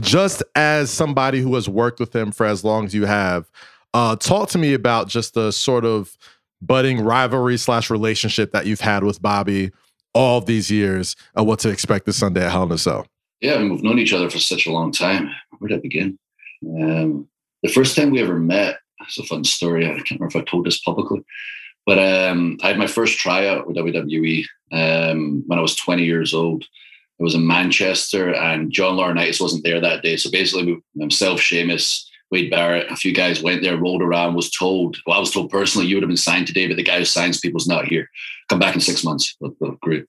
Just 0.00 0.42
as 0.54 0.90
somebody 0.90 1.40
who 1.40 1.54
has 1.54 1.68
worked 1.68 2.00
with 2.00 2.14
him 2.14 2.30
for 2.30 2.44
as 2.44 2.62
long 2.62 2.84
as 2.84 2.94
you 2.94 3.06
have, 3.06 3.50
uh, 3.94 4.14
talk 4.16 4.50
to 4.50 4.58
me 4.58 4.74
about 4.74 5.08
just 5.08 5.32
the 5.32 5.50
sort 5.52 5.86
of 5.86 6.18
budding 6.60 7.00
rivalry 7.00 7.56
slash 7.56 7.88
relationship 7.88 8.52
that 8.52 8.66
you've 8.66 8.80
had 8.80 9.04
with 9.04 9.22
Bobby 9.22 9.70
all 10.12 10.40
these 10.40 10.70
years 10.70 11.16
and 11.34 11.46
what 11.46 11.58
to 11.60 11.70
expect 11.70 12.04
this 12.06 12.18
Sunday 12.18 12.44
at 12.44 12.50
Hell 12.50 12.64
in 12.64 12.72
a 12.72 12.78
Cell. 12.78 13.06
Yeah, 13.40 13.54
I 13.54 13.58
mean, 13.58 13.72
we've 13.72 13.82
known 13.82 13.98
each 13.98 14.12
other 14.12 14.28
for 14.30 14.38
such 14.38 14.66
a 14.66 14.72
long 14.72 14.92
time. 14.92 15.30
Where 15.58 15.68
did 15.68 15.78
I 15.78 15.80
begin? 15.80 16.18
Um, 16.66 17.28
the 17.62 17.68
first 17.68 17.96
time 17.96 18.10
we 18.10 18.20
ever 18.22 18.38
met, 18.38 18.78
it's 19.06 19.18
a 19.18 19.24
fun 19.24 19.44
story. 19.44 19.86
I 19.86 19.94
can't 19.94 20.20
remember 20.20 20.26
if 20.26 20.36
I 20.36 20.50
told 20.50 20.66
this 20.66 20.80
publicly, 20.80 21.24
but 21.84 21.98
um, 21.98 22.58
I 22.62 22.68
had 22.68 22.78
my 22.78 22.86
first 22.86 23.18
tryout 23.18 23.66
with 23.66 23.76
WWE 23.76 24.44
um, 24.72 25.44
when 25.46 25.58
I 25.58 25.62
was 25.62 25.76
20 25.76 26.04
years 26.04 26.34
old. 26.34 26.64
It 27.18 27.22
was 27.22 27.34
in 27.34 27.46
Manchester, 27.46 28.34
and 28.34 28.70
John 28.70 28.96
Laurinaitis 28.96 29.40
wasn't 29.40 29.64
there 29.64 29.80
that 29.80 30.02
day. 30.02 30.16
So 30.16 30.30
basically, 30.30 30.82
myself, 30.94 31.40
Sheamus, 31.40 32.10
Wade 32.30 32.50
Barrett, 32.50 32.90
a 32.90 32.96
few 32.96 33.14
guys 33.14 33.42
went 33.42 33.62
there, 33.62 33.78
rolled 33.78 34.02
around, 34.02 34.34
was 34.34 34.50
told, 34.50 34.98
well, 35.06 35.16
I 35.16 35.20
was 35.20 35.30
told 35.30 35.50
personally, 35.50 35.86
you 35.86 35.96
would 35.96 36.02
have 36.02 36.10
been 36.10 36.16
signed 36.16 36.46
today, 36.46 36.66
but 36.66 36.76
the 36.76 36.82
guy 36.82 36.98
who 36.98 37.04
signs 37.04 37.40
people's 37.40 37.68
not 37.68 37.86
here. 37.86 38.10
Come 38.48 38.58
back 38.58 38.74
in 38.74 38.80
six 38.80 39.04
months. 39.04 39.36
great. 39.80 40.06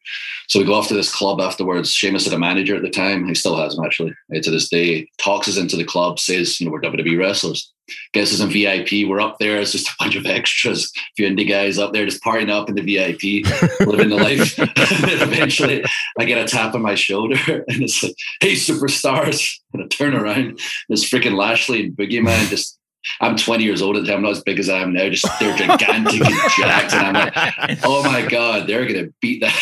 So 0.48 0.60
we 0.60 0.66
go 0.66 0.76
off 0.76 0.88
to 0.90 0.94
this 0.94 1.14
club 1.14 1.42
afterwards. 1.42 1.92
Sheamus 1.92 2.26
had 2.26 2.34
a 2.34 2.40
manager 2.40 2.76
at 2.76 2.84
the 2.84 2.90
time. 2.90 3.28
He 3.28 3.34
still 3.34 3.58
has 3.58 3.76
him, 3.76 3.84
actually, 3.84 4.14
eh, 4.34 4.42
to 4.42 4.52
this 4.52 4.70
day. 4.70 5.10
Talks 5.18 5.48
us 5.48 5.58
into 5.58 5.76
the 5.76 5.84
club, 5.84 6.20
says, 6.20 6.60
you 6.60 6.66
know, 6.66 6.72
we're 6.72 6.82
WWE 6.82 7.18
wrestlers 7.18 7.72
gets 8.14 8.34
us 8.34 8.40
in 8.40 8.50
VIP. 8.50 9.08
We're 9.08 9.22
up 9.22 9.38
there. 9.40 9.60
It's 9.60 9.72
just 9.72 9.90
a 9.90 9.96
bunch 10.00 10.16
of 10.16 10.26
extras, 10.26 10.92
a 10.96 11.00
few 11.16 11.28
indie 11.28 11.48
guys 11.48 11.78
up 11.78 11.94
there 11.94 12.06
just 12.06 12.24
partying 12.24 12.50
up 12.50 12.70
in 12.70 12.76
the 12.76 12.82
VIP, 12.82 13.46
living 13.88 14.10
the 14.10 14.16
life. 14.16 14.58
and 14.60 14.72
eventually 14.78 15.84
I 16.20 16.26
get 16.26 16.44
a 16.44 16.48
tap 16.48 16.76
on 16.76 16.82
my 16.82 16.96
shoulder 16.96 17.38
and 17.48 17.84
it's 17.84 18.04
like, 18.04 18.16
hey, 18.42 18.54
superstars. 18.54 19.54
And 19.74 19.84
I 19.84 19.88
turn 19.88 20.16
around. 20.16 20.60
This 20.90 21.10
freaking 21.10 21.36
Lashley 21.36 21.86
and 21.86 21.96
Boogeyman 21.96 22.50
just 22.50 22.78
I'm 23.22 23.36
20 23.36 23.64
years 23.64 23.82
old 23.82 23.98
at 23.98 24.04
the 24.04 24.08
time. 24.08 24.18
I'm 24.18 24.24
not 24.24 24.32
as 24.32 24.44
big 24.44 24.60
as 24.60 24.70
I 24.70 24.80
am 24.80 24.94
now. 24.94 25.10
Just 25.10 25.26
they're 25.40 25.58
gigantic 25.58 26.22
and 26.22 26.52
jacked, 26.58 26.94
and 26.94 27.18
I'm 27.18 27.32
like, 27.34 27.80
oh 27.84 28.04
my 28.04 28.26
god, 28.26 28.68
they're 28.68 28.86
gonna 28.86 29.08
beat 29.22 29.42
that. 29.42 29.54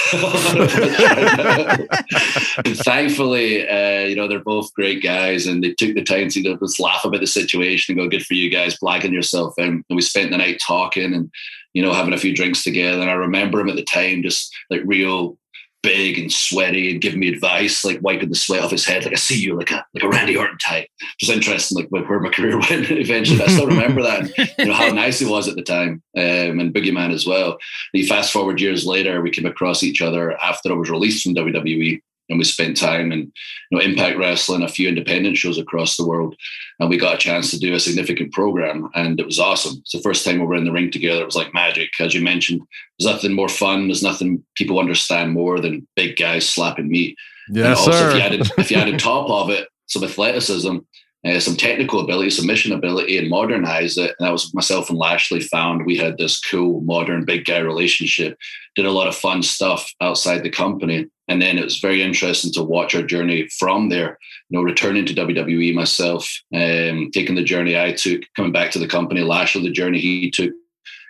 and 2.65 2.78
thankfully, 2.78 3.67
uh, 3.67 4.05
you 4.05 4.15
know, 4.15 4.28
they're 4.28 4.39
both 4.39 4.74
great 4.74 5.01
guys, 5.03 5.47
and 5.47 5.63
they 5.63 5.74
took 5.74 5.95
the 5.95 6.03
time 6.03 6.30
to 6.30 6.57
just 6.57 6.80
laugh 6.80 7.05
about 7.05 7.22
the 7.22 7.28
situation 7.28 7.93
and 7.93 7.99
go, 7.99 8.09
"Good 8.09 8.26
for 8.26 8.34
you 8.34 8.49
guys, 8.49 8.78
blagging 8.80 9.13
yourself." 9.13 9.53
And 9.57 9.84
we 9.89 10.01
spent 10.01 10.32
the 10.32 10.38
night 10.38 10.59
talking 10.65 11.13
and 11.13 11.32
you 11.74 11.82
know 11.82 11.93
having 11.93 12.13
a 12.13 12.17
few 12.17 12.36
drinks 12.36 12.63
together. 12.63 13.01
And 13.01 13.09
I 13.09 13.13
remember 13.13 13.59
him 13.59 13.69
at 13.69 13.76
the 13.76 13.84
time, 13.84 14.24
just 14.24 14.53
like 14.69 14.82
real 14.86 15.38
big 15.86 16.19
and 16.19 16.31
sweaty 16.31 16.91
and 16.91 17.01
giving 17.01 17.19
me 17.19 17.29
advice, 17.29 17.86
like 17.86 18.01
wiping 18.01 18.29
the 18.29 18.36
sweat 18.36 18.63
off 18.63 18.71
his 18.71 18.86
head, 18.86 19.03
like 19.03 19.13
I 19.13 19.17
see 19.17 19.39
you, 19.39 19.55
like 19.55 19.71
a 19.71 19.86
like 19.93 20.03
a 20.03 20.09
Randy 20.09 20.36
Orton 20.36 20.57
type. 20.57 20.88
Just 21.19 21.31
interesting, 21.31 21.77
like 21.77 21.89
where 21.89 22.19
my 22.19 22.29
career 22.29 22.57
went 22.69 22.89
eventually. 22.91 23.41
I 23.41 23.47
still 23.47 23.67
remember 23.67 24.01
that, 24.03 24.38
you 24.57 24.65
know 24.65 24.73
how 24.73 24.88
nice 24.91 25.19
he 25.19 25.25
was 25.25 25.47
at 25.47 25.55
the 25.55 25.61
time, 25.61 26.03
um, 26.17 26.59
and 26.59 26.73
Boogeyman 26.73 27.13
as 27.13 27.25
well. 27.25 27.51
And 27.51 28.01
you 28.01 28.07
fast 28.07 28.33
forward 28.33 28.59
years 28.59 28.86
later, 28.86 29.21
we 29.21 29.31
came 29.31 29.45
across 29.45 29.83
each 29.83 30.01
other 30.01 30.38
after 30.41 30.71
I 30.71 30.75
was 30.75 30.89
released 30.89 31.23
from 31.23 31.36
WWE, 31.36 32.01
and 32.30 32.38
we 32.38 32.43
spent 32.43 32.78
time 32.78 33.11
in 33.11 33.19
you 33.19 33.32
know 33.71 33.80
Impact 33.80 34.17
Wrestling, 34.17 34.63
a 34.63 34.67
few 34.67 34.89
independent 34.89 35.38
shows 35.38 35.57
across 35.57 35.97
the 35.97 36.05
world, 36.05 36.36
and 36.80 36.89
we 36.89 36.97
got 36.97 37.15
a 37.15 37.19
chance 37.19 37.51
to 37.51 37.59
do 37.59 37.73
a 37.73 37.80
significant 37.80 38.34
program, 38.34 38.89
and 38.95 39.19
it 39.19 39.26
was 39.26 39.39
awesome. 39.39 39.78
It's 39.80 39.91
the 39.91 40.01
first 40.01 40.26
time 40.26 40.39
we 40.39 40.45
were 40.45 40.55
in 40.55 40.65
the 40.65 40.71
ring 40.71 40.91
together. 40.91 41.21
It 41.21 41.26
was 41.26 41.36
like 41.36 41.53
magic, 41.53 41.89
as 41.99 42.13
you 42.13 42.21
mentioned. 42.21 42.61
There's 42.97 43.11
nothing 43.11 43.34
more 43.34 43.49
fun. 43.49 43.88
There's 43.88 44.03
nothing 44.03 44.43
people 44.55 44.80
understand 44.80 45.34
more 45.34 45.59
than 45.59 45.88
big 45.95 46.17
guys 46.17 46.47
slapping 46.47 46.89
meat. 46.89 47.17
Yes, 47.49 47.80
also, 47.80 47.91
sir. 47.91 48.09
If 48.09 48.15
you 48.15 48.21
added, 48.21 48.51
if 48.57 48.71
you 48.71 48.78
added 48.78 48.99
top 48.99 49.30
of 49.30 49.49
it, 49.49 49.67
some 49.88 50.03
athleticism, 50.03 50.78
uh, 51.26 51.39
some 51.39 51.55
technical 51.55 51.99
ability, 51.99 52.30
submission 52.30 52.71
ability, 52.71 53.17
and 53.17 53.30
modernize 53.30 53.97
it. 53.97 54.15
And 54.19 54.28
that 54.28 54.32
was 54.32 54.53
myself 54.53 54.89
and 54.89 54.99
Lashley 54.99 55.41
found 55.41 55.86
we 55.86 55.97
had 55.97 56.17
this 56.17 56.39
cool, 56.39 56.82
modern, 56.82 57.26
big 57.26 57.45
guy 57.45 57.59
relationship. 57.59 58.38
Did 58.76 58.86
a 58.86 58.91
lot 58.91 59.07
of 59.07 59.15
fun 59.15 59.41
stuff 59.41 59.91
outside 60.01 60.43
the 60.43 60.49
company. 60.49 61.07
And 61.28 61.41
then 61.41 61.57
it 61.57 61.63
was 61.63 61.80
very 61.80 62.01
interesting 62.01 62.51
to 62.53 62.63
watch 62.63 62.95
our 62.95 63.01
journey 63.01 63.47
from 63.57 63.89
there. 63.89 64.19
You 64.49 64.57
know, 64.57 64.63
returning 64.63 65.05
to 65.07 65.13
WWE 65.13 65.73
myself, 65.73 66.30
um, 66.53 67.09
taking 67.11 67.36
the 67.36 67.43
journey 67.43 67.78
I 67.78 67.93
took, 67.93 68.21
coming 68.36 68.51
back 68.51 68.71
to 68.71 68.80
the 68.80 68.88
company, 68.88 69.21
Lashley, 69.21 69.63
the 69.63 69.71
journey 69.71 69.99
he 69.99 70.30
took, 70.30 70.53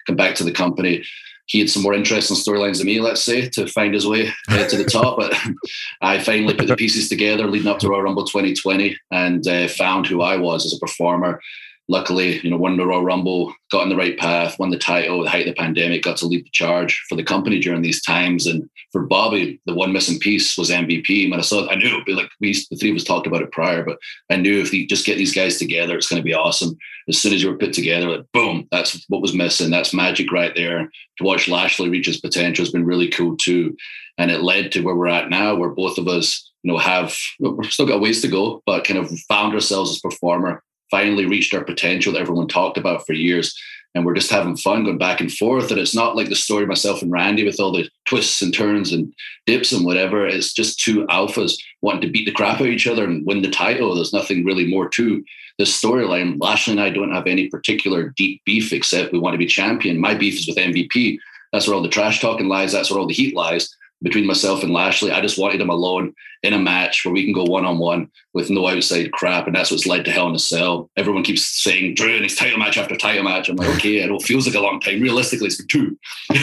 come 0.07 0.15
back 0.15 0.35
to 0.35 0.43
the 0.43 0.51
company. 0.51 1.03
He 1.47 1.59
had 1.59 1.69
some 1.69 1.83
more 1.83 1.93
interesting 1.93 2.35
storylines 2.35 2.79
than 2.79 2.87
me, 2.87 2.99
let's 2.99 3.21
say, 3.21 3.49
to 3.49 3.67
find 3.67 3.93
his 3.93 4.07
way 4.07 4.29
uh, 4.49 4.67
to 4.67 4.77
the 4.77 4.83
top. 4.83 5.17
But 5.17 5.33
I 6.01 6.19
finally 6.19 6.55
put 6.55 6.67
the 6.67 6.75
pieces 6.75 7.07
together 7.07 7.45
leading 7.45 7.67
up 7.67 7.79
to 7.79 7.89
Royal 7.89 8.01
Rumble 8.01 8.25
2020 8.25 8.97
and 9.11 9.47
uh, 9.47 9.67
found 9.67 10.07
who 10.07 10.21
I 10.21 10.37
was 10.37 10.65
as 10.65 10.73
a 10.73 10.79
performer. 10.79 11.39
Luckily, 11.87 12.39
you 12.39 12.49
know, 12.49 12.57
won 12.57 12.77
the 12.77 12.85
Royal 12.85 13.03
Rumble, 13.03 13.53
got 13.71 13.83
on 13.83 13.89
the 13.89 13.95
right 13.95 14.17
path, 14.17 14.57
won 14.57 14.71
the 14.71 14.77
title 14.77 15.23
the 15.23 15.29
height 15.29 15.47
of 15.47 15.53
the 15.53 15.61
pandemic, 15.61 16.03
got 16.03 16.17
to 16.17 16.25
lead 16.25 16.45
the 16.45 16.49
charge 16.49 17.03
for 17.07 17.15
the 17.15 17.23
company 17.23 17.59
during 17.59 17.81
these 17.83 18.01
times. 18.01 18.47
And 18.47 18.67
for 18.91 19.03
Bobby, 19.03 19.59
the 19.65 19.75
one 19.75 19.93
missing 19.93 20.19
piece 20.19 20.57
was 20.57 20.71
MVP. 20.71 21.29
When 21.29 21.39
I 21.39 21.43
saw 21.43 21.63
it, 21.63 21.71
I 21.71 21.75
knew 21.75 22.03
be 22.05 22.13
like 22.13 22.29
we 22.39 22.53
the 22.71 22.75
three 22.75 22.89
of 22.89 22.95
us 22.95 23.03
talked 23.03 23.27
about 23.27 23.41
it 23.41 23.51
prior, 23.51 23.83
but 23.83 23.97
I 24.31 24.37
knew 24.37 24.61
if 24.61 24.73
you 24.73 24.87
just 24.87 25.05
get 25.05 25.17
these 25.17 25.33
guys 25.33 25.57
together, 25.57 25.95
it's 25.95 26.07
going 26.07 26.21
to 26.21 26.25
be 26.25 26.33
awesome. 26.33 26.77
As 27.07 27.19
soon 27.19 27.33
as 27.33 27.43
you 27.43 27.51
were 27.51 27.57
put 27.57 27.73
together, 27.73 28.09
like 28.09 28.25
boom, 28.33 28.67
that's 28.71 29.05
what 29.09 29.21
was 29.21 29.35
missing. 29.35 29.69
That's 29.69 29.93
magic 29.93 30.31
right 30.31 30.55
there. 30.55 30.89
To 31.17 31.23
watch 31.23 31.47
Lashley 31.47 31.89
reach 31.89 32.07
his 32.07 32.19
potential 32.19 32.63
has 32.63 32.71
been 32.71 32.85
really 32.85 33.09
cool 33.09 33.37
too. 33.37 33.75
And 34.17 34.31
it 34.31 34.41
led 34.41 34.71
to 34.71 34.81
where 34.81 34.95
we're 34.95 35.07
at 35.07 35.29
now, 35.29 35.55
where 35.55 35.69
both 35.69 35.97
of 35.97 36.07
us, 36.07 36.49
you 36.63 36.71
know, 36.71 36.79
have 36.79 37.15
we've 37.39 37.71
still 37.71 37.85
got 37.85 38.01
ways 38.01 38.21
to 38.21 38.27
go, 38.27 38.63
but 38.65 38.85
kind 38.85 38.97
of 38.97 39.11
found 39.27 39.53
ourselves 39.53 39.91
as 39.91 39.99
performer, 39.99 40.63
finally 40.91 41.25
reached 41.25 41.53
our 41.53 41.63
potential 41.63 42.13
that 42.13 42.21
everyone 42.21 42.47
talked 42.47 42.77
about 42.77 43.05
for 43.05 43.13
years. 43.13 43.57
And 43.93 44.05
we're 44.05 44.13
just 44.13 44.31
having 44.31 44.57
fun 44.57 44.83
going 44.83 44.97
back 44.97 45.21
and 45.21 45.31
forth. 45.31 45.71
And 45.71 45.79
it's 45.79 45.95
not 45.95 46.17
like 46.17 46.27
the 46.27 46.35
story 46.35 46.65
myself 46.65 47.01
and 47.01 47.11
Randy 47.11 47.45
with 47.45 47.61
all 47.61 47.71
the 47.71 47.89
twists 48.05 48.41
and 48.41 48.53
turns 48.53 48.91
and 48.91 49.13
dips 49.45 49.71
and 49.71 49.85
whatever. 49.85 50.27
It's 50.27 50.53
just 50.53 50.81
two 50.81 51.05
alphas 51.07 51.53
wanting 51.81 52.01
to 52.01 52.09
beat 52.09 52.25
the 52.25 52.33
crap 52.33 52.55
out 52.55 52.61
of 52.61 52.67
each 52.67 52.87
other 52.87 53.05
and 53.05 53.25
win 53.25 53.41
the 53.41 53.49
title. 53.49 53.95
There's 53.95 54.11
nothing 54.11 54.43
really 54.43 54.67
more 54.67 54.89
to 54.89 55.23
this 55.57 55.81
storyline. 55.81 56.35
Lashley 56.41 56.73
and 56.73 56.81
I 56.81 56.89
don't 56.89 57.13
have 57.13 57.25
any 57.25 57.47
particular 57.47 58.13
deep 58.17 58.41
beef 58.45 58.73
except 58.73 59.13
we 59.13 59.19
want 59.19 59.33
to 59.33 59.39
be 59.39 59.45
champion. 59.45 59.97
My 59.97 60.13
beef 60.13 60.39
is 60.39 60.47
with 60.47 60.57
MVP. 60.57 61.17
That's 61.53 61.65
where 61.65 61.75
all 61.75 61.81
the 61.81 61.87
trash 61.87 62.19
talking 62.19 62.49
lies. 62.49 62.73
That's 62.73 62.91
where 62.91 62.99
all 62.99 63.07
the 63.07 63.13
heat 63.13 63.33
lies 63.33 63.73
between 64.01 64.27
myself 64.27 64.63
and 64.63 64.73
Lashley. 64.73 65.11
I 65.11 65.21
just 65.21 65.37
wanted 65.37 65.61
him 65.61 65.69
alone 65.69 66.13
in 66.43 66.53
a 66.53 66.59
match 66.59 67.03
where 67.03 67.13
we 67.13 67.23
can 67.23 67.33
go 67.33 67.43
one 67.43 67.65
on 67.65 67.79
one 67.79 68.09
with 68.33 68.49
no 68.49 68.67
outside 68.67 69.11
crap, 69.11 69.47
and 69.47 69.55
that's 69.55 69.71
what's 69.71 69.87
led 69.87 70.05
to 70.05 70.11
Hell 70.11 70.27
in 70.27 70.35
a 70.35 70.39
Cell. 70.39 70.89
Everyone 70.95 71.23
keeps 71.23 71.43
saying 71.63 71.95
Drew 71.95 72.13
and 72.13 72.23
his 72.23 72.35
title 72.35 72.59
match 72.59 72.77
after 72.77 72.95
title 72.95 73.23
match. 73.23 73.49
I'm 73.49 73.55
like, 73.55 73.69
okay, 73.75 74.03
I 74.03 74.07
know 74.07 74.17
it 74.17 74.23
feels 74.23 74.45
like 74.45 74.55
a 74.55 74.59
long 74.59 74.79
time. 74.79 75.01
Realistically, 75.01 75.47
it's 75.47 75.57
been 75.57 75.67
two. 75.67 75.97
and 76.29 76.39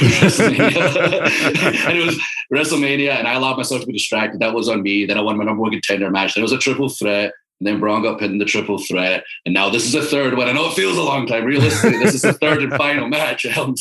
it 1.99 2.07
was 2.07 2.21
WrestleMania, 2.53 3.19
and 3.19 3.29
I 3.29 3.35
allowed 3.35 3.57
myself 3.57 3.83
to 3.83 3.87
be 3.87 3.93
distracted. 3.93 4.41
That 4.41 4.55
was 4.55 4.69
on 4.69 4.83
me. 4.83 5.07
Then 5.07 5.19
I 5.19 5.23
won 5.23 5.39
my 5.39 5.45
number 5.45 5.63
one 5.63 5.73
contender 5.73 6.11
match. 6.11 6.35
Then 6.35 6.43
it 6.43 6.45
was 6.45 6.53
a 6.53 6.59
triple 6.59 6.89
threat. 6.89 7.33
And 7.63 7.67
then 7.69 7.79
Braun 7.79 8.03
got 8.03 8.19
pinned 8.19 8.33
in 8.33 8.39
the 8.39 8.45
triple 8.45 8.77
threat. 8.77 9.23
And 9.47 9.55
now 9.55 9.71
this 9.71 9.87
is 9.87 9.95
a 9.95 10.03
third 10.03 10.37
one. 10.37 10.49
I 10.49 10.53
know 10.53 10.67
it 10.69 10.75
feels 10.75 10.97
a 10.97 11.03
long 11.03 11.29
time. 11.29 11.45
Realistically, 11.45 11.97
this 12.01 12.13
is 12.13 12.23
the 12.23 12.33
third 12.33 12.61
and 12.61 12.73
final 12.73 13.07
match 13.07 13.45
at 13.47 13.53
Hell. 13.53 13.73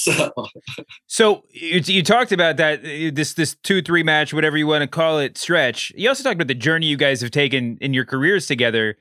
So 1.07 1.45
you, 1.49 1.81
you 1.83 2.03
talked 2.03 2.31
about 2.31 2.57
that 2.57 2.83
this 2.83 3.33
this 3.33 3.55
two 3.63 3.81
three 3.81 4.03
match, 4.03 4.35
whatever 4.35 4.55
you 4.55 4.67
want 4.67 4.83
to 4.83 4.87
call 4.87 5.17
it, 5.17 5.35
stretch. 5.35 5.91
You 5.95 6.09
also 6.09 6.21
talked 6.21 6.35
about 6.35 6.47
the 6.47 6.53
journey 6.53 6.85
you 6.85 6.95
guys 6.95 7.21
have 7.21 7.31
taken 7.31 7.79
in 7.81 7.95
your 7.95 8.05
careers 8.05 8.45
together. 8.45 8.97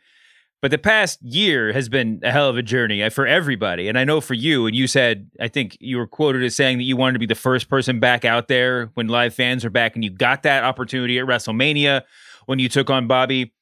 But 0.62 0.70
the 0.70 0.78
past 0.78 1.20
year 1.22 1.74
has 1.74 1.90
been 1.90 2.20
a 2.22 2.30
hell 2.30 2.48
of 2.48 2.56
a 2.56 2.62
journey 2.62 3.02
uh, 3.02 3.10
for 3.10 3.26
everybody, 3.26 3.86
and 3.86 3.98
I 3.98 4.04
know 4.04 4.22
for 4.22 4.34
you. 4.34 4.66
And 4.66 4.74
you 4.74 4.86
said, 4.86 5.30
I 5.38 5.48
think 5.48 5.76
you 5.78 5.98
were 5.98 6.06
quoted 6.06 6.42
as 6.42 6.56
saying 6.56 6.78
that 6.78 6.84
you 6.84 6.96
wanted 6.96 7.14
to 7.14 7.18
be 7.18 7.26
the 7.26 7.34
first 7.34 7.68
person 7.68 8.00
back 8.00 8.24
out 8.24 8.48
there 8.48 8.86
when 8.94 9.08
live 9.08 9.34
fans 9.34 9.62
are 9.62 9.70
back, 9.70 9.94
and 9.94 10.02
you 10.02 10.10
got 10.10 10.42
that 10.44 10.64
opportunity 10.64 11.18
at 11.18 11.26
WrestleMania 11.26 12.02
when 12.46 12.58
you 12.58 12.70
took 12.70 12.88
on 12.88 13.06
Bobby 13.06 13.52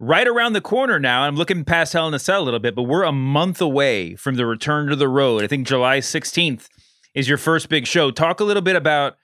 right 0.00 0.26
around 0.26 0.52
the 0.52 0.60
corner 0.60 0.98
now. 0.98 1.22
I'm 1.22 1.36
looking 1.36 1.64
past 1.64 1.92
Hell 1.92 2.08
in 2.08 2.14
a 2.14 2.18
Cell 2.18 2.42
a 2.42 2.44
little 2.44 2.60
bit, 2.60 2.74
but 2.74 2.84
we're 2.84 3.02
a 3.02 3.12
month 3.12 3.60
away 3.60 4.14
from 4.14 4.36
the 4.36 4.46
return 4.46 4.88
to 4.88 4.96
the 4.96 5.08
road. 5.08 5.42
I 5.42 5.46
think 5.46 5.66
July 5.66 5.98
16th 5.98 6.68
is 7.14 7.28
your 7.28 7.38
first 7.38 7.68
big 7.68 7.86
show. 7.86 8.10
Talk 8.10 8.40
a 8.40 8.44
little 8.44 8.62
bit 8.62 8.76
about 8.76 9.16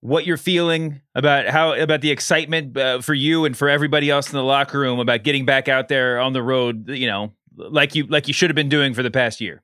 what 0.00 0.26
you're 0.26 0.36
feeling 0.36 1.00
about 1.14 1.48
how 1.48 1.72
about 1.72 2.02
the 2.02 2.10
excitement 2.10 2.76
uh, 2.76 3.00
for 3.00 3.14
you 3.14 3.46
and 3.46 3.56
for 3.56 3.70
everybody 3.70 4.10
else 4.10 4.30
in 4.30 4.36
the 4.36 4.44
locker 4.44 4.78
room 4.78 4.98
about 5.00 5.22
getting 5.22 5.46
back 5.46 5.66
out 5.66 5.88
there 5.88 6.20
on 6.20 6.34
the 6.34 6.42
road. 6.42 6.90
You 6.90 7.06
know, 7.06 7.32
like 7.56 7.94
you 7.94 8.06
like 8.06 8.28
you 8.28 8.34
should 8.34 8.50
have 8.50 8.54
been 8.54 8.68
doing 8.68 8.92
for 8.92 9.02
the 9.02 9.10
past 9.10 9.40
year. 9.40 9.62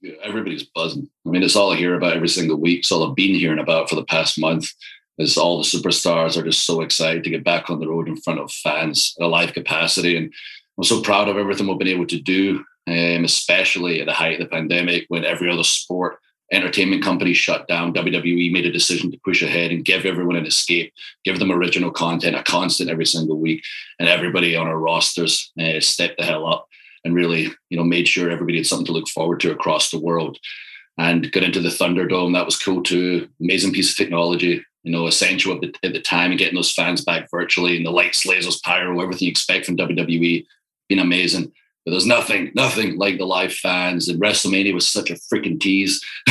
Yeah, 0.00 0.14
everybody's 0.24 0.64
buzzing. 0.64 1.08
I 1.24 1.28
mean, 1.30 1.44
it's 1.44 1.54
all 1.54 1.72
I 1.72 1.76
hear 1.76 1.94
about 1.94 2.16
every 2.16 2.28
single 2.28 2.56
week. 2.56 2.80
It's 2.80 2.90
all 2.90 3.08
I've 3.08 3.14
been 3.14 3.36
hearing 3.36 3.60
about 3.60 3.88
for 3.88 3.94
the 3.94 4.04
past 4.04 4.36
month 4.36 4.68
is 5.18 5.36
all 5.36 5.58
the 5.58 5.64
superstars 5.64 6.36
are 6.36 6.44
just 6.44 6.64
so 6.64 6.80
excited 6.80 7.24
to 7.24 7.30
get 7.30 7.44
back 7.44 7.70
on 7.70 7.80
the 7.80 7.88
road 7.88 8.08
in 8.08 8.16
front 8.16 8.40
of 8.40 8.50
fans 8.50 9.14
at 9.20 9.24
a 9.24 9.28
live 9.28 9.52
capacity. 9.52 10.16
And 10.16 10.32
I'm 10.78 10.84
so 10.84 11.02
proud 11.02 11.28
of 11.28 11.36
everything 11.36 11.66
we've 11.66 11.78
been 11.78 11.88
able 11.88 12.06
to 12.06 12.20
do, 12.20 12.64
um, 12.88 13.24
especially 13.24 14.00
at 14.00 14.06
the 14.06 14.12
height 14.12 14.40
of 14.40 14.48
the 14.48 14.54
pandemic 14.54 15.04
when 15.08 15.24
every 15.24 15.50
other 15.50 15.64
sport 15.64 16.18
entertainment 16.52 17.02
company 17.02 17.32
shut 17.32 17.66
down. 17.66 17.94
WWE 17.94 18.52
made 18.52 18.66
a 18.66 18.72
decision 18.72 19.10
to 19.10 19.20
push 19.24 19.42
ahead 19.42 19.70
and 19.70 19.84
give 19.84 20.04
everyone 20.04 20.36
an 20.36 20.46
escape, 20.46 20.92
give 21.24 21.38
them 21.38 21.50
original 21.50 21.90
content, 21.90 22.36
a 22.36 22.42
constant 22.42 22.90
every 22.90 23.06
single 23.06 23.38
week. 23.38 23.62
And 23.98 24.08
everybody 24.08 24.54
on 24.54 24.66
our 24.66 24.78
rosters 24.78 25.50
uh, 25.60 25.80
stepped 25.80 26.18
the 26.18 26.24
hell 26.24 26.46
up 26.46 26.68
and 27.04 27.14
really, 27.14 27.48
you 27.70 27.76
know, 27.76 27.84
made 27.84 28.06
sure 28.06 28.30
everybody 28.30 28.58
had 28.58 28.66
something 28.66 28.86
to 28.86 28.92
look 28.92 29.08
forward 29.08 29.40
to 29.40 29.50
across 29.50 29.90
the 29.90 29.98
world. 29.98 30.38
And 30.98 31.32
got 31.32 31.42
into 31.42 31.60
the 31.60 31.70
Thunderdome. 31.70 32.34
That 32.34 32.44
was 32.44 32.58
cool 32.58 32.82
too. 32.82 33.28
Amazing 33.40 33.72
piece 33.72 33.90
of 33.90 33.96
technology 33.96 34.62
you 34.82 34.90
know, 34.90 35.06
essential 35.06 35.54
at 35.54 35.60
the, 35.60 35.72
at 35.84 35.92
the 35.92 36.00
time 36.00 36.30
and 36.30 36.38
getting 36.38 36.56
those 36.56 36.72
fans 36.72 37.04
back 37.04 37.30
virtually 37.30 37.76
and 37.76 37.86
the 37.86 37.90
lights, 37.90 38.26
lasers, 38.26 38.62
pyro, 38.62 39.00
everything 39.00 39.26
you 39.26 39.30
expect 39.30 39.66
from 39.66 39.76
WWE, 39.76 40.44
been 40.88 40.98
amazing. 40.98 41.52
But 41.84 41.92
there's 41.92 42.06
nothing, 42.06 42.52
nothing 42.54 42.96
like 42.96 43.18
the 43.18 43.24
live 43.24 43.52
fans. 43.52 44.08
And 44.08 44.20
WrestleMania 44.20 44.72
was 44.72 44.86
such 44.86 45.10
a 45.10 45.14
freaking 45.14 45.58
tease. 45.60 46.00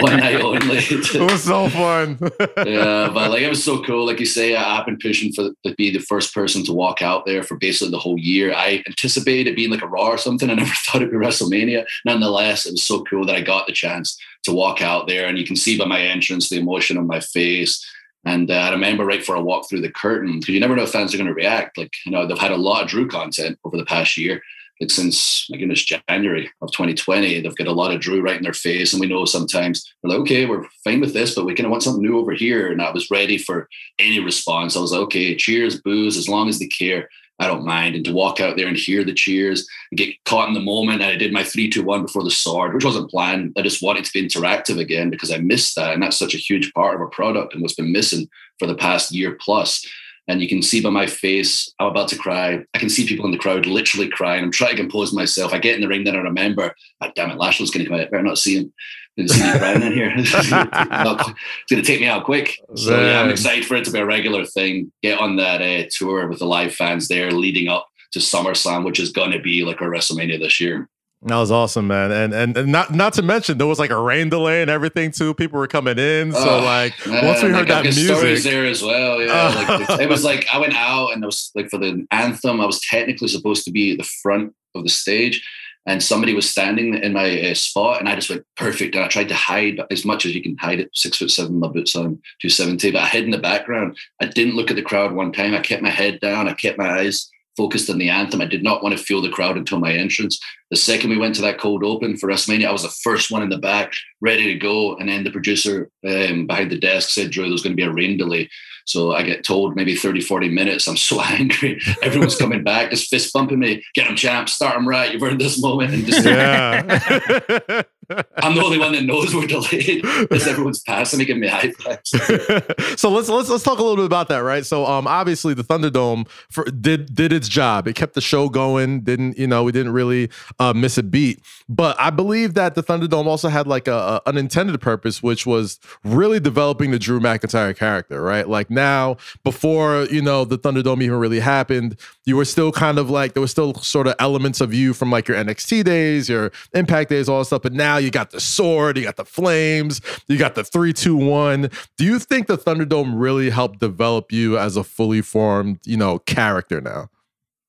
One 0.00 0.16
night 0.16 0.40
only. 0.40 0.78
it 0.78 1.30
was 1.30 1.44
so 1.44 1.68
fun. 1.68 2.18
yeah, 2.66 3.10
but 3.14 3.30
like 3.30 3.42
it 3.42 3.48
was 3.48 3.62
so 3.62 3.82
cool. 3.84 4.06
Like 4.06 4.18
you 4.18 4.26
say, 4.26 4.56
I've 4.56 4.86
been 4.86 4.98
pushing 4.98 5.32
for 5.32 5.50
to 5.64 5.74
be 5.76 5.92
the 5.92 6.00
first 6.00 6.34
person 6.34 6.64
to 6.64 6.72
walk 6.72 7.00
out 7.00 7.26
there 7.26 7.44
for 7.44 7.56
basically 7.56 7.92
the 7.92 7.98
whole 7.98 8.18
year. 8.18 8.52
I 8.52 8.82
anticipated 8.88 9.52
it 9.52 9.56
being 9.56 9.70
like 9.70 9.82
a 9.82 9.88
Raw 9.88 10.08
or 10.08 10.18
something. 10.18 10.50
I 10.50 10.54
never 10.54 10.72
thought 10.86 11.02
it'd 11.02 11.10
be 11.10 11.16
WrestleMania. 11.16 11.84
Nonetheless, 12.04 12.66
it 12.66 12.72
was 12.72 12.82
so 12.82 13.04
cool 13.04 13.24
that 13.26 13.36
I 13.36 13.40
got 13.40 13.68
the 13.68 13.72
chance 13.72 14.18
to 14.44 14.52
walk 14.52 14.82
out 14.82 15.06
there, 15.06 15.28
and 15.28 15.38
you 15.38 15.44
can 15.44 15.56
see 15.56 15.78
by 15.78 15.84
my 15.84 16.00
entrance 16.00 16.48
the 16.48 16.58
emotion 16.58 16.98
on 16.98 17.06
my 17.06 17.20
face. 17.20 17.84
And 18.26 18.50
uh, 18.50 18.54
I 18.54 18.70
remember 18.70 19.06
right 19.06 19.20
before 19.20 19.36
I 19.36 19.40
walked 19.40 19.70
through 19.70 19.82
the 19.82 19.90
curtain, 19.90 20.40
because 20.40 20.52
you 20.52 20.60
never 20.60 20.74
know 20.74 20.82
if 20.82 20.90
fans 20.90 21.14
are 21.14 21.16
going 21.16 21.28
to 21.28 21.34
react. 21.34 21.78
Like, 21.78 21.94
you 22.04 22.10
know, 22.10 22.26
they've 22.26 22.36
had 22.36 22.50
a 22.50 22.56
lot 22.56 22.82
of 22.82 22.88
Drew 22.88 23.06
content 23.06 23.56
over 23.64 23.76
the 23.76 23.84
past 23.84 24.16
year. 24.16 24.42
Like 24.80 24.90
since, 24.90 25.46
my 25.48 25.56
goodness, 25.56 25.84
January 25.84 26.50
of 26.60 26.72
2020, 26.72 27.40
they've 27.40 27.54
got 27.54 27.68
a 27.68 27.72
lot 27.72 27.94
of 27.94 28.00
Drew 28.00 28.20
right 28.20 28.36
in 28.36 28.42
their 28.42 28.52
face. 28.52 28.92
And 28.92 29.00
we 29.00 29.06
know 29.06 29.24
sometimes 29.24 29.90
we're 30.02 30.10
like, 30.10 30.18
okay, 30.20 30.44
we're 30.44 30.66
fine 30.82 31.00
with 31.00 31.14
this, 31.14 31.34
but 31.34 31.46
we 31.46 31.54
kind 31.54 31.66
of 31.66 31.70
want 31.70 31.84
something 31.84 32.02
new 32.02 32.18
over 32.18 32.32
here. 32.32 32.70
And 32.70 32.82
I 32.82 32.90
was 32.90 33.10
ready 33.10 33.38
for 33.38 33.68
any 33.98 34.18
response. 34.18 34.76
I 34.76 34.80
was 34.80 34.90
like, 34.90 35.02
okay, 35.02 35.36
cheers, 35.36 35.80
booze, 35.80 36.16
as 36.16 36.28
long 36.28 36.48
as 36.48 36.58
they 36.58 36.66
care. 36.66 37.08
I 37.38 37.46
don't 37.46 37.66
mind. 37.66 37.94
And 37.94 38.04
to 38.06 38.12
walk 38.12 38.40
out 38.40 38.56
there 38.56 38.66
and 38.66 38.76
hear 38.76 39.04
the 39.04 39.12
cheers 39.12 39.68
and 39.90 39.98
get 39.98 40.14
caught 40.24 40.48
in 40.48 40.54
the 40.54 40.60
moment. 40.60 41.02
And 41.02 41.10
I 41.10 41.16
did 41.16 41.32
my 41.32 41.44
three, 41.44 41.68
two, 41.68 41.82
one 41.82 42.02
before 42.02 42.24
the 42.24 42.30
sword, 42.30 42.74
which 42.74 42.84
wasn't 42.84 43.10
planned. 43.10 43.52
I 43.56 43.62
just 43.62 43.82
wanted 43.82 44.04
to 44.04 44.12
be 44.12 44.26
interactive 44.26 44.78
again 44.78 45.10
because 45.10 45.30
I 45.30 45.38
missed 45.38 45.76
that. 45.76 45.92
And 45.92 46.02
that's 46.02 46.18
such 46.18 46.34
a 46.34 46.38
huge 46.38 46.72
part 46.72 46.94
of 46.94 47.00
a 47.00 47.08
product 47.08 47.52
and 47.52 47.62
what's 47.62 47.74
been 47.74 47.92
missing 47.92 48.28
for 48.58 48.66
the 48.66 48.74
past 48.74 49.12
year 49.12 49.36
plus. 49.40 49.86
And 50.28 50.42
you 50.42 50.48
can 50.48 50.60
see 50.60 50.80
by 50.80 50.90
my 50.90 51.06
face, 51.06 51.72
I'm 51.78 51.86
about 51.86 52.08
to 52.08 52.18
cry. 52.18 52.64
I 52.74 52.78
can 52.78 52.88
see 52.88 53.06
people 53.06 53.26
in 53.26 53.30
the 53.30 53.38
crowd 53.38 53.66
literally 53.66 54.08
crying. 54.08 54.42
I'm 54.42 54.50
trying 54.50 54.72
to 54.72 54.82
compose 54.82 55.12
myself. 55.12 55.52
I 55.52 55.58
get 55.58 55.76
in 55.76 55.80
the 55.80 55.88
ring, 55.88 56.04
then 56.04 56.16
I 56.16 56.20
remember, 56.20 56.74
oh, 57.00 57.10
damn 57.14 57.30
it, 57.30 57.38
Lashley's 57.38 57.70
going 57.70 57.84
to 57.84 57.90
come 57.90 58.00
out. 58.00 58.08
I 58.08 58.10
better 58.10 58.22
not 58.24 58.38
see 58.38 58.58
him. 58.58 58.72
Didn't 59.16 59.30
see 59.30 59.50
me 59.50 59.58
crying 59.58 59.82
in 59.82 59.92
here. 59.92 60.12
it's 60.16 60.50
going 60.50 61.34
to 61.70 61.82
take 61.82 62.00
me 62.00 62.06
out 62.06 62.24
quick. 62.24 62.58
So 62.74 63.00
yeah, 63.00 63.20
I'm 63.20 63.30
excited 63.30 63.64
for 63.64 63.74
it 63.76 63.84
to 63.86 63.90
be 63.90 63.98
a 63.98 64.04
regular 64.04 64.44
thing. 64.44 64.92
Get 65.02 65.18
on 65.18 65.36
that 65.36 65.62
uh, 65.62 65.88
tour 65.90 66.28
with 66.28 66.38
the 66.38 66.46
live 66.46 66.74
fans 66.74 67.08
there 67.08 67.30
leading 67.30 67.68
up 67.68 67.88
to 68.12 68.18
SummerSlam, 68.18 68.84
which 68.84 69.00
is 69.00 69.12
going 69.12 69.30
to 69.30 69.40
be 69.40 69.64
like 69.64 69.80
a 69.80 69.84
WrestleMania 69.84 70.38
this 70.38 70.60
year. 70.60 70.88
That 71.22 71.38
was 71.38 71.50
awesome, 71.50 71.86
man, 71.86 72.12
and, 72.12 72.34
and 72.34 72.56
and 72.56 72.70
not 72.70 72.94
not 72.94 73.14
to 73.14 73.22
mention 73.22 73.56
there 73.56 73.66
was 73.66 73.78
like 73.78 73.90
a 73.90 73.98
rain 73.98 74.28
delay 74.28 74.60
and 74.60 74.70
everything 74.70 75.10
too. 75.10 75.32
People 75.32 75.58
were 75.58 75.66
coming 75.66 75.98
in, 75.98 76.30
so 76.32 76.60
like 76.60 76.92
man, 77.06 77.24
once 77.24 77.42
we 77.42 77.48
heard 77.48 77.68
that 77.68 77.84
music, 77.84 78.14
stories 78.16 78.44
there 78.44 78.66
as 78.66 78.82
well. 78.82 79.20
Yeah, 79.20 79.48
like, 79.88 80.00
it 80.00 80.08
was 80.10 80.24
like 80.24 80.46
I 80.52 80.58
went 80.58 80.74
out 80.74 81.14
and 81.14 81.22
it 81.22 81.26
was 81.26 81.50
like 81.54 81.70
for 81.70 81.78
the 81.78 82.06
anthem, 82.10 82.60
I 82.60 82.66
was 82.66 82.80
technically 82.80 83.28
supposed 83.28 83.64
to 83.64 83.72
be 83.72 83.92
at 83.92 83.98
the 83.98 84.04
front 84.04 84.54
of 84.74 84.84
the 84.84 84.90
stage, 84.90 85.42
and 85.86 86.02
somebody 86.02 86.34
was 86.34 86.50
standing 86.50 86.94
in 86.94 87.12
my 87.12 87.50
uh, 87.50 87.54
spot, 87.54 88.00
and 88.00 88.08
I 88.08 88.14
just 88.14 88.30
went 88.30 88.44
perfect. 88.56 88.94
And 88.94 89.04
I 89.04 89.08
tried 89.08 89.28
to 89.28 89.34
hide 89.34 89.80
as 89.90 90.04
much 90.04 90.26
as 90.26 90.34
you 90.34 90.42
can 90.42 90.56
hide 90.58 90.80
it. 90.80 90.90
Six 90.92 91.18
foot 91.18 91.30
seven, 91.30 91.60
my 91.60 91.68
boots 91.68 91.94
on, 91.94 92.20
two 92.42 92.48
seventy, 92.48 92.90
but 92.90 93.02
I 93.02 93.06
hid 93.06 93.24
in 93.24 93.30
the 93.30 93.38
background. 93.38 93.96
I 94.20 94.26
didn't 94.26 94.56
look 94.56 94.70
at 94.70 94.76
the 94.76 94.82
crowd 94.82 95.12
one 95.12 95.32
time. 95.32 95.54
I 95.54 95.60
kept 95.60 95.82
my 95.82 95.90
head 95.90 96.20
down. 96.20 96.48
I 96.48 96.54
kept 96.54 96.78
my 96.78 97.00
eyes 97.00 97.30
focused 97.56 97.88
on 97.88 97.98
the 97.98 98.10
anthem. 98.10 98.42
I 98.42 98.46
did 98.46 98.62
not 98.62 98.82
want 98.82 98.96
to 98.96 99.02
feel 99.02 99.22
the 99.22 99.30
crowd 99.30 99.56
until 99.56 99.78
my 99.78 99.92
entrance. 99.92 100.38
The 100.70 100.76
second 100.76 101.10
we 101.10 101.16
went 101.16 101.34
to 101.36 101.42
that 101.42 101.58
cold 101.58 101.82
open 101.82 102.16
for 102.16 102.28
WrestleMania, 102.28 102.68
I 102.68 102.72
was 102.72 102.82
the 102.82 102.94
first 103.02 103.30
one 103.30 103.42
in 103.42 103.48
the 103.48 103.58
back, 103.58 103.92
ready 104.20 104.44
to 104.52 104.58
go. 104.58 104.96
And 104.96 105.08
then 105.08 105.24
the 105.24 105.30
producer 105.30 105.88
um, 106.06 106.46
behind 106.46 106.70
the 106.70 106.78
desk 106.78 107.10
said, 107.10 107.30
Drew, 107.30 107.48
there's 107.48 107.62
going 107.62 107.72
to 107.72 107.82
be 107.82 107.88
a 107.88 107.92
rain 107.92 108.18
delay. 108.18 108.50
So 108.86 109.12
I 109.12 109.22
get 109.24 109.44
told 109.44 109.74
maybe 109.74 109.96
30, 109.96 110.20
40 110.20 110.48
minutes. 110.48 110.86
I'm 110.86 110.96
so 110.96 111.20
angry. 111.24 111.80
Everyone's 112.02 112.36
coming 112.36 112.62
back, 112.62 112.90
just 112.90 113.10
fist 113.10 113.32
bumping 113.32 113.58
me. 113.58 113.84
Get 113.94 114.06
him, 114.06 114.16
champ. 114.16 114.48
Start 114.48 114.76
him 114.76 114.88
right. 114.88 115.12
You've 115.12 115.22
earned 115.22 115.40
this 115.40 115.60
moment. 115.60 115.92
And 115.92 116.06
just 116.06 116.24
yeah. 116.24 117.82
I'm 118.36 118.54
the 118.54 118.62
only 118.62 118.78
one 118.78 118.92
that 118.92 119.04
knows 119.04 119.34
we're 119.34 119.46
delayed 119.46 120.02
because 120.20 120.46
everyone's 120.46 120.82
passing 120.82 121.18
me, 121.18 121.24
giving 121.24 121.40
me 121.40 121.48
high 121.48 121.72
fives. 121.72 122.10
so 123.00 123.10
let's 123.10 123.28
let's 123.28 123.48
let's 123.48 123.64
talk 123.64 123.78
a 123.78 123.82
little 123.82 123.96
bit 123.96 124.04
about 124.04 124.28
that, 124.28 124.38
right? 124.38 124.64
So 124.64 124.86
um, 124.86 125.06
obviously 125.06 125.54
the 125.54 125.64
Thunderdome 125.64 126.28
for, 126.50 126.64
did 126.64 127.14
did 127.14 127.32
its 127.32 127.48
job. 127.48 127.88
It 127.88 127.94
kept 127.94 128.14
the 128.14 128.20
show 128.20 128.48
going. 128.48 129.00
Didn't 129.00 129.38
you 129.38 129.46
know? 129.46 129.64
We 129.64 129.72
didn't 129.72 129.92
really 129.92 130.30
uh, 130.58 130.72
miss 130.72 130.98
a 130.98 131.02
beat. 131.02 131.42
But 131.68 131.98
I 132.00 132.10
believe 132.10 132.54
that 132.54 132.74
the 132.74 132.82
Thunderdome 132.82 133.26
also 133.26 133.48
had 133.48 133.66
like 133.66 133.88
a, 133.88 134.20
a 134.24 134.28
unintended 134.28 134.80
purpose, 134.80 135.22
which 135.22 135.46
was 135.46 135.80
really 136.04 136.38
developing 136.38 136.92
the 136.92 136.98
Drew 136.98 137.18
McIntyre 137.18 137.76
character, 137.76 138.22
right? 138.22 138.48
Like 138.48 138.70
now, 138.70 139.16
before 139.42 140.06
you 140.10 140.22
know 140.22 140.44
the 140.44 140.58
Thunderdome 140.58 141.02
even 141.02 141.18
really 141.18 141.40
happened, 141.40 141.98
you 142.24 142.36
were 142.36 142.44
still 142.44 142.72
kind 142.72 142.98
of 142.98 143.10
like 143.10 143.34
there 143.34 143.40
was 143.40 143.50
still 143.50 143.74
sort 143.74 144.06
of 144.06 144.14
elements 144.18 144.60
of 144.60 144.72
you 144.72 144.94
from 144.94 145.10
like 145.10 145.28
your 145.28 145.36
NXT 145.36 145.84
days, 145.84 146.28
your 146.28 146.52
Impact 146.72 147.10
days, 147.10 147.28
all 147.28 147.38
that 147.40 147.46
stuff. 147.46 147.62
But 147.62 147.72
now 147.72 147.95
you 147.98 148.10
got 148.10 148.30
the 148.30 148.40
sword, 148.40 148.96
you 148.96 149.04
got 149.04 149.16
the 149.16 149.24
flames, 149.24 150.00
you 150.28 150.38
got 150.38 150.54
the 150.54 150.64
three, 150.64 150.92
two, 150.92 151.16
one. 151.16 151.70
Do 151.98 152.04
you 152.04 152.18
think 152.18 152.46
the 152.46 152.58
Thunderdome 152.58 153.14
really 153.16 153.50
helped 153.50 153.80
develop 153.80 154.32
you 154.32 154.58
as 154.58 154.76
a 154.76 154.84
fully 154.84 155.22
formed, 155.22 155.80
you 155.84 155.96
know, 155.96 156.18
character 156.18 156.80
now? 156.80 157.08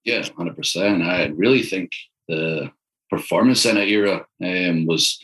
Yeah, 0.03 0.23
hundred 0.35 0.55
percent. 0.55 1.03
I 1.03 1.25
really 1.27 1.63
think 1.63 1.91
the 2.27 2.71
performance 3.09 3.61
center 3.61 3.81
era 3.81 4.25
um, 4.43 4.85
was 4.85 5.19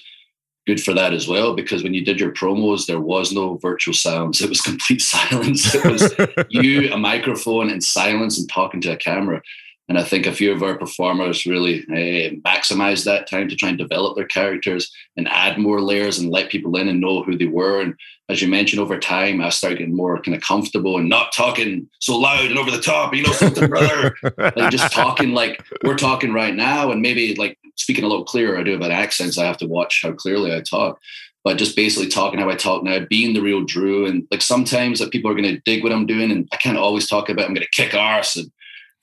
good 0.66 0.82
for 0.82 0.93
that 0.93 1.14
as 1.14 1.28
well 1.28 1.56
because 1.56 1.84
when 1.84 1.93
you 1.93 2.04
did 2.04 2.20
your 2.20 2.32
promos 2.32 2.86
there 2.86 2.99
was 2.99 3.34
no 3.34 3.56
virtual 3.58 3.93
sounds 3.93 4.41
it 4.41 4.49
was 4.49 4.62
complete 4.72 5.01
silence 5.01 5.76
it 5.76 5.84
was 5.86 6.14
you 6.49 6.91
a 6.93 6.97
microphone 6.97 7.70
and 7.70 7.84
silence 7.84 8.39
and 8.39 8.49
talking 8.49 8.80
to 8.80 8.91
a 8.91 8.97
camera 8.97 9.41
and 9.89 9.97
I 9.97 10.03
think 10.03 10.25
a 10.25 10.31
few 10.31 10.51
of 10.51 10.63
our 10.63 10.77
performers 10.77 11.45
really 11.45 11.81
uh, 11.89 12.36
maximized 12.49 13.03
that 13.03 13.29
time 13.29 13.49
to 13.49 13.55
try 13.55 13.69
and 13.69 13.77
develop 13.77 14.15
their 14.15 14.25
characters 14.25 14.89
and 15.17 15.27
add 15.27 15.57
more 15.57 15.81
layers 15.81 16.19
and 16.19 16.29
let 16.31 16.49
people 16.49 16.77
in 16.77 16.88
and 16.88 17.01
know 17.01 17.21
who 17.23 17.38
they 17.38 17.47
were. 17.47 17.81
And 17.81 17.93
as 18.29 18.41
you 18.41 18.47
mentioned, 18.47 18.81
over 18.81 18.97
time, 18.97 19.41
I 19.41 19.49
started 19.49 19.79
getting 19.79 19.95
more 19.95 20.21
kind 20.21 20.36
of 20.36 20.41
comfortable 20.41 20.97
and 20.97 21.09
not 21.09 21.34
talking 21.34 21.89
so 21.99 22.17
loud 22.17 22.45
and 22.45 22.57
over 22.57 22.71
the 22.71 22.81
top. 22.81 23.13
You 23.13 23.23
know 23.23 23.34
something, 23.34 23.69
brother? 23.69 24.15
like 24.38 24.71
just 24.71 24.93
talking 24.93 25.34
like 25.34 25.61
we're 25.84 25.97
talking 25.97 26.34
right 26.34 26.55
now, 26.55 26.91
and 26.91 27.01
maybe 27.01 27.36
like 27.36 27.57
speaking 27.75 28.05
a 28.05 28.07
little 28.07 28.25
clearer. 28.25 28.57
I 28.57 28.63
do 28.63 28.75
about 28.75 28.91
accents. 28.91 29.38
I 29.38 29.45
have 29.45 29.57
to 29.57 29.67
watch 29.67 29.99
how 30.01 30.13
clearly 30.13 30.55
I 30.55 30.61
talk 30.61 30.99
but 31.43 31.57
just 31.57 31.75
basically 31.75 32.07
talking 32.07 32.39
how 32.39 32.49
I 32.49 32.55
talk 32.55 32.84
now, 32.84 33.05
being 33.09 33.34
the 33.34 33.41
real 33.41 33.65
Drew. 33.65 34.05
And 34.05 34.25
like 34.31 34.41
sometimes 34.41 34.99
that 34.99 35.11
people 35.11 35.29
are 35.29 35.36
going 35.36 35.43
to 35.43 35.59
dig 35.65 35.84
what 35.84 35.91
I'm 35.91 36.05
doing, 36.05 36.31
and 36.31 36.47
I 36.53 36.55
can't 36.55 36.77
always 36.77 37.05
talk 37.05 37.27
about 37.27 37.45
I'm 37.45 37.53
going 37.53 37.67
to 37.69 37.81
kick 37.81 37.93
arse 37.93 38.38
and 38.38 38.49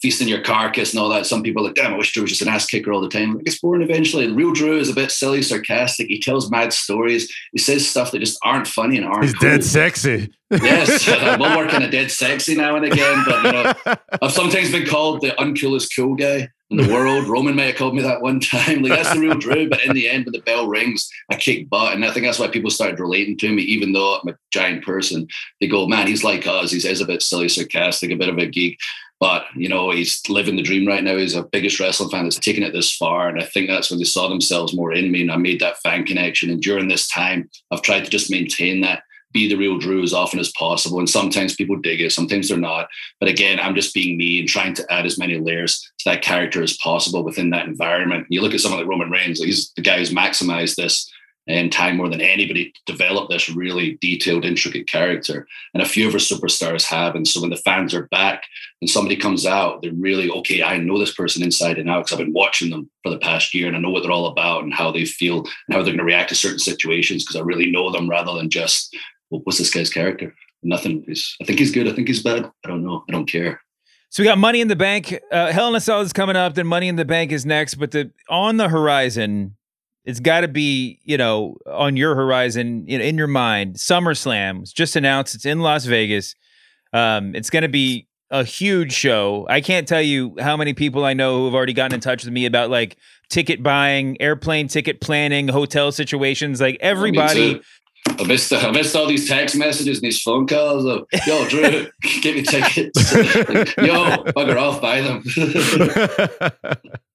feasting 0.03 0.28
your 0.28 0.40
carcass 0.40 0.92
and 0.92 1.01
all 1.01 1.09
that. 1.11 1.26
Some 1.26 1.42
people 1.42 1.62
are 1.62 1.66
like, 1.66 1.74
damn, 1.76 1.92
I 1.92 1.96
wish 1.96 2.12
Drew 2.12 2.22
was 2.22 2.30
just 2.30 2.42
an 2.42 2.48
ass 2.48 2.66
kicker 2.66 2.92
all 2.92 3.01
the 3.01 3.09
time. 3.09 3.34
Like, 3.34 3.46
it's 3.46 3.59
boring 3.59 3.82
eventually. 3.82 4.26
The 4.26 4.34
real 4.34 4.53
Drew 4.53 4.78
is 4.78 4.88
a 4.88 4.94
bit 4.94 5.11
silly, 5.11 5.42
sarcastic. 5.42 6.09
He 6.09 6.20
tells 6.20 6.51
mad 6.51 6.72
stories. 6.72 7.32
He 7.53 7.59
says 7.59 7.88
stuff 7.88 8.11
that 8.12 8.20
just 8.20 8.38
aren't 8.42 8.66
funny 8.66 8.96
and 8.96 9.07
aren't 9.07 9.24
He's 9.24 9.34
cool. 9.34 9.51
dead 9.51 9.64
sexy. 9.64 10.32
yes, 10.51 11.09
I 11.09 11.36
will 11.36 11.57
work 11.57 11.70
kind 11.70 11.84
of 11.84 11.90
dead 11.90 12.11
sexy 12.11 12.55
now 12.57 12.76
and 12.76 12.84
again. 12.86 13.22
But 13.26 13.44
you 13.44 13.53
know, 13.53 13.96
I've 14.22 14.32
sometimes 14.32 14.72
been 14.72 14.86
called 14.86 15.20
the 15.20 15.30
uncoolest 15.38 15.94
cool 15.94 16.14
guy 16.14 16.48
in 16.70 16.76
the 16.76 16.92
world. 16.92 17.28
Roman 17.28 17.55
may 17.55 17.66
have 17.66 17.76
called 17.76 17.94
me 17.94 18.03
that 18.03 18.22
one 18.22 18.40
time. 18.40 18.82
Like 18.82 18.92
that's 18.92 19.12
the 19.12 19.20
real 19.20 19.36
Drew. 19.38 19.68
But 19.68 19.84
in 19.84 19.92
the 19.94 20.09
end, 20.09 20.24
when 20.24 20.32
the 20.32 20.40
bell 20.40 20.66
rings, 20.66 21.09
I 21.30 21.36
kick 21.36 21.68
butt, 21.68 21.92
and 21.94 22.05
I 22.05 22.11
think 22.11 22.24
that's 22.26 22.38
why 22.38 22.48
people 22.48 22.70
started 22.70 22.98
relating 22.98 23.36
to 23.38 23.53
me. 23.53 23.62
Even 23.62 23.92
though 23.92 24.16
I'm 24.18 24.28
a 24.28 24.36
giant 24.51 24.84
person, 24.84 25.28
they 25.61 25.68
go, 25.68 25.86
"Man, 25.86 26.07
he's 26.09 26.24
like 26.24 26.46
us. 26.46 26.70
He's, 26.72 26.84
he's 26.84 27.01
a 27.01 27.07
bit 27.07 27.22
silly, 27.22 27.48
sarcastic, 27.48 28.11
a 28.11 28.16
bit 28.16 28.28
of 28.28 28.38
a 28.38 28.46
geek." 28.46 28.78
But 29.20 29.44
you 29.54 29.68
know, 29.68 29.90
he's 29.90 30.22
living 30.28 30.56
the 30.56 30.62
dream 30.62 30.88
right 30.88 31.04
now. 31.04 31.16
He's 31.16 31.36
a 31.36 31.42
biggest 31.42 31.78
wrestling 31.78 32.08
fan 32.08 32.24
that's 32.24 32.38
taken 32.38 32.62
it 32.62 32.72
this 32.72 32.96
far, 32.96 33.28
and 33.28 33.40
I 33.40 33.44
think 33.44 33.68
that's 33.68 33.90
when 33.90 33.98
they 33.98 34.04
saw 34.04 34.28
themselves 34.28 34.74
more 34.74 34.92
in 34.92 35.12
me. 35.12 35.20
And 35.20 35.30
I 35.30 35.36
made 35.36 35.60
that 35.60 35.78
fan 35.78 36.06
connection. 36.06 36.50
And 36.50 36.60
during 36.60 36.88
this 36.88 37.06
time, 37.08 37.50
I've 37.70 37.82
tried 37.82 38.04
to 38.04 38.10
just 38.10 38.30
maintain 38.30 38.80
that, 38.80 39.02
be 39.32 39.46
the 39.46 39.56
real 39.56 39.78
Drew 39.78 40.02
as 40.02 40.14
often 40.14 40.40
as 40.40 40.50
possible. 40.52 40.98
And 40.98 41.08
sometimes 41.08 41.54
people 41.54 41.76
dig 41.76 42.00
it, 42.00 42.12
sometimes 42.12 42.48
they're 42.48 42.56
not. 42.56 42.88
But 43.20 43.28
again, 43.28 43.60
I'm 43.60 43.74
just 43.74 43.94
being 43.94 44.16
me 44.16 44.40
and 44.40 44.48
trying 44.48 44.72
to 44.74 44.92
add 44.92 45.04
as 45.04 45.18
many 45.18 45.38
layers 45.38 45.80
to 45.98 46.10
that 46.10 46.22
character 46.22 46.62
as 46.62 46.78
possible 46.78 47.22
within 47.22 47.50
that 47.50 47.66
environment. 47.66 48.26
You 48.30 48.40
look 48.40 48.54
at 48.54 48.60
someone 48.60 48.80
like 48.80 48.88
Roman 48.88 49.10
Reigns; 49.10 49.42
he's 49.42 49.70
the 49.72 49.82
guy 49.82 49.98
who's 49.98 50.14
maximized 50.14 50.76
this 50.76 51.10
and 51.51 51.72
time 51.72 51.96
more 51.96 52.09
than 52.09 52.20
anybody 52.20 52.72
to 52.72 52.92
develop 52.92 53.28
this 53.28 53.48
really 53.48 53.98
detailed, 54.01 54.44
intricate 54.44 54.86
character. 54.86 55.46
And 55.74 55.82
a 55.82 55.86
few 55.86 56.07
of 56.07 56.14
our 56.14 56.20
superstars 56.20 56.84
have. 56.84 57.14
And 57.14 57.26
so 57.26 57.40
when 57.40 57.51
the 57.51 57.57
fans 57.57 57.94
are 57.94 58.09
back 58.09 58.44
and 58.80 58.88
somebody 58.88 59.16
comes 59.16 59.46
out, 59.46 59.82
they're 59.82 59.92
really, 59.92 60.30
okay, 60.30 60.62
I 60.62 60.78
know 60.78 60.98
this 60.98 61.14
person 61.14 61.42
inside 61.42 61.78
and 61.78 61.90
out 61.90 62.05
because 62.05 62.12
I've 62.12 62.24
been 62.24 62.32
watching 62.32 62.70
them 62.70 62.90
for 63.03 63.11
the 63.11 63.18
past 63.18 63.55
year 63.55 63.68
and 63.68 63.76
I 63.76 63.80
know 63.80 63.90
what 63.90 64.03
they're 64.03 64.12
all 64.12 64.26
about 64.26 64.62
and 64.62 64.72
how 64.72 64.90
they 64.90 65.05
feel 65.05 65.38
and 65.40 65.74
how 65.74 65.78
they're 65.78 65.92
going 65.92 65.98
to 65.98 66.05
react 66.05 66.28
to 66.30 66.34
certain 66.34 66.59
situations 66.59 67.24
because 67.24 67.36
I 67.36 67.44
really 67.44 67.70
know 67.70 67.90
them 67.90 68.09
rather 68.09 68.32
than 68.34 68.51
just, 68.51 68.96
well, 69.30 69.40
what's 69.44 69.59
this 69.59 69.70
guy's 69.70 69.90
character? 69.90 70.34
Nothing. 70.62 71.05
He's, 71.07 71.36
I 71.40 71.44
think 71.44 71.59
he's 71.59 71.72
good. 71.72 71.88
I 71.88 71.92
think 71.92 72.09
he's 72.09 72.22
bad. 72.22 72.51
I 72.64 72.68
don't 72.68 72.84
know. 72.84 73.05
I 73.09 73.12
don't 73.12 73.26
care. 73.26 73.61
So 74.11 74.24
we 74.24 74.26
got 74.26 74.38
Money 74.38 74.61
in 74.61 74.66
the 74.66 74.76
Bank. 74.76 75.16
Uh, 75.30 75.53
Hell 75.53 75.68
in 75.68 75.74
a 75.76 75.80
Cell 75.80 76.01
is 76.01 76.12
coming 76.12 76.34
up. 76.34 76.55
Then 76.55 76.66
Money 76.66 76.88
in 76.88 76.96
the 76.96 77.05
Bank 77.05 77.30
is 77.30 77.46
next. 77.46 77.74
But 77.76 77.92
the 77.92 78.11
on 78.28 78.57
the 78.57 78.68
horizon, 78.68 79.57
it's 80.05 80.20
got 80.20 80.40
to 80.40 80.48
be 80.48 80.98
you 81.05 81.16
know 81.16 81.57
on 81.66 81.96
your 81.96 82.14
horizon 82.14 82.84
in, 82.88 83.01
in 83.01 83.18
your 83.18 83.26
mind 83.26 83.76
summerslam 83.76 84.61
was 84.61 84.72
just 84.72 84.96
announced 84.96 85.34
it's 85.34 85.44
in 85.44 85.61
las 85.61 85.84
vegas 85.84 86.34
um, 86.92 87.34
it's 87.36 87.51
going 87.51 87.62
to 87.62 87.68
be 87.68 88.09
a 88.30 88.44
huge 88.44 88.92
show 88.92 89.46
i 89.48 89.61
can't 89.61 89.86
tell 89.86 90.03
you 90.03 90.34
how 90.40 90.57
many 90.57 90.72
people 90.72 91.05
i 91.05 91.12
know 91.12 91.38
who 91.38 91.44
have 91.46 91.55
already 91.55 91.72
gotten 91.72 91.94
in 91.94 92.01
touch 92.01 92.24
with 92.24 92.32
me 92.32 92.46
about 92.46 92.70
like 92.70 92.96
ticket 93.28 93.62
buying 93.62 94.20
airplane 94.20 94.68
ticket 94.68 95.01
planning 95.01 95.48
hotel 95.48 95.92
situations 95.92 96.61
like 96.61 96.76
everybody 96.80 97.61
I 98.09 98.24
missed, 98.24 98.53
I 98.53 98.70
missed 98.70 98.96
all 98.96 99.07
these 99.07 99.28
text 99.28 99.57
messages 99.57 99.98
and 99.98 100.05
these 100.05 100.22
phone 100.22 100.46
calls 100.46 100.84
of, 100.86 101.07
yo, 101.26 101.46
Drew, 101.48 101.86
give 102.22 102.34
me 102.34 102.42
tickets. 102.42 103.14
like, 103.14 103.76
yo, 103.76 104.24
bugger 104.32 104.57
off, 104.57 104.80
buy 104.80 105.03
them. 105.03 105.22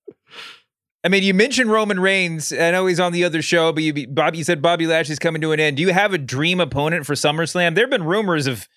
I 1.06 1.08
mean, 1.08 1.22
you 1.22 1.36
mentioned 1.36 1.70
Roman 1.70 1.99
Reigns. 1.99 2.51
I 2.51 2.72
know 2.72 2.88
he's 2.88 2.99
on 2.99 3.12
the 3.12 3.24
other 3.24 3.43
show, 3.43 3.72
but 3.72 3.84
you, 3.84 4.08
Bobby, 4.08 4.39
you 4.39 4.43
said 4.43 4.60
Bobby 4.60 4.88
Lashley's 4.88 5.20
coming 5.20 5.39
to 5.43 5.51
an 5.51 5.60
end. 5.60 5.78
Do 5.78 5.84
you 5.84 5.93
have 5.93 6.16
a 6.16 6.18
dream 6.18 6.60
opponent 6.60 7.06
for 7.06 7.14
SummerSlam? 7.14 7.76
There 7.76 7.84
have 7.84 7.91
been 7.91 8.06
rumors 8.06 8.47
of, 8.47 8.68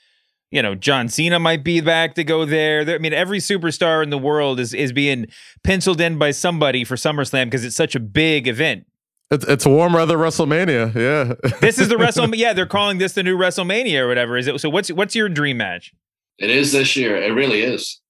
you 0.51 0.61
know, 0.61 0.74
John 0.74 1.09
Cena 1.09 1.39
might 1.39 1.64
be 1.64 1.81
back 1.81 2.14
to 2.16 2.24
go 2.24 2.45
there. 2.45 2.85
there 2.85 2.97
I 2.97 2.99
mean, 2.99 3.14
every 3.14 3.39
superstar 3.39 4.03
in 4.03 4.11
the 4.11 4.18
world 4.18 4.61
is 4.61 4.74
is 4.74 4.93
being 4.93 5.29
penciled 5.64 6.03
in 6.03 6.18
by 6.18 6.33
somebody 6.33 6.85
for 6.85 6.97
SummerSlam 6.97 7.47
because 7.47 7.64
it's 7.64 7.76
such 7.76 7.95
a 7.95 8.01
big 8.01 8.47
event. 8.47 8.85
It's, 9.31 9.47
it's 9.47 9.64
warm 9.64 9.95
weather 9.95 10.18
WrestleMania. 10.18 10.95
Yeah. 10.95 11.35
this 11.61 11.79
is 11.79 11.89
the 11.89 11.97
WrestleMania. 11.97 12.37
Yeah, 12.37 12.53
they're 12.53 12.66
calling 12.66 12.99
this 12.99 13.14
the 13.14 13.22
new 13.22 13.39
WrestleMania 13.39 14.01
or 14.01 14.09
whatever. 14.09 14.37
Is 14.37 14.47
it? 14.49 14.61
So 14.61 14.68
what's 14.68 14.93
what's 14.93 15.14
your 15.14 15.31
dream 15.31 15.57
match? 15.57 15.95
It 16.39 16.51
is 16.51 16.72
this 16.72 16.95
year. 16.95 17.16
It 17.16 17.33
really 17.33 17.62
is. 17.62 18.03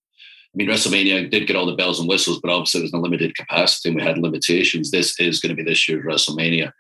Mean, 0.59 0.69
WrestleMania 0.69 1.31
did 1.31 1.47
get 1.47 1.57
all 1.57 1.67
the 1.67 1.77
bells 1.77 2.01
and 2.01 2.09
whistles, 2.09 2.41
but 2.41 2.51
obviously 2.51 2.81
it 2.81 2.85
was 2.85 2.93
in 2.93 2.99
a 2.99 3.03
limited 3.03 3.37
capacity 3.37 3.89
and 3.89 3.97
we 3.97 4.03
had 4.03 4.19
limitations. 4.19 4.91
This 4.91 5.19
is 5.21 5.41
going 5.41 5.55
to 5.55 5.63
be 5.63 5.69
this 5.69 5.89
year's 5.89 6.05
WrestleMania. 6.05 6.73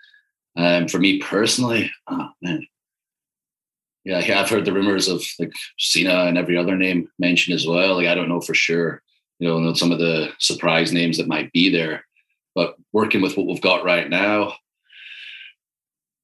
Um, 0.57 0.89
for 0.89 0.99
me 0.99 1.20
personally, 1.20 1.91
oh 2.09 2.29
man, 2.43 2.66
yeah, 4.05 4.41
I've 4.41 4.51
heard 4.51 4.64
the 4.64 4.72
rumors 4.72 5.07
of 5.07 5.22
like 5.39 5.53
Cena 5.79 6.24
and 6.24 6.37
every 6.37 6.57
other 6.57 6.76
name 6.76 7.09
mentioned 7.18 7.55
as 7.55 7.66
well. 7.66 7.97
Like 7.97 8.09
I 8.09 8.14
don't 8.14 8.29
know 8.29 8.41
for 8.41 8.55
sure, 8.55 9.01
you 9.39 9.49
know, 9.49 9.72
some 9.74 9.93
of 9.93 10.01
the 10.01 10.31
surprise 10.39 10.93
names 10.93 11.18
that 11.18 11.29
might 11.29 11.53
be 11.53 11.70
there. 11.70 12.05
But 12.55 12.74
working 12.93 13.22
with 13.22 13.37
what 13.37 13.47
we've 13.47 13.61
got 13.61 13.85
right 13.85 14.11
now, 14.11 14.55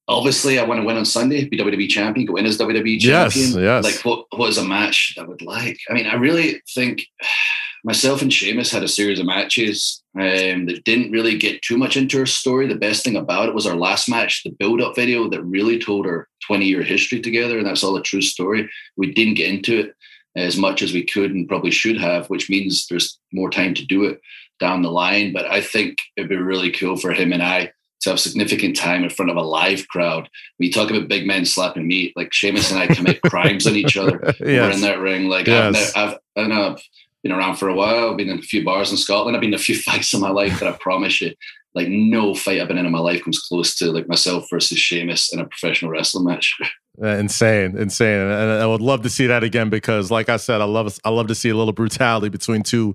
obviously 0.08 0.58
I 0.58 0.64
want 0.64 0.80
to 0.80 0.86
win 0.86 0.96
on 0.96 1.04
Sunday, 1.04 1.44
be 1.44 1.58
WWE 1.58 1.88
champion, 1.88 2.26
go 2.26 2.36
in 2.36 2.46
as 2.46 2.58
WWE 2.58 3.00
champion. 3.00 3.46
Yes, 3.46 3.54
yes. 3.54 3.84
Like 3.84 4.04
what 4.04 4.26
what 4.36 4.48
is 4.48 4.58
a 4.58 4.64
match 4.64 5.14
that 5.16 5.22
I 5.22 5.26
would 5.26 5.42
like? 5.42 5.78
I 5.88 5.92
mean, 5.92 6.06
I 6.06 6.14
really 6.14 6.62
think 6.74 7.06
myself 7.84 8.22
and 8.22 8.32
Sheamus 8.32 8.72
had 8.72 8.82
a 8.82 8.88
series 8.88 9.20
of 9.20 9.26
matches 9.26 10.02
um, 10.16 10.66
that 10.66 10.84
didn't 10.84 11.12
really 11.12 11.36
get 11.36 11.60
too 11.62 11.76
much 11.76 11.96
into 11.96 12.18
our 12.18 12.26
story. 12.26 12.66
The 12.66 12.74
best 12.74 13.04
thing 13.04 13.16
about 13.16 13.48
it 13.48 13.54
was 13.54 13.66
our 13.66 13.76
last 13.76 14.08
match, 14.08 14.42
the 14.42 14.56
build-up 14.58 14.96
video 14.96 15.28
that 15.28 15.42
really 15.42 15.78
told 15.78 16.06
our 16.06 16.26
20-year 16.48 16.82
history 16.82 17.20
together, 17.20 17.58
and 17.58 17.66
that's 17.66 17.84
all 17.84 17.96
a 17.96 18.02
true 18.02 18.22
story. 18.22 18.70
We 18.96 19.12
didn't 19.12 19.34
get 19.34 19.50
into 19.50 19.80
it 19.80 19.94
as 20.34 20.56
much 20.56 20.80
as 20.80 20.94
we 20.94 21.04
could 21.04 21.30
and 21.32 21.46
probably 21.46 21.70
should 21.70 21.98
have, 21.98 22.30
which 22.30 22.48
means 22.48 22.86
there's 22.86 23.18
more 23.32 23.50
time 23.50 23.74
to 23.74 23.84
do 23.84 24.04
it 24.04 24.20
down 24.60 24.82
the 24.82 24.90
line. 24.90 25.32
But 25.32 25.46
I 25.46 25.60
think 25.60 25.98
it'd 26.16 26.30
be 26.30 26.36
really 26.36 26.72
cool 26.72 26.96
for 26.96 27.12
him 27.12 27.32
and 27.32 27.42
I 27.42 27.72
to 28.04 28.10
have 28.10 28.20
significant 28.20 28.76
time 28.76 29.02
in 29.02 29.10
front 29.10 29.30
of 29.30 29.36
a 29.36 29.42
live 29.42 29.86
crowd. 29.88 30.28
When 30.56 30.66
you 30.66 30.72
talk 30.72 30.90
about 30.90 31.08
big 31.08 31.26
men 31.26 31.44
slapping 31.44 31.86
meat, 31.86 32.12
like 32.16 32.32
Sheamus 32.32 32.70
and 32.70 32.80
I 32.80 32.86
commit 32.86 33.20
crimes 33.26 33.66
on 33.66 33.76
each 33.76 33.96
other. 33.96 34.20
Yes. 34.40 34.40
We're 34.40 34.70
in 34.70 34.80
that 34.82 35.00
ring. 35.00 35.28
Like 35.28 35.46
Yes. 35.46 35.92
I've, 35.96 36.12
I've, 36.12 36.18
I 36.44 36.46
know 36.46 36.70
I've 36.70 36.82
been 37.22 37.32
around 37.32 37.56
for 37.56 37.68
a 37.68 37.74
while. 37.74 38.10
I've 38.10 38.16
been 38.16 38.28
in 38.28 38.38
a 38.38 38.42
few 38.42 38.64
bars 38.64 38.90
in 38.90 38.96
Scotland. 38.96 39.36
I've 39.36 39.40
been 39.40 39.50
in 39.50 39.58
a 39.58 39.62
few 39.62 39.76
fights 39.82 40.12
in 40.14 40.20
my 40.20 40.30
life, 40.30 40.58
but 40.58 40.68
I 40.68 40.72
promise 40.72 41.20
you, 41.20 41.34
like 41.74 41.88
no 41.88 42.34
fight 42.34 42.60
I've 42.60 42.68
been 42.68 42.78
in 42.78 42.86
in 42.86 42.92
my 42.92 43.00
life 43.00 43.24
comes 43.24 43.40
close 43.40 43.74
to 43.76 43.90
like 43.90 44.08
myself 44.08 44.46
versus 44.48 44.78
Sheamus 44.78 45.32
in 45.32 45.40
a 45.40 45.46
professional 45.46 45.90
wrestling 45.90 46.24
match. 46.24 46.56
Uh, 47.02 47.08
insane, 47.08 47.76
insane, 47.76 48.20
and 48.20 48.62
I 48.62 48.66
would 48.66 48.80
love 48.80 49.02
to 49.02 49.10
see 49.10 49.26
that 49.26 49.42
again 49.42 49.68
because, 49.68 50.12
like 50.12 50.28
I 50.28 50.36
said, 50.36 50.60
I 50.60 50.64
love 50.64 50.96
I 51.04 51.10
love 51.10 51.26
to 51.26 51.34
see 51.34 51.48
a 51.48 51.56
little 51.56 51.72
brutality 51.72 52.28
between 52.28 52.62
two 52.62 52.94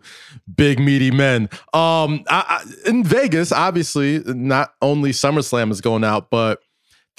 big 0.55 0.79
meaty 0.79 1.11
men. 1.11 1.49
Um, 1.73 2.23
I, 2.29 2.63
I, 2.63 2.65
in 2.89 3.03
Vegas, 3.03 3.51
obviously, 3.51 4.19
not 4.25 4.73
only 4.81 5.11
SummerSlam 5.11 5.69
is 5.69 5.81
going 5.81 6.05
out, 6.05 6.29
but 6.29 6.61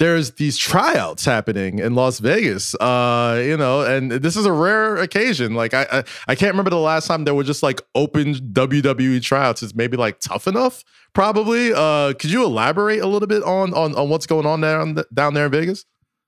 there's 0.01 0.31
these 0.31 0.57
tryouts 0.57 1.23
happening 1.23 1.77
in 1.77 1.93
Las 1.93 2.17
Vegas. 2.17 2.73
Uh, 2.73 3.39
you 3.45 3.55
know, 3.55 3.81
and 3.81 4.11
this 4.11 4.35
is 4.35 4.47
a 4.47 4.51
rare 4.51 4.95
occasion. 4.95 5.53
Like 5.53 5.75
I, 5.75 5.85
I, 5.91 6.03
I 6.29 6.33
can't 6.33 6.51
remember 6.51 6.71
the 6.71 6.79
last 6.79 7.05
time 7.05 7.25
there 7.25 7.35
were 7.35 7.43
just 7.43 7.61
like 7.61 7.79
open 7.93 8.33
WWE 8.33 9.21
tryouts. 9.21 9.61
It's 9.61 9.75
maybe 9.75 9.97
like 9.97 10.19
tough 10.19 10.47
enough, 10.47 10.83
probably. 11.13 11.71
Uh, 11.71 12.13
could 12.13 12.31
you 12.31 12.43
elaborate 12.43 13.01
a 13.01 13.07
little 13.07 13.27
bit 13.27 13.43
on 13.43 13.75
on 13.75 13.93
on 13.93 14.09
what's 14.09 14.25
going 14.25 14.47
on 14.47 14.61
there 14.61 14.81
on 14.81 14.95
the, 14.95 15.05
down 15.13 15.35
there 15.35 15.45
in 15.45 15.51
Vegas? 15.51 15.85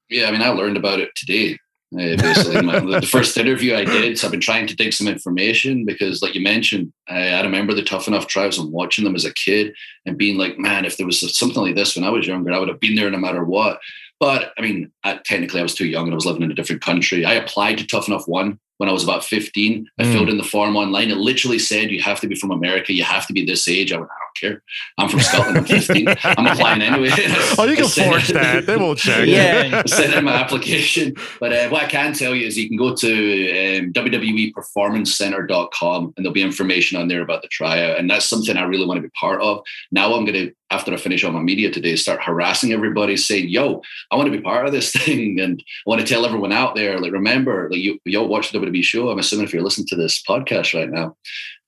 Yeah, 0.10 0.28
I 0.28 0.32
mean, 0.32 0.42
I 0.42 0.50
learned 0.50 0.78
about 0.78 1.00
it 1.00 1.10
today. 1.16 1.58
Uh, 1.94 2.16
basically, 2.18 2.60
my, 2.64 2.80
the 2.80 3.06
first 3.06 3.38
interview 3.38 3.76
I 3.76 3.86
did, 3.86 4.18
so 4.18 4.26
I've 4.28 4.32
been 4.32 4.40
trying 4.40 4.66
to 4.68 4.76
dig 4.76 4.94
some 4.94 5.08
information 5.08 5.86
because, 5.86 6.24
like 6.24 6.34
you 6.34 6.42
mentioned, 6.42 6.92
I, 7.08 7.30
I 7.30 7.42
remember 7.42 7.74
the 7.76 7.84
tough 7.84 8.08
enough 8.08 8.26
tribes 8.26 8.58
and 8.58 8.72
watching 8.72 9.04
them 9.06 9.16
as 9.16 9.26
a 9.26 9.34
kid 9.34 9.76
and 10.06 10.18
being 10.18 10.38
like, 10.38 10.58
man, 10.58 10.86
if 10.86 10.98
there 10.98 11.06
was 11.06 11.38
something 11.38 11.62
like 11.62 11.76
this 11.76 11.96
when 11.96 12.04
I 12.04 12.10
was 12.10 12.26
younger, 12.26 12.52
I 12.52 12.58
would 12.58 12.70
have 12.70 12.80
been 12.80 12.96
there 12.96 13.12
no 13.12 13.20
matter 13.20 13.44
what. 13.44 13.80
But 14.20 14.54
I 14.58 14.62
mean, 14.62 14.92
I, 15.04 15.18
technically, 15.18 15.60
I 15.60 15.64
was 15.64 15.76
too 15.76 15.86
young 15.86 16.06
and 16.06 16.14
I 16.14 16.16
was 16.16 16.26
living 16.26 16.42
in 16.44 16.52
a 16.52 16.56
different 16.56 16.82
country. 16.82 17.26
I 17.26 17.34
applied 17.34 17.78
to 17.80 17.86
Tough 17.86 18.08
Enough 18.08 18.28
One 18.28 18.60
when 18.78 18.90
I 18.90 18.94
was 18.94 19.04
about 19.04 19.24
15. 19.24 19.86
I 20.00 20.04
Mm. 20.04 20.14
filled 20.14 20.30
in 20.30 20.38
the 20.38 20.44
form 20.44 20.76
online. 20.76 21.12
It 21.12 21.18
literally 21.18 21.60
said, 21.60 21.92
you 21.92 22.02
have 22.02 22.20
to 22.22 22.28
be 22.28 22.36
from 22.36 22.52
America. 22.52 22.94
You 22.94 23.04
have 23.04 23.28
to 23.28 23.34
be 23.34 23.46
this 23.46 23.68
age. 23.68 23.94
I 23.94 23.98
went, 23.98 24.10
I 24.10 24.24
care. 24.44 24.62
I'm 24.98 25.10
from 25.10 25.20
Scotland. 25.22 25.58
I'm 25.58 25.66
15. 25.66 26.08
I'm 26.24 26.48
applying 26.48 26.82
anyway. 26.82 27.10
Oh, 27.58 27.64
you 27.66 27.76
can 27.76 27.84
Just 27.86 27.96
send 27.96 28.12
forge 28.12 28.30
it- 28.30 28.34
that. 28.34 28.66
They 28.66 28.78
won't 28.78 29.00
check. 29.08 29.28
yeah, 29.28 29.84
send 29.86 30.14
in 30.14 30.26
my 30.26 30.34
application. 30.34 31.16
But 31.40 31.54
uh, 31.54 31.70
what 31.70 31.84
I 31.84 31.88
can 31.88 32.14
tell 32.14 32.34
you 32.36 32.46
is 32.48 32.58
you 32.58 32.68
can 32.68 32.78
go 32.78 32.96
to 32.96 33.80
um, 33.80 33.94
www.performancecenter.com 33.94 36.14
and 36.16 36.26
there'll 36.26 36.34
be 36.34 36.42
information 36.42 37.00
on 37.00 37.08
there 37.08 37.22
about 37.22 37.42
the 37.42 37.48
tryout. 37.48 38.00
And 38.00 38.10
that's 38.10 38.26
something 38.26 38.58
I 38.58 38.64
really 38.64 38.86
want 38.86 38.98
to 38.98 39.02
be 39.02 39.10
part 39.20 39.42
of. 39.42 39.62
Now 39.92 40.14
I'm 40.16 40.26
going 40.26 40.34
to, 40.48 40.54
after 40.72 40.94
I 40.94 40.98
finish 40.98 41.24
all 41.24 41.32
my 41.32 41.42
media 41.42 41.72
today, 41.72 41.96
start 41.96 42.24
harassing 42.24 42.72
everybody 42.74 43.16
saying, 43.18 43.50
yo, 43.50 43.82
I 44.12 44.16
want 44.16 44.32
to 44.32 44.38
be 44.38 44.42
part 44.42 44.66
of 44.66 44.72
this 44.72 44.92
thing. 44.92 45.40
And 45.40 45.64
I 45.86 45.90
want 45.90 46.02
to 46.02 46.08
tell 46.08 46.26
everyone 46.26 46.52
out 46.52 46.76
there, 46.76 47.00
like, 47.00 47.12
remember, 47.12 47.70
like 47.70 47.80
you, 47.80 48.00
you 48.06 48.20
all 48.20 48.28
watch 48.28 48.52
the 48.52 48.60
WWE 48.60 48.84
show. 48.84 49.10
I'm 49.10 49.20
assuming 49.20 49.46
if 49.46 49.54
you're 49.54 49.64
listening 49.64 49.88
to 49.88 49.96
this 49.96 50.22
podcast 50.24 50.74
right 50.78 50.90
now, 50.90 51.16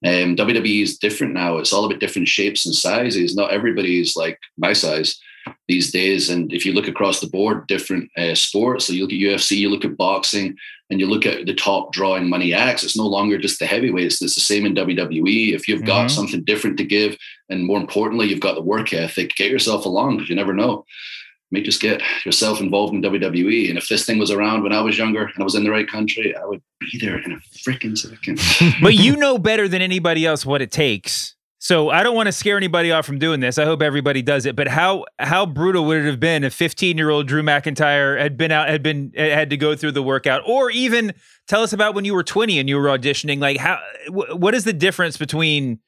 um, 0.06 0.36
WWE 0.36 0.84
is 0.84 0.98
different 0.98 1.34
now. 1.34 1.58
It's 1.58 1.74
all 1.74 1.86
about 1.86 2.00
different 2.00 2.28
shapes 2.28 2.66
and 2.66 2.76
sizes. 2.76 3.36
Not 3.36 3.52
everybody's 3.52 4.16
like 4.16 4.40
my 4.58 4.74
size 4.74 5.20
these 5.68 5.92
days. 5.92 6.30
And 6.30 6.52
if 6.54 6.66
you 6.66 6.74
look 6.74 6.88
across 6.88 7.20
the 7.20 7.28
board, 7.28 7.68
different 7.68 8.10
uh, 8.18 8.36
sports, 8.36 8.86
so 8.86 8.94
you 8.94 9.04
look 9.04 9.12
at 9.12 9.18
UFC, 9.20 9.58
you 9.58 9.70
look 9.70 9.86
at 9.86 9.98
boxing, 9.98 10.56
and 10.92 11.00
you 11.00 11.08
look 11.08 11.26
at 11.26 11.48
the 11.48 11.54
top 11.56 11.92
drawing 11.92 12.30
money 12.30 12.54
acts, 12.54 12.84
it's 12.84 12.96
no 12.98 13.08
longer 13.08 13.40
just 13.40 13.58
the 13.60 13.66
heavyweights. 13.66 14.22
It's 14.22 14.36
the 14.36 14.42
same 14.42 14.66
in 14.68 14.76
WWE. 14.76 15.54
If 15.54 15.68
you've 15.68 15.84
got 15.84 16.08
Mhm. 16.08 16.12
something 16.12 16.44
different 16.44 16.78
to 16.78 16.84
give, 16.84 17.18
and 17.50 17.66
more 17.66 17.80
importantly, 17.80 18.28
you've 18.28 18.40
got 18.40 18.54
the 18.56 18.62
work 18.62 18.94
ethic, 18.94 19.36
get 19.36 19.50
yourself 19.50 19.86
along 19.86 20.18
because 20.18 20.30
you 20.30 20.36
never 20.36 20.54
know. 20.54 20.86
Just 21.62 21.82
get 21.82 22.02
yourself 22.26 22.60
involved 22.60 22.94
in 22.94 23.02
WWE. 23.02 23.70
And 23.70 23.78
if 23.78 23.88
this 23.88 24.06
thing 24.06 24.18
was 24.18 24.32
around 24.32 24.64
when 24.64 24.74
I 24.74 24.82
was 24.82 24.98
younger 24.98 25.26
and 25.26 25.34
I 25.40 25.44
was 25.44 25.56
in 25.56 25.64
the 25.64 25.72
right 25.72 25.88
country, 25.88 26.36
I 26.36 26.46
would 26.46 26.62
be 26.80 27.00
there 27.00 27.18
in 27.18 27.32
a 27.32 27.38
freaking 27.68 27.98
second. 27.98 28.40
but 28.82 28.96
you 28.96 29.16
know 29.16 29.38
better 29.38 29.68
than 29.68 29.82
anybody 29.82 30.26
else 30.26 30.46
what 30.46 30.62
it 30.62 30.72
takes. 30.72 31.36
So 31.66 31.90
I 31.90 32.04
don't 32.04 32.16
want 32.16 32.28
to 32.28 32.32
scare 32.32 32.58
anybody 32.58 32.92
off 32.92 33.08
from 33.08 33.18
doing 33.18 33.40
this. 33.40 33.58
I 33.58 33.66
hope 33.66 33.82
everybody 33.82 34.22
does 34.22 34.46
it. 34.46 34.56
But 34.56 34.68
how 34.68 35.06
how 35.18 35.48
brutal 35.48 35.84
would 35.86 35.98
it 35.98 36.06
have 36.06 36.20
been 36.20 36.44
if 36.44 36.54
15 36.54 36.96
year 36.96 37.10
old 37.10 37.28
Drew 37.28 37.42
McIntyre 37.42 38.20
had 38.20 38.38
been 38.38 38.52
out 38.52 38.70
had 38.70 38.84
been 38.84 39.12
had 39.16 39.50
to 39.50 39.58
go 39.58 39.76
through 39.76 39.94
the 39.94 40.04
workout, 40.04 40.44
or 40.46 40.70
even 40.70 41.12
tell 41.48 41.64
us 41.64 41.74
about 41.74 41.96
when 41.96 42.06
you 42.06 42.14
were 42.14 42.24
20 42.24 42.60
and 42.60 42.70
you 42.70 42.78
were 42.78 42.88
auditioning? 42.88 43.40
Like 43.40 43.58
how 43.58 43.80
wh- 44.10 44.40
what 44.40 44.54
is 44.54 44.64
the 44.64 44.74
difference 44.74 45.18
between 45.18 45.80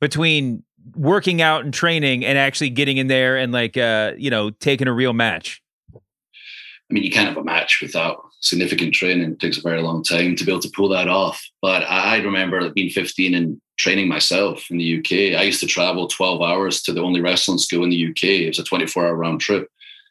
between 0.00 0.64
working 0.94 1.40
out 1.40 1.64
and 1.64 1.72
training 1.72 2.24
and 2.24 2.36
actually 2.36 2.70
getting 2.70 2.96
in 2.96 3.06
there 3.06 3.36
and 3.36 3.52
like 3.52 3.76
uh 3.76 4.12
you 4.16 4.30
know 4.30 4.50
taking 4.50 4.88
a 4.88 4.92
real 4.92 5.12
match? 5.12 5.62
I 5.94 6.94
mean, 6.94 7.02
you 7.02 7.10
can't 7.10 7.28
have 7.28 7.38
a 7.38 7.44
match 7.44 7.80
without 7.80 8.24
significant 8.40 8.94
training. 8.94 9.32
It 9.32 9.40
takes 9.40 9.56
a 9.56 9.62
very 9.62 9.80
long 9.80 10.02
time 10.02 10.36
to 10.36 10.44
be 10.44 10.52
able 10.52 10.60
to 10.60 10.70
pull 10.70 10.90
that 10.90 11.08
off. 11.08 11.42
But 11.62 11.82
I 11.84 12.18
remember 12.18 12.68
being 12.70 12.90
15 12.90 13.34
and 13.34 13.60
training 13.78 14.06
myself 14.06 14.70
in 14.70 14.78
the 14.78 14.98
UK. 14.98 15.38
I 15.38 15.44
used 15.44 15.60
to 15.60 15.66
travel 15.66 16.06
12 16.06 16.42
hours 16.42 16.82
to 16.82 16.92
the 16.92 17.02
only 17.02 17.20
wrestling 17.20 17.58
school 17.58 17.84
in 17.84 17.90
the 17.90 18.10
UK. 18.10 18.24
It 18.24 18.48
was 18.48 18.58
a 18.58 18.64
24 18.64 19.06
hour 19.06 19.16
round 19.16 19.40
trip. 19.40 19.68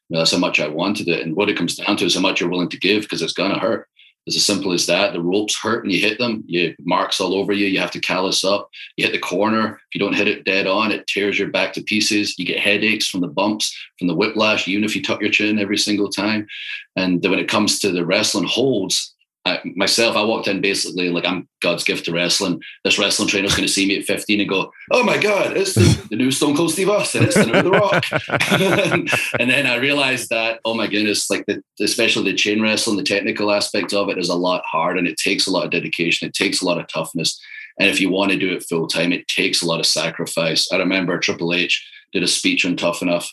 You 0.10 0.16
know, 0.16 0.20
that's 0.20 0.32
how 0.32 0.40
much 0.40 0.60
I 0.60 0.68
wanted 0.68 1.08
it. 1.08 1.22
And 1.22 1.36
what 1.36 1.50
it 1.50 1.58
comes 1.58 1.76
down 1.76 1.96
to 1.98 2.06
is 2.06 2.16
how 2.16 2.22
much 2.22 2.42
you're 2.42 2.50
willing 2.50 2.70
to 2.70 2.80
give 2.80 3.04
because 3.04 3.22
it's 3.22 3.34
going 3.34 3.54
to 3.54 3.60
hurt. 3.60 3.88
It's 4.26 4.38
as 4.38 4.46
simple 4.46 4.72
as 4.72 4.86
that. 4.86 5.12
The 5.12 5.22
ropes 5.22 5.58
hurt 5.60 5.84
and 5.84 5.92
you 5.92 6.00
hit 6.00 6.18
them, 6.18 6.44
you 6.48 6.76
marks 6.80 7.20
all 7.20 7.34
over 7.36 7.52
you. 7.52 7.68
You 7.68 7.80
have 7.80 7.92
to 7.92 8.00
callus 8.00 8.44
up. 8.44 8.70
You 8.96 9.06
hit 9.06 9.12
the 9.12 9.20
corner. 9.20 9.76
If 9.76 9.96
you 9.96 10.00
don't 10.00 10.16
hit 10.16 10.30
it 10.30 10.46
dead 10.46 10.66
on, 10.66 10.92
it 10.92 11.06
tears 11.08 11.38
your 11.38 11.50
back 11.50 11.74
to 11.74 11.84
pieces. 11.84 12.38
You 12.40 12.46
get 12.46 12.60
headaches 12.60 13.08
from 13.08 13.22
the 13.22 13.28
bumps, 13.28 13.78
from 14.00 14.08
the 14.08 14.16
whiplash, 14.16 14.68
even 14.68 14.86
if 14.86 14.96
you 14.96 15.02
tuck 15.02 15.22
your 15.22 15.30
chin 15.30 15.60
every 15.60 15.78
single 15.78 16.10
time. 16.10 16.48
And 16.96 17.22
then 17.22 17.32
when 17.32 17.40
it 17.40 17.50
comes 17.50 17.80
to 17.80 17.92
the 17.92 18.06
wrestling 18.06 18.48
holds, 18.48 19.13
I, 19.46 19.60
myself, 19.76 20.16
I 20.16 20.24
walked 20.24 20.48
in 20.48 20.62
basically 20.62 21.10
like 21.10 21.26
I'm 21.26 21.50
God's 21.62 21.84
gift 21.84 22.06
to 22.06 22.14
wrestling. 22.14 22.62
This 22.86 22.98
wrestling 22.98 23.28
trainer's 23.28 23.56
going 23.56 23.68
to 23.68 23.74
see 23.74 23.86
me 23.86 23.98
at 23.98 24.06
15 24.06 24.40
and 24.40 24.50
go, 24.50 24.72
"Oh 24.92 25.04
my 25.04 25.18
God, 25.18 25.58
it's 25.58 25.74
the, 25.74 26.08
the 26.10 26.16
new 26.16 26.32
Stone 26.32 26.56
Cold 26.56 26.72
Steve 26.72 26.90
Austin. 26.90 27.24
It's 27.24 27.36
the 27.36 27.46
new 27.48 27.62
The 27.62 27.72
Rock." 27.72 28.06
and 29.40 29.50
then 29.50 29.68
I 29.68 29.76
realized 29.76 30.30
that, 30.30 30.62
oh 30.64 30.74
my 30.74 30.88
goodness, 30.88 31.30
like 31.30 31.46
the, 31.46 31.62
especially 31.82 32.32
the 32.32 32.38
chain 32.38 32.62
wrestling, 32.62 32.96
the 32.96 33.04
technical 33.04 33.52
aspect 33.52 33.94
of 33.94 34.08
it 34.08 34.18
is 34.18 34.30
a 34.30 34.36
lot 34.36 34.64
hard, 34.66 34.98
and 34.98 35.08
it 35.08 35.18
takes 35.18 35.46
a 35.46 35.52
lot 35.52 35.66
of 35.66 35.72
dedication. 35.72 36.28
It 36.28 36.34
takes 36.34 36.62
a 36.62 36.66
lot 36.66 36.80
of 36.80 36.88
toughness, 36.88 37.38
and 37.80 37.90
if 37.90 38.00
you 38.00 38.10
want 38.10 38.32
to 38.32 38.40
do 38.40 38.54
it 38.54 38.64
full 38.64 38.88
time, 38.88 39.12
it 39.12 39.28
takes 39.28 39.62
a 39.62 39.66
lot 39.66 39.82
of 39.82 39.86
sacrifice. 39.86 40.72
I 40.72 40.78
remember 40.78 41.20
Triple 41.20 41.54
H 41.54 41.86
did 42.14 42.24
a 42.24 42.28
speech 42.28 42.66
on 42.66 42.78
Tough 42.78 43.02
Enough. 43.02 43.30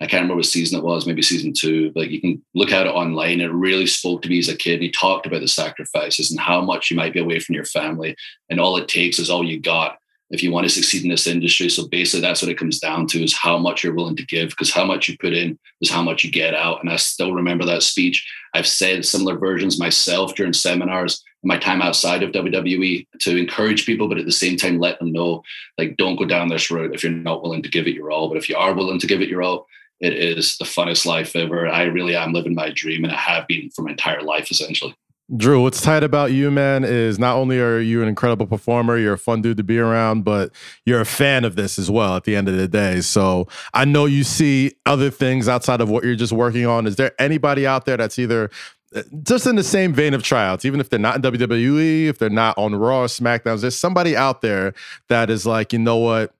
I 0.00 0.06
can't 0.06 0.22
remember 0.22 0.36
what 0.36 0.46
season 0.46 0.78
it 0.78 0.84
was, 0.84 1.06
maybe 1.06 1.22
season 1.22 1.52
two, 1.52 1.92
but 1.92 2.10
you 2.10 2.20
can 2.20 2.42
look 2.54 2.72
at 2.72 2.86
it 2.86 2.90
online. 2.90 3.40
It 3.40 3.52
really 3.52 3.86
spoke 3.86 4.22
to 4.22 4.28
me 4.28 4.38
as 4.38 4.48
a 4.48 4.56
kid. 4.56 4.74
And 4.74 4.82
He 4.82 4.90
talked 4.90 5.26
about 5.26 5.40
the 5.40 5.48
sacrifices 5.48 6.30
and 6.30 6.40
how 6.40 6.60
much 6.60 6.90
you 6.90 6.96
might 6.96 7.12
be 7.12 7.20
away 7.20 7.38
from 7.38 7.54
your 7.54 7.64
family. 7.64 8.16
And 8.50 8.60
all 8.60 8.76
it 8.76 8.88
takes 8.88 9.18
is 9.18 9.30
all 9.30 9.44
you 9.44 9.60
got 9.60 9.98
if 10.30 10.42
you 10.42 10.50
want 10.50 10.66
to 10.66 10.74
succeed 10.74 11.04
in 11.04 11.10
this 11.10 11.26
industry. 11.26 11.68
So 11.68 11.86
basically 11.86 12.22
that's 12.22 12.42
what 12.42 12.50
it 12.50 12.58
comes 12.58 12.80
down 12.80 13.06
to 13.08 13.22
is 13.22 13.36
how 13.36 13.56
much 13.56 13.84
you're 13.84 13.94
willing 13.94 14.16
to 14.16 14.26
give 14.26 14.48
because 14.50 14.72
how 14.72 14.84
much 14.84 15.08
you 15.08 15.16
put 15.16 15.32
in 15.32 15.58
is 15.80 15.90
how 15.90 16.02
much 16.02 16.24
you 16.24 16.30
get 16.30 16.54
out. 16.54 16.80
And 16.80 16.90
I 16.90 16.96
still 16.96 17.32
remember 17.32 17.64
that 17.66 17.82
speech. 17.82 18.28
I've 18.52 18.66
said 18.66 19.04
similar 19.04 19.38
versions 19.38 19.78
myself 19.78 20.34
during 20.34 20.54
seminars 20.54 21.22
my 21.44 21.58
time 21.58 21.82
outside 21.82 22.22
of 22.22 22.32
WWE 22.32 23.06
to 23.20 23.36
encourage 23.36 23.86
people, 23.86 24.08
but 24.08 24.18
at 24.18 24.24
the 24.24 24.32
same 24.32 24.56
time, 24.56 24.78
let 24.78 24.98
them 24.98 25.12
know, 25.12 25.42
like, 25.78 25.96
don't 25.96 26.16
go 26.16 26.24
down 26.24 26.48
this 26.48 26.70
road 26.70 26.94
if 26.94 27.02
you're 27.02 27.12
not 27.12 27.42
willing 27.42 27.62
to 27.62 27.68
give 27.68 27.86
it 27.86 27.94
your 27.94 28.10
all. 28.10 28.28
But 28.28 28.38
if 28.38 28.48
you 28.48 28.56
are 28.56 28.74
willing 28.74 28.98
to 28.98 29.06
give 29.06 29.20
it 29.20 29.28
your 29.28 29.42
all, 29.42 29.66
it 30.00 30.12
is 30.12 30.56
the 30.58 30.64
funnest 30.64 31.06
life 31.06 31.34
ever. 31.36 31.68
I 31.68 31.84
really 31.84 32.16
am 32.16 32.32
living 32.32 32.54
my 32.54 32.70
dream, 32.70 33.04
and 33.04 33.12
I 33.12 33.16
have 33.16 33.46
been 33.46 33.70
for 33.70 33.82
my 33.82 33.92
entire 33.92 34.22
life, 34.22 34.50
essentially. 34.50 34.94
Drew, 35.34 35.62
what's 35.62 35.80
tight 35.80 36.02
about 36.02 36.32
you, 36.32 36.50
man, 36.50 36.84
is 36.84 37.18
not 37.18 37.36
only 37.36 37.58
are 37.58 37.80
you 37.80 38.02
an 38.02 38.08
incredible 38.08 38.46
performer, 38.46 38.98
you're 38.98 39.14
a 39.14 39.18
fun 39.18 39.40
dude 39.40 39.56
to 39.56 39.64
be 39.64 39.78
around, 39.78 40.22
but 40.22 40.50
you're 40.84 41.00
a 41.00 41.06
fan 41.06 41.46
of 41.46 41.56
this 41.56 41.78
as 41.78 41.90
well 41.90 42.14
at 42.16 42.24
the 42.24 42.36
end 42.36 42.46
of 42.46 42.56
the 42.56 42.68
day. 42.68 43.00
So 43.00 43.48
I 43.72 43.86
know 43.86 44.04
you 44.04 44.22
see 44.22 44.74
other 44.84 45.08
things 45.08 45.48
outside 45.48 45.80
of 45.80 45.88
what 45.88 46.04
you're 46.04 46.14
just 46.14 46.34
working 46.34 46.66
on. 46.66 46.86
Is 46.86 46.96
there 46.96 47.12
anybody 47.18 47.66
out 47.66 47.86
there 47.86 47.96
that's 47.96 48.18
either 48.18 48.50
uh, 48.94 49.02
just 49.22 49.46
in 49.46 49.56
the 49.56 49.64
same 49.64 49.94
vein 49.94 50.12
of 50.12 50.22
tryouts, 50.22 50.66
even 50.66 50.78
if 50.78 50.90
they're 50.90 50.98
not 50.98 51.16
in 51.16 51.22
WWE, 51.22 52.06
if 52.06 52.18
they're 52.18 52.28
not 52.28 52.58
on 52.58 52.74
Raw 52.74 53.00
or 53.00 53.06
SmackDowns, 53.06 53.62
there's 53.62 53.76
somebody 53.76 54.14
out 54.14 54.42
there 54.42 54.74
that 55.08 55.30
is 55.30 55.46
like, 55.46 55.72
you 55.72 55.78
know 55.78 55.96
what? 55.96 56.34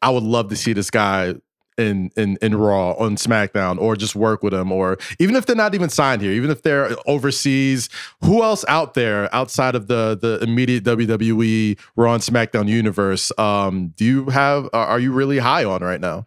I 0.00 0.08
would 0.08 0.22
love 0.22 0.48
to 0.48 0.56
see 0.56 0.72
this 0.72 0.90
guy 0.90 1.34
in 1.78 2.10
in 2.16 2.38
in 2.42 2.54
Raw 2.56 2.92
on 2.92 3.16
SmackDown 3.16 3.78
or 3.78 3.96
just 3.96 4.14
work 4.14 4.42
with 4.42 4.52
them 4.52 4.72
or 4.72 4.98
even 5.18 5.36
if 5.36 5.46
they're 5.46 5.56
not 5.56 5.74
even 5.74 5.88
signed 5.88 6.22
here, 6.22 6.32
even 6.32 6.50
if 6.50 6.62
they're 6.62 6.90
overseas, 7.06 7.88
who 8.22 8.42
else 8.42 8.64
out 8.68 8.94
there 8.94 9.34
outside 9.34 9.74
of 9.74 9.86
the 9.86 10.18
the 10.20 10.38
immediate 10.42 10.84
WWE 10.84 11.78
Raw 11.96 12.14
and 12.14 12.22
SmackDown 12.22 12.68
universe 12.68 13.32
um 13.38 13.88
do 13.96 14.04
you 14.04 14.26
have 14.26 14.68
are 14.72 15.00
you 15.00 15.12
really 15.12 15.38
high 15.38 15.64
on 15.64 15.82
right 15.82 16.00
now? 16.00 16.26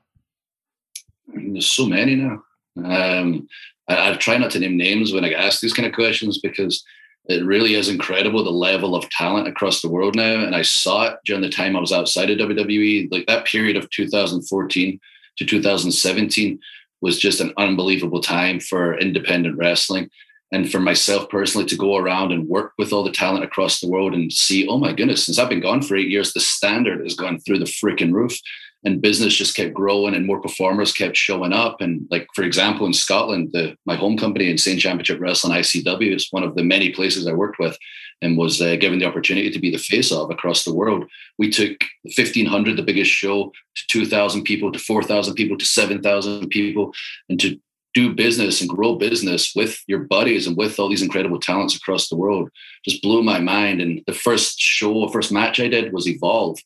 There's 1.27 1.67
so 1.67 1.85
many 1.85 2.15
now. 2.15 2.43
Um 2.83 3.47
I, 3.87 4.11
I 4.11 4.15
try 4.15 4.37
not 4.37 4.51
to 4.51 4.59
name 4.59 4.77
names 4.77 5.13
when 5.13 5.25
I 5.25 5.29
get 5.29 5.39
asked 5.39 5.61
these 5.61 5.73
kind 5.73 5.87
of 5.87 5.93
questions 5.93 6.39
because 6.39 6.83
it 7.29 7.45
really 7.45 7.75
is 7.75 7.89
incredible 7.89 8.43
the 8.43 8.49
level 8.49 8.95
of 8.95 9.07
talent 9.11 9.47
across 9.47 9.81
the 9.81 9.89
world 9.89 10.15
now. 10.15 10.43
And 10.43 10.55
I 10.55 10.63
saw 10.63 11.03
it 11.03 11.19
during 11.25 11.43
the 11.43 11.49
time 11.49 11.75
I 11.75 11.79
was 11.79 11.91
outside 11.91 12.31
of 12.31 12.39
WWE, 12.39 13.11
like 13.11 13.27
that 13.27 13.45
period 13.45 13.77
of 13.77 13.89
2014 13.91 14.99
to 15.39 15.45
2017 15.45 16.59
was 17.01 17.17
just 17.17 17.41
an 17.41 17.53
unbelievable 17.57 18.21
time 18.21 18.59
for 18.59 18.97
independent 18.97 19.57
wrestling. 19.57 20.09
And 20.51 20.69
for 20.69 20.79
myself 20.79 21.29
personally 21.29 21.67
to 21.67 21.77
go 21.77 21.97
around 21.97 22.31
and 22.31 22.47
work 22.47 22.73
with 22.77 22.91
all 22.91 23.03
the 23.03 23.11
talent 23.11 23.43
across 23.43 23.79
the 23.79 23.87
world 23.87 24.13
and 24.13 24.33
see, 24.33 24.67
oh 24.67 24.79
my 24.79 24.93
goodness, 24.93 25.25
since 25.25 25.37
I've 25.37 25.49
been 25.49 25.61
gone 25.61 25.81
for 25.81 25.95
eight 25.95 26.09
years, 26.09 26.33
the 26.33 26.39
standard 26.39 27.01
has 27.01 27.13
gone 27.13 27.39
through 27.39 27.59
the 27.59 27.65
freaking 27.65 28.11
roof 28.11 28.37
and 28.83 29.01
business 29.01 29.35
just 29.35 29.55
kept 29.55 29.73
growing 29.73 30.15
and 30.15 30.25
more 30.25 30.41
performers 30.41 30.91
kept 30.91 31.17
showing 31.17 31.53
up. 31.53 31.81
And 31.81 32.07
like, 32.09 32.27
for 32.33 32.43
example, 32.43 32.85
in 32.85 32.93
Scotland, 32.93 33.49
the, 33.53 33.75
my 33.85 33.95
home 33.95 34.17
company, 34.17 34.49
Insane 34.49 34.79
Championship 34.79 35.19
Wrestling 35.19 35.53
ICW, 35.53 36.15
is 36.15 36.29
one 36.31 36.43
of 36.43 36.55
the 36.55 36.63
many 36.63 36.91
places 36.91 37.27
I 37.27 37.33
worked 37.33 37.59
with 37.59 37.77
and 38.21 38.37
was 38.37 38.61
uh, 38.61 38.75
given 38.75 38.99
the 38.99 39.05
opportunity 39.05 39.49
to 39.49 39.59
be 39.59 39.71
the 39.71 39.77
face 39.77 40.11
of 40.11 40.29
across 40.29 40.63
the 40.63 40.73
world. 40.73 41.05
We 41.37 41.49
took 41.49 41.77
1,500, 42.03 42.75
the 42.75 42.83
biggest 42.83 43.11
show, 43.11 43.51
to 43.75 43.87
2,000 43.87 44.43
people, 44.43 44.71
to 44.71 44.79
4,000 44.79 45.35
people, 45.35 45.57
to 45.57 45.65
7,000 45.65 46.49
people, 46.49 46.93
and 47.29 47.39
to 47.39 47.59
do 47.93 48.13
business 48.13 48.61
and 48.61 48.69
grow 48.69 48.95
business 48.95 49.53
with 49.55 49.81
your 49.87 49.99
buddies 49.99 50.45
and 50.45 50.55
with 50.55 50.79
all 50.79 50.89
these 50.89 51.01
incredible 51.01 51.39
talents 51.39 51.75
across 51.75 52.07
the 52.07 52.15
world 52.15 52.49
just 52.85 53.01
blew 53.01 53.23
my 53.23 53.39
mind. 53.39 53.81
And 53.81 54.01
the 54.05 54.13
first 54.13 54.59
show, 54.59 55.07
first 55.07 55.31
match 55.31 55.59
I 55.59 55.67
did 55.67 55.91
was 55.91 56.07
Evolve 56.07 56.59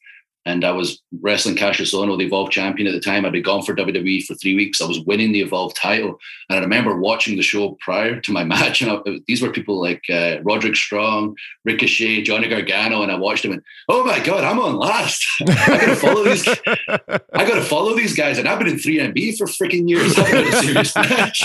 and 0.45 0.65
I 0.65 0.71
was 0.71 1.01
wrestling 1.21 1.55
Kassius 1.55 1.93
Ohno, 1.93 2.17
the 2.17 2.25
Evolve 2.25 2.49
champion 2.49 2.87
at 2.87 2.93
the 2.93 2.99
time. 2.99 3.25
I'd 3.25 3.31
been 3.31 3.43
gone 3.43 3.63
for 3.63 3.73
WWE 3.73 4.25
for 4.25 4.35
three 4.35 4.55
weeks. 4.55 4.81
I 4.81 4.85
was 4.85 4.99
winning 5.01 5.31
the 5.31 5.41
Evolve 5.41 5.73
title, 5.73 6.19
and 6.49 6.59
I 6.59 6.61
remember 6.61 6.97
watching 6.97 7.37
the 7.37 7.43
show 7.43 7.77
prior 7.79 8.19
to 8.19 8.31
my 8.31 8.43
match. 8.53 8.81
And 8.81 8.91
I, 8.91 8.97
these 9.27 9.41
were 9.41 9.51
people 9.51 9.79
like 9.79 10.03
uh, 10.11 10.37
Roderick 10.43 10.75
Strong, 10.75 11.37
Ricochet, 11.63 12.23
Johnny 12.23 12.49
Gargano, 12.49 13.03
and 13.03 13.11
I 13.11 13.15
watched 13.15 13.43
them. 13.43 13.53
And 13.53 13.63
oh 13.87 14.03
my 14.03 14.19
god, 14.19 14.43
I'm 14.43 14.59
on 14.59 14.75
last. 14.75 15.25
I 15.47 15.77
gotta 15.79 15.95
follow 15.95 16.23
these. 16.23 16.47
I 17.33 17.47
gotta 17.47 17.63
follow 17.63 17.95
these 17.95 18.15
guys, 18.15 18.37
and 18.37 18.47
I've 18.47 18.59
been 18.59 18.67
in 18.67 18.75
3MB 18.75 19.37
for 19.37 19.47
freaking 19.47 19.87
years. 19.87 20.13
serious 20.59 20.95
match. 20.95 21.43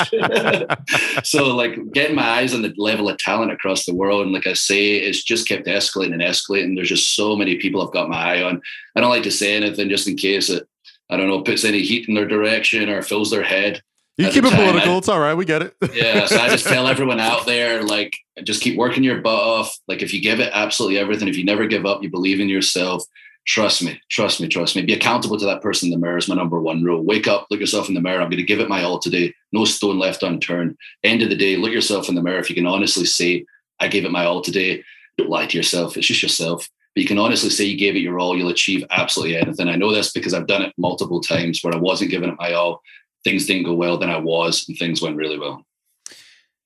so 1.24 1.54
like 1.54 1.92
getting 1.92 2.16
my 2.16 2.28
eyes 2.28 2.52
on 2.52 2.62
the 2.62 2.74
level 2.76 3.08
of 3.08 3.18
talent 3.18 3.52
across 3.52 3.86
the 3.86 3.94
world, 3.94 4.22
and 4.22 4.32
like 4.32 4.46
I 4.46 4.54
say, 4.54 4.96
it's 4.96 5.22
just 5.22 5.46
kept 5.46 5.66
escalating 5.66 6.14
and 6.14 6.22
escalating. 6.22 6.74
There's 6.74 6.88
just 6.88 7.14
so 7.14 7.36
many 7.36 7.56
people 7.56 7.86
I've 7.86 7.92
got 7.92 8.08
my 8.08 8.38
eye 8.38 8.42
on 8.42 8.60
I 8.98 9.00
don't 9.00 9.10
like 9.10 9.22
to 9.22 9.30
say 9.30 9.54
anything 9.54 9.88
just 9.88 10.08
in 10.08 10.16
case 10.16 10.50
it, 10.50 10.66
I 11.08 11.16
don't 11.16 11.28
know, 11.28 11.42
puts 11.42 11.64
any 11.64 11.82
heat 11.82 12.08
in 12.08 12.16
their 12.16 12.26
direction 12.26 12.88
or 12.88 13.00
fills 13.00 13.30
their 13.30 13.44
head. 13.44 13.80
You 14.16 14.28
keep 14.28 14.42
it 14.42 14.52
political. 14.52 14.94
I, 14.94 14.98
it's 14.98 15.08
all 15.08 15.20
right. 15.20 15.34
We 15.34 15.44
get 15.44 15.62
it. 15.62 15.76
yeah. 15.94 16.26
So 16.26 16.36
I 16.36 16.48
just 16.48 16.66
tell 16.66 16.88
everyone 16.88 17.20
out 17.20 17.46
there, 17.46 17.84
like, 17.84 18.16
just 18.42 18.60
keep 18.60 18.76
working 18.76 19.04
your 19.04 19.20
butt 19.20 19.40
off. 19.40 19.78
Like, 19.86 20.02
if 20.02 20.12
you 20.12 20.20
give 20.20 20.40
it 20.40 20.50
absolutely 20.52 20.98
everything, 20.98 21.28
if 21.28 21.36
you 21.36 21.44
never 21.44 21.68
give 21.68 21.86
up, 21.86 22.02
you 22.02 22.10
believe 22.10 22.40
in 22.40 22.48
yourself. 22.48 23.04
Trust 23.46 23.84
me, 23.84 24.00
trust 24.10 24.40
me, 24.40 24.48
trust 24.48 24.74
me. 24.74 24.82
Be 24.82 24.94
accountable 24.94 25.38
to 25.38 25.46
that 25.46 25.62
person 25.62 25.86
in 25.86 25.92
the 25.92 26.04
mirror 26.04 26.18
is 26.18 26.26
my 26.26 26.34
number 26.34 26.60
one 26.60 26.82
rule. 26.82 27.04
Wake 27.04 27.28
up, 27.28 27.46
look 27.52 27.60
yourself 27.60 27.88
in 27.88 27.94
the 27.94 28.00
mirror. 28.00 28.20
I'm 28.20 28.28
going 28.28 28.38
to 28.38 28.42
give 28.42 28.58
it 28.58 28.68
my 28.68 28.82
all 28.82 28.98
today. 28.98 29.32
No 29.52 29.64
stone 29.64 30.00
left 30.00 30.24
unturned. 30.24 30.76
End 31.04 31.22
of 31.22 31.30
the 31.30 31.36
day, 31.36 31.56
look 31.56 31.70
yourself 31.70 32.08
in 32.08 32.16
the 32.16 32.22
mirror. 32.22 32.40
If 32.40 32.50
you 32.50 32.56
can 32.56 32.66
honestly 32.66 33.04
say, 33.04 33.46
I 33.78 33.86
gave 33.86 34.04
it 34.04 34.10
my 34.10 34.24
all 34.24 34.42
today, 34.42 34.82
don't 35.16 35.30
lie 35.30 35.46
to 35.46 35.56
yourself. 35.56 35.96
It's 35.96 36.08
just 36.08 36.22
yourself 36.22 36.68
but 36.98 37.02
you 37.02 37.06
can 37.06 37.18
honestly 37.20 37.48
say 37.48 37.62
you 37.62 37.78
gave 37.78 37.94
it 37.94 38.00
your 38.00 38.18
all, 38.18 38.36
you'll 38.36 38.48
achieve 38.48 38.84
absolutely 38.90 39.36
anything. 39.36 39.68
I 39.68 39.76
know 39.76 39.92
this 39.92 40.10
because 40.10 40.34
I've 40.34 40.48
done 40.48 40.62
it 40.62 40.74
multiple 40.76 41.20
times 41.20 41.62
where 41.62 41.72
I 41.72 41.76
wasn't 41.76 42.10
giving 42.10 42.28
it 42.28 42.34
my 42.40 42.54
all. 42.54 42.82
Things 43.22 43.46
didn't 43.46 43.66
go 43.66 43.74
well, 43.74 43.98
then 43.98 44.10
I 44.10 44.18
was, 44.18 44.68
and 44.68 44.76
things 44.76 45.00
went 45.00 45.14
really 45.14 45.38
well. 45.38 45.64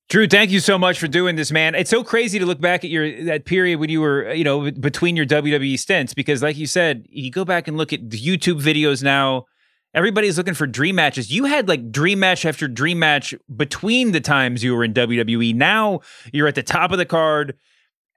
Drew, 0.08 0.26
thank 0.26 0.50
you 0.50 0.60
so 0.60 0.78
much 0.78 0.98
for 0.98 1.06
doing 1.06 1.36
this, 1.36 1.52
man. 1.52 1.74
It's 1.74 1.90
so 1.90 2.02
crazy 2.02 2.38
to 2.38 2.46
look 2.46 2.62
back 2.62 2.82
at 2.82 2.88
your 2.88 3.24
that 3.24 3.44
period 3.44 3.78
when 3.78 3.90
you 3.90 4.00
were, 4.00 4.32
you 4.32 4.42
know, 4.42 4.70
between 4.70 5.16
your 5.16 5.26
WWE 5.26 5.78
stints 5.78 6.14
because, 6.14 6.42
like 6.42 6.56
you 6.56 6.66
said, 6.66 7.04
you 7.10 7.30
go 7.30 7.44
back 7.44 7.68
and 7.68 7.76
look 7.76 7.92
at 7.92 8.08
the 8.08 8.18
YouTube 8.18 8.62
videos 8.62 9.02
now. 9.02 9.44
Everybody's 9.92 10.38
looking 10.38 10.54
for 10.54 10.66
dream 10.66 10.94
matches. 10.94 11.30
You 11.30 11.44
had 11.44 11.68
like 11.68 11.92
dream 11.92 12.20
match 12.20 12.46
after 12.46 12.68
dream 12.68 12.98
match 12.98 13.34
between 13.54 14.12
the 14.12 14.20
times 14.22 14.64
you 14.64 14.74
were 14.74 14.82
in 14.82 14.94
WWE. 14.94 15.54
Now 15.54 16.00
you're 16.32 16.48
at 16.48 16.54
the 16.54 16.62
top 16.62 16.90
of 16.90 16.96
the 16.96 17.04
card 17.04 17.58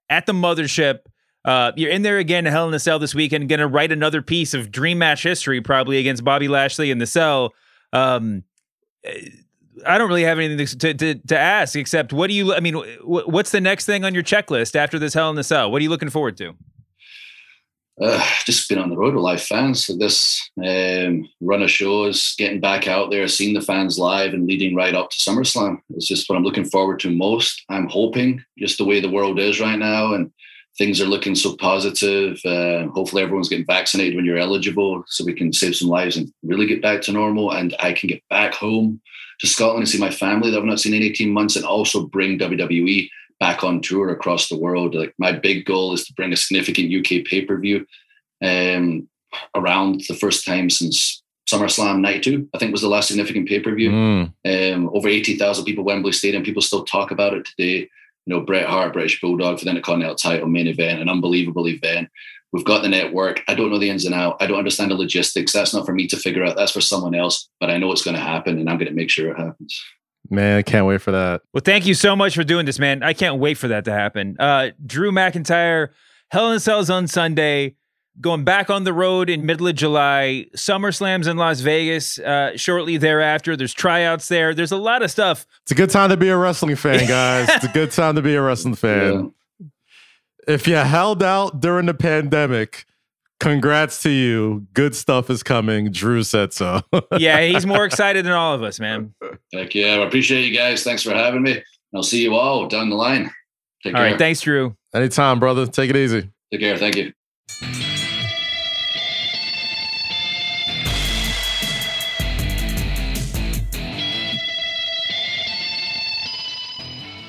at 0.09 0.25
the 0.25 0.33
mothership 0.33 0.99
uh, 1.45 1.71
you're 1.75 1.91
in 1.91 2.01
there 2.01 2.17
again, 2.17 2.45
Hell 2.45 2.67
in 2.67 2.73
a 2.73 2.79
Cell 2.79 2.97
this 2.97 3.15
weekend, 3.15 3.47
going 3.47 3.59
to 3.59 3.67
write 3.67 3.91
another 3.91 4.21
piece 4.21 4.53
of 4.55 4.71
dream 4.71 4.97
match 4.97 5.23
history, 5.23 5.61
probably 5.61 5.97
against 5.97 6.23
Bobby 6.23 6.47
Lashley 6.47 6.89
in 6.89 6.97
the 6.97 7.05
cell. 7.05 7.53
Um, 7.93 8.43
I 9.85 9.97
don't 9.97 10.07
really 10.07 10.23
have 10.23 10.39
anything 10.39 10.65
to, 10.65 10.93
to, 10.95 11.15
to 11.15 11.37
ask 11.37 11.75
except 11.75 12.11
what 12.11 12.27
do 12.27 12.33
you, 12.33 12.53
I 12.53 12.59
mean, 12.59 12.75
what's 13.03 13.51
the 13.51 13.61
next 13.61 13.85
thing 13.85 14.03
on 14.03 14.13
your 14.15 14.23
checklist 14.23 14.75
after 14.75 14.97
this 14.97 15.13
Hell 15.13 15.29
in 15.29 15.35
the 15.35 15.43
Cell? 15.43 15.71
What 15.71 15.79
are 15.79 15.83
you 15.83 15.89
looking 15.89 16.09
forward 16.09 16.35
to? 16.37 16.55
Uh, 18.01 18.27
just 18.43 18.67
been 18.67 18.79
on 18.79 18.89
the 18.89 18.97
road 18.97 19.13
with 19.13 19.23
live 19.23 19.41
fans. 19.41 19.85
So 19.85 19.95
this 19.95 20.49
um, 20.65 21.29
run 21.39 21.61
of 21.61 21.71
shows, 21.71 22.35
getting 22.37 22.59
back 22.59 22.87
out 22.87 23.09
there, 23.09 23.27
seeing 23.27 23.53
the 23.53 23.61
fans 23.61 23.97
live, 23.97 24.33
and 24.33 24.47
leading 24.47 24.75
right 24.75 24.93
up 24.93 25.11
to 25.11 25.17
SummerSlam. 25.17 25.77
It's 25.91 26.07
just 26.07 26.27
what 26.27 26.35
I'm 26.35 26.43
looking 26.43 26.65
forward 26.65 26.99
to 27.01 27.09
most. 27.09 27.63
I'm 27.69 27.87
hoping, 27.87 28.43
just 28.57 28.79
the 28.79 28.83
way 28.83 28.99
the 28.99 29.09
world 29.09 29.39
is 29.39 29.61
right 29.61 29.79
now, 29.79 30.13
and 30.13 30.29
things 30.77 30.99
are 30.99 31.05
looking 31.05 31.35
so 31.35 31.55
positive. 31.55 32.39
Uh, 32.45 32.87
hopefully, 32.87 33.23
everyone's 33.23 33.49
getting 33.49 33.65
vaccinated 33.65 34.15
when 34.15 34.25
you're 34.25 34.37
eligible, 34.37 35.03
so 35.07 35.23
we 35.23 35.33
can 35.33 35.53
save 35.53 35.75
some 35.75 35.89
lives 35.89 36.17
and 36.17 36.31
really 36.43 36.67
get 36.67 36.81
back 36.81 37.01
to 37.03 37.11
normal. 37.11 37.51
And 37.51 37.75
I 37.79 37.93
can 37.93 38.07
get 38.07 38.23
back 38.29 38.53
home 38.53 39.01
to 39.39 39.47
Scotland 39.47 39.81
and 39.81 39.89
see 39.89 39.99
my 39.99 40.11
family 40.11 40.51
that 40.51 40.57
I've 40.57 40.65
not 40.65 40.79
seen 40.79 40.93
in 40.93 41.03
18 41.03 41.31
months, 41.31 41.55
and 41.55 41.65
also 41.65 42.05
bring 42.07 42.39
WWE 42.39 43.09
back 43.39 43.63
on 43.63 43.81
tour 43.81 44.09
across 44.09 44.47
the 44.47 44.57
world. 44.57 44.95
Like 44.95 45.13
my 45.17 45.31
big 45.31 45.65
goal 45.65 45.93
is 45.93 46.05
to 46.05 46.13
bring 46.13 46.33
a 46.33 46.37
significant 46.37 46.93
UK 46.93 47.25
pay 47.25 47.41
per 47.45 47.57
view 47.57 47.85
um, 48.43 49.07
around 49.55 50.01
the 50.07 50.15
first 50.15 50.45
time 50.45 50.69
since 50.69 51.21
SummerSlam 51.49 52.01
'92. 52.01 52.49
I 52.53 52.57
think 52.57 52.71
was 52.71 52.81
the 52.81 52.89
last 52.89 53.07
significant 53.07 53.47
pay 53.47 53.61
per 53.61 53.73
view. 53.73 53.91
Mm. 53.91 54.73
Um, 54.73 54.89
over 54.93 55.07
80,000 55.07 55.63
people 55.63 55.85
Wembley 55.85 56.11
Stadium. 56.11 56.43
People 56.43 56.61
still 56.61 56.83
talk 56.83 57.11
about 57.11 57.33
it 57.33 57.45
today 57.45 57.89
you 58.25 58.35
know, 58.35 58.41
Bret 58.41 58.67
Hart, 58.67 58.93
British 58.93 59.21
Bulldog 59.21 59.59
for 59.59 59.65
the 59.65 59.71
Intercontinental 59.71 60.15
title 60.15 60.47
main 60.47 60.67
event, 60.67 61.01
an 61.01 61.09
unbelievable 61.09 61.67
event. 61.67 62.09
We've 62.51 62.65
got 62.65 62.81
the 62.81 62.89
network. 62.89 63.41
I 63.47 63.53
don't 63.53 63.69
know 63.69 63.77
the 63.77 63.89
ins 63.89 64.05
and 64.05 64.15
out. 64.15 64.37
I 64.39 64.47
don't 64.47 64.57
understand 64.57 64.91
the 64.91 64.95
logistics. 64.95 65.51
That's 65.51 65.73
not 65.73 65.85
for 65.85 65.93
me 65.93 66.07
to 66.07 66.15
figure 66.15 66.43
out. 66.43 66.55
That's 66.55 66.71
for 66.71 66.81
someone 66.81 67.13
else. 67.13 67.49
But 67.59 67.69
I 67.69 67.77
know 67.77 67.91
it's 67.91 68.03
going 68.03 68.15
to 68.15 68.21
happen, 68.21 68.57
and 68.57 68.69
I'm 68.69 68.77
going 68.77 68.87
to 68.87 68.93
make 68.93 69.09
sure 69.09 69.29
it 69.29 69.37
happens. 69.37 69.77
Man, 70.29 70.57
I 70.57 70.61
can't 70.61 70.85
wait 70.85 71.01
for 71.01 71.11
that. 71.11 71.41
Well, 71.53 71.61
thank 71.63 71.85
you 71.85 71.93
so 71.93 72.15
much 72.15 72.33
for 72.33 72.43
doing 72.43 72.65
this, 72.65 72.79
man. 72.79 73.03
I 73.03 73.13
can't 73.13 73.39
wait 73.39 73.57
for 73.57 73.67
that 73.67 73.85
to 73.85 73.91
happen. 73.91 74.37
Uh, 74.39 74.69
Drew 74.85 75.11
McIntyre, 75.11 75.89
Hell 76.31 76.47
in 76.47 76.53
the 76.55 76.59
Cells 76.59 76.89
on 76.89 77.07
Sunday 77.07 77.75
going 78.21 78.43
back 78.43 78.69
on 78.69 78.83
the 78.83 78.93
road 78.93 79.29
in 79.29 79.45
middle 79.45 79.67
of 79.67 79.75
July. 79.75 80.47
SummerSlam's 80.55 81.27
in 81.27 81.37
Las 81.37 81.59
Vegas 81.59 82.19
uh, 82.19 82.55
shortly 82.55 82.97
thereafter. 82.97 83.55
There's 83.55 83.73
tryouts 83.73 84.27
there. 84.27 84.53
There's 84.53 84.71
a 84.71 84.77
lot 84.77 85.03
of 85.03 85.11
stuff. 85.11 85.45
It's 85.63 85.71
a 85.71 85.75
good 85.75 85.89
time 85.89 86.09
to 86.09 86.17
be 86.17 86.29
a 86.29 86.37
wrestling 86.37 86.75
fan, 86.75 87.05
guys. 87.07 87.49
it's 87.49 87.65
a 87.65 87.69
good 87.69 87.91
time 87.91 88.15
to 88.15 88.21
be 88.21 88.35
a 88.35 88.41
wrestling 88.41 88.75
fan. 88.75 89.33
Yeah. 89.59 89.67
If 90.47 90.67
you 90.67 90.75
held 90.75 91.23
out 91.23 91.59
during 91.59 91.87
the 91.87 91.93
pandemic, 91.93 92.85
congrats 93.39 94.01
to 94.03 94.09
you. 94.09 94.67
Good 94.73 94.95
stuff 94.95 95.29
is 95.29 95.41
coming. 95.43 95.91
Drew 95.91 96.23
said 96.23 96.53
so. 96.53 96.81
yeah, 97.17 97.41
he's 97.41 97.65
more 97.65 97.85
excited 97.85 98.25
than 98.25 98.33
all 98.33 98.53
of 98.53 98.61
us, 98.61 98.79
man. 98.79 99.13
Heck 99.51 99.73
yeah. 99.73 99.95
I 99.95 100.05
appreciate 100.05 100.45
you 100.45 100.55
guys. 100.55 100.83
Thanks 100.83 101.03
for 101.03 101.13
having 101.13 101.41
me. 101.41 101.63
I'll 101.95 102.03
see 102.03 102.21
you 102.21 102.35
all 102.35 102.67
down 102.67 102.89
the 102.89 102.95
line. 102.95 103.31
Take 103.83 103.93
all 103.93 103.99
care. 103.99 104.05
All 104.05 104.11
right. 104.11 104.19
Thanks, 104.19 104.41
Drew. 104.41 104.75
Anytime, 104.93 105.39
brother. 105.39 105.65
Take 105.65 105.89
it 105.89 105.95
easy. 105.95 106.29
Take 106.51 106.61
care. 106.61 106.77
Thank 106.77 106.95
you. 106.95 107.84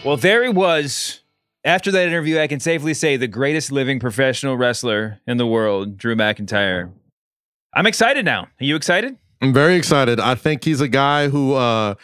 Well, 0.07 0.17
there 0.17 0.45
he 0.45 0.51
was 0.51 1.21
After 1.65 1.91
that 1.91 2.07
interview, 2.07 2.39
I 2.39 2.47
can 2.47 2.61
safely 2.61 2.95
say 2.95 3.17
the 3.17 3.27
greatest 3.27 3.73
living 3.73 3.99
professional 3.99 4.57
wrestler 4.57 5.21
in 5.27 5.37
the 5.37 5.49
world, 5.49 5.99
Drew 5.99 6.15
McIntyre. 6.15 6.93
I'm 7.75 7.87
excited 7.87 8.25
now. 8.25 8.43
Are 8.43 8.65
you 8.65 8.77
excited? 8.77 9.17
I'm 9.43 9.53
very 9.53 9.75
excited. 9.75 10.21
I 10.21 10.37
think 10.37 10.63
he's 10.63 10.81
a 10.81 10.87
guy 10.87 11.29
who, 11.29 11.55
uh, 11.55 11.97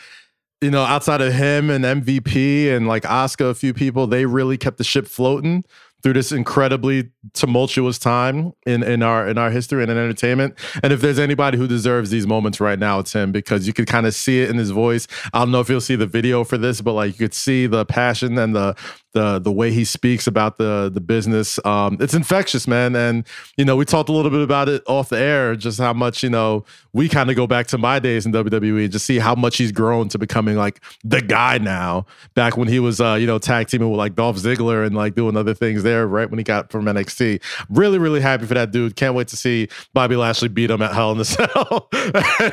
you 0.60 0.72
know, 0.72 0.82
outside 0.82 1.20
of 1.20 1.32
him 1.32 1.70
and 1.70 1.84
MVP 1.84 2.74
and 2.74 2.88
like 2.88 3.08
Oscar, 3.08 3.50
a 3.50 3.54
few 3.54 3.72
people, 3.72 4.08
they 4.08 4.26
really 4.26 4.58
kept 4.58 4.78
the 4.78 4.84
ship 4.84 5.06
floating 5.06 5.64
through 6.02 6.14
this 6.14 6.32
incredibly 6.32 7.10
tumultuous 7.32 7.98
time 7.98 8.52
in, 8.66 8.82
in 8.82 9.02
our 9.02 9.28
in 9.28 9.38
our 9.38 9.50
history 9.50 9.82
and 9.82 9.90
in 9.90 9.96
entertainment. 9.96 10.54
And 10.82 10.92
if 10.92 11.00
there's 11.00 11.18
anybody 11.18 11.58
who 11.58 11.68
deserves 11.68 12.10
these 12.10 12.26
moments 12.26 12.60
right 12.60 12.78
now, 12.78 12.98
it's 12.98 13.12
him 13.12 13.32
because 13.32 13.66
you 13.66 13.72
could 13.72 13.86
kind 13.86 14.06
of 14.06 14.14
see 14.14 14.42
it 14.42 14.50
in 14.50 14.56
his 14.56 14.70
voice. 14.70 15.06
I 15.32 15.40
don't 15.40 15.52
know 15.52 15.60
if 15.60 15.68
you'll 15.68 15.80
see 15.80 15.96
the 15.96 16.06
video 16.06 16.44
for 16.44 16.58
this, 16.58 16.80
but 16.80 16.92
like 16.92 17.12
you 17.12 17.18
could 17.18 17.34
see 17.34 17.66
the 17.66 17.84
passion 17.84 18.38
and 18.38 18.54
the 18.54 18.74
the 19.12 19.38
the 19.38 19.52
way 19.52 19.72
he 19.72 19.84
speaks 19.84 20.26
about 20.26 20.58
the 20.58 20.90
the 20.92 21.00
business. 21.00 21.58
Um, 21.64 21.96
it's 22.00 22.14
infectious, 22.14 22.66
man. 22.66 22.96
And 22.96 23.26
you 23.56 23.64
know, 23.64 23.76
we 23.76 23.84
talked 23.84 24.08
a 24.08 24.12
little 24.12 24.30
bit 24.30 24.42
about 24.42 24.68
it 24.68 24.82
off 24.86 25.08
the 25.08 25.18
air, 25.18 25.54
just 25.56 25.78
how 25.78 25.92
much 25.92 26.22
you 26.22 26.30
know 26.30 26.64
we 26.92 27.08
kind 27.08 27.30
of 27.30 27.36
go 27.36 27.46
back 27.46 27.66
to 27.68 27.78
my 27.78 27.98
days 27.98 28.26
in 28.26 28.32
WWE 28.32 28.84
and 28.84 28.92
just 28.92 29.06
see 29.06 29.18
how 29.18 29.34
much 29.34 29.56
he's 29.56 29.72
grown 29.72 30.08
to 30.08 30.18
becoming 30.18 30.56
like 30.56 30.80
the 31.04 31.20
guy 31.20 31.58
now. 31.58 32.06
Back 32.34 32.56
when 32.56 32.68
he 32.68 32.80
was 32.80 33.00
uh, 33.00 33.14
you 33.14 33.26
know 33.26 33.38
tag 33.38 33.68
teaming 33.68 33.90
with 33.90 33.98
like 33.98 34.14
Dolph 34.14 34.36
Ziggler 34.36 34.86
and 34.86 34.94
like 34.94 35.14
doing 35.14 35.36
other 35.36 35.54
things 35.54 35.82
there, 35.82 36.06
right 36.06 36.30
when 36.30 36.38
he 36.38 36.44
got 36.44 36.70
from 36.70 36.84
NXT. 36.84 37.42
Really, 37.68 37.98
really 37.98 38.20
happy 38.20 38.46
for 38.46 38.54
that 38.54 38.70
dude. 38.70 38.96
Can't 38.96 39.14
wait 39.14 39.28
to 39.28 39.36
see 39.36 39.68
Bobby 39.92 40.16
Lashley 40.16 40.48
beat 40.48 40.70
him 40.70 40.82
at 40.82 40.94
Hell 40.94 41.12
in 41.12 41.18
the 41.18 41.24
Cell, 41.32 41.88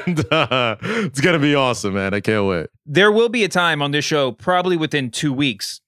and 0.05 0.33
uh, 0.33 0.75
it's 0.81 1.21
gonna 1.21 1.39
be 1.39 1.55
awesome, 1.55 1.93
man. 1.93 2.13
I 2.13 2.19
can't 2.19 2.45
wait. 2.45 2.67
There 2.85 3.11
will 3.11 3.29
be 3.29 3.43
a 3.43 3.49
time 3.49 3.81
on 3.81 3.91
this 3.91 4.05
show, 4.05 4.31
probably 4.31 4.75
within 4.75 5.11
two 5.11 5.31
weeks, 5.31 5.81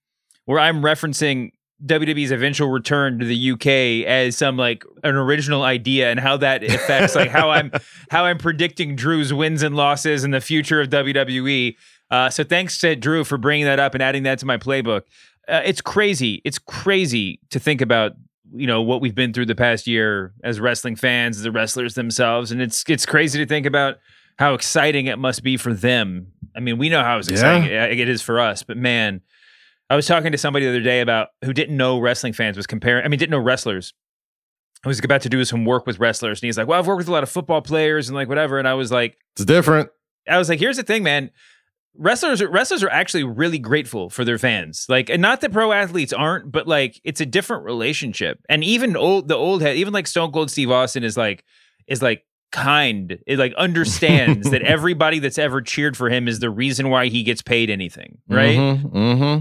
where 0.45 0.59
I'm 0.59 0.81
referencing 0.81 1.51
WWE's 1.85 2.31
eventual 2.31 2.69
return 2.69 3.17
to 3.19 3.25
the 3.25 3.51
UK 3.51 4.07
as 4.07 4.37
some 4.37 4.55
like 4.55 4.83
an 5.03 5.15
original 5.15 5.63
idea 5.63 6.11
and 6.11 6.19
how 6.19 6.37
that 6.37 6.63
affects 6.63 7.15
like 7.15 7.29
how 7.29 7.49
I'm 7.49 7.71
how 8.11 8.25
I'm 8.25 8.37
predicting 8.37 8.95
Drew's 8.95 9.33
wins 9.33 9.63
and 9.63 9.75
losses 9.75 10.23
and 10.23 10.33
the 10.33 10.41
future 10.41 10.79
of 10.79 10.89
WWE. 10.89 11.75
Uh, 12.11 12.29
so 12.29 12.43
thanks 12.43 12.77
to 12.79 12.95
Drew 12.95 13.23
for 13.23 13.37
bringing 13.37 13.65
that 13.65 13.79
up 13.79 13.93
and 13.95 14.03
adding 14.03 14.23
that 14.23 14.37
to 14.39 14.45
my 14.45 14.57
playbook. 14.57 15.03
Uh, 15.47 15.61
it's 15.65 15.81
crazy. 15.81 16.41
It's 16.45 16.59
crazy 16.59 17.39
to 17.49 17.59
think 17.59 17.81
about 17.81 18.11
you 18.53 18.67
know 18.67 18.81
what 18.81 19.01
we've 19.01 19.15
been 19.15 19.33
through 19.33 19.45
the 19.47 19.55
past 19.55 19.87
year 19.87 20.33
as 20.43 20.59
wrestling 20.59 20.95
fans, 20.97 21.37
as 21.37 21.43
the 21.43 21.51
wrestlers 21.51 21.95
themselves, 21.95 22.51
and 22.51 22.61
it's 22.61 22.83
it's 22.87 23.05
crazy 23.05 23.39
to 23.39 23.45
think 23.47 23.65
about 23.65 23.95
how 24.37 24.53
exciting 24.53 25.07
it 25.07 25.17
must 25.17 25.41
be 25.41 25.57
for 25.57 25.73
them. 25.73 26.27
I 26.55 26.59
mean, 26.59 26.77
we 26.77 26.89
know 26.89 27.01
how 27.01 27.17
exciting 27.17 27.69
Yeah. 27.71 27.85
it 27.85 27.99
it 28.01 28.09
is 28.09 28.21
for 28.21 28.39
us, 28.39 28.61
but 28.61 28.77
man, 28.77 29.21
I 29.91 29.95
was 29.97 30.07
talking 30.07 30.31
to 30.31 30.37
somebody 30.37 30.63
the 30.63 30.71
other 30.71 30.79
day 30.79 31.01
about 31.01 31.29
who 31.43 31.51
didn't 31.51 31.75
know 31.75 31.99
wrestling 31.99 32.31
fans 32.31 32.55
was 32.55 32.65
comparing. 32.65 33.03
I 33.03 33.09
mean, 33.09 33.19
didn't 33.19 33.31
know 33.31 33.39
wrestlers. 33.39 33.93
I 34.85 34.87
was 34.87 35.03
about 35.03 35.21
to 35.23 35.29
do 35.29 35.43
some 35.43 35.65
work 35.65 35.85
with 35.85 35.99
wrestlers, 35.99 36.41
and 36.41 36.47
he's 36.47 36.57
like, 36.57 36.65
"Well, 36.65 36.79
I've 36.79 36.87
worked 36.87 36.99
with 36.99 37.09
a 37.09 37.11
lot 37.11 37.23
of 37.23 37.29
football 37.29 37.61
players 37.61 38.07
and 38.07 38.15
like 38.15 38.29
whatever." 38.29 38.57
And 38.57 38.69
I 38.69 38.73
was 38.75 38.89
like, 38.89 39.17
It's 39.35 39.43
different. 39.43 39.89
I 40.29 40.37
was 40.37 40.47
like, 40.47 40.59
here's 40.59 40.77
the 40.77 40.83
thing, 40.83 41.03
man. 41.03 41.29
Wrestlers, 41.97 42.41
wrestlers 42.41 42.83
are 42.83 42.89
actually 42.89 43.25
really 43.25 43.59
grateful 43.59 44.09
for 44.09 44.23
their 44.23 44.37
fans. 44.37 44.85
Like, 44.87 45.09
and 45.09 45.21
not 45.21 45.41
that 45.41 45.51
pro 45.51 45.73
athletes 45.73 46.13
aren't, 46.13 46.49
but 46.49 46.67
like, 46.67 47.01
it's 47.03 47.19
a 47.19 47.25
different 47.25 47.65
relationship. 47.65 48.39
And 48.47 48.63
even 48.63 48.95
old, 48.95 49.27
the 49.27 49.35
old 49.35 49.61
head, 49.61 49.75
even 49.75 49.91
like 49.91 50.07
Stone 50.07 50.31
Cold 50.31 50.49
Steve 50.49 50.71
Austin 50.71 51.03
is 51.03 51.17
like, 51.17 51.43
is 51.87 52.01
like 52.01 52.23
kind. 52.53 53.19
It 53.27 53.37
like 53.37 53.53
understands 53.55 54.51
that 54.51 54.61
everybody 54.61 55.19
that's 55.19 55.37
ever 55.37 55.61
cheered 55.61 55.97
for 55.97 56.09
him 56.09 56.29
is 56.29 56.39
the 56.39 56.49
reason 56.49 56.89
why 56.89 57.07
he 57.07 57.23
gets 57.23 57.41
paid 57.41 57.69
anything, 57.69 58.19
right? 58.29 58.57
Mm-hmm, 58.57 58.97
mm-hmm. 58.97 59.39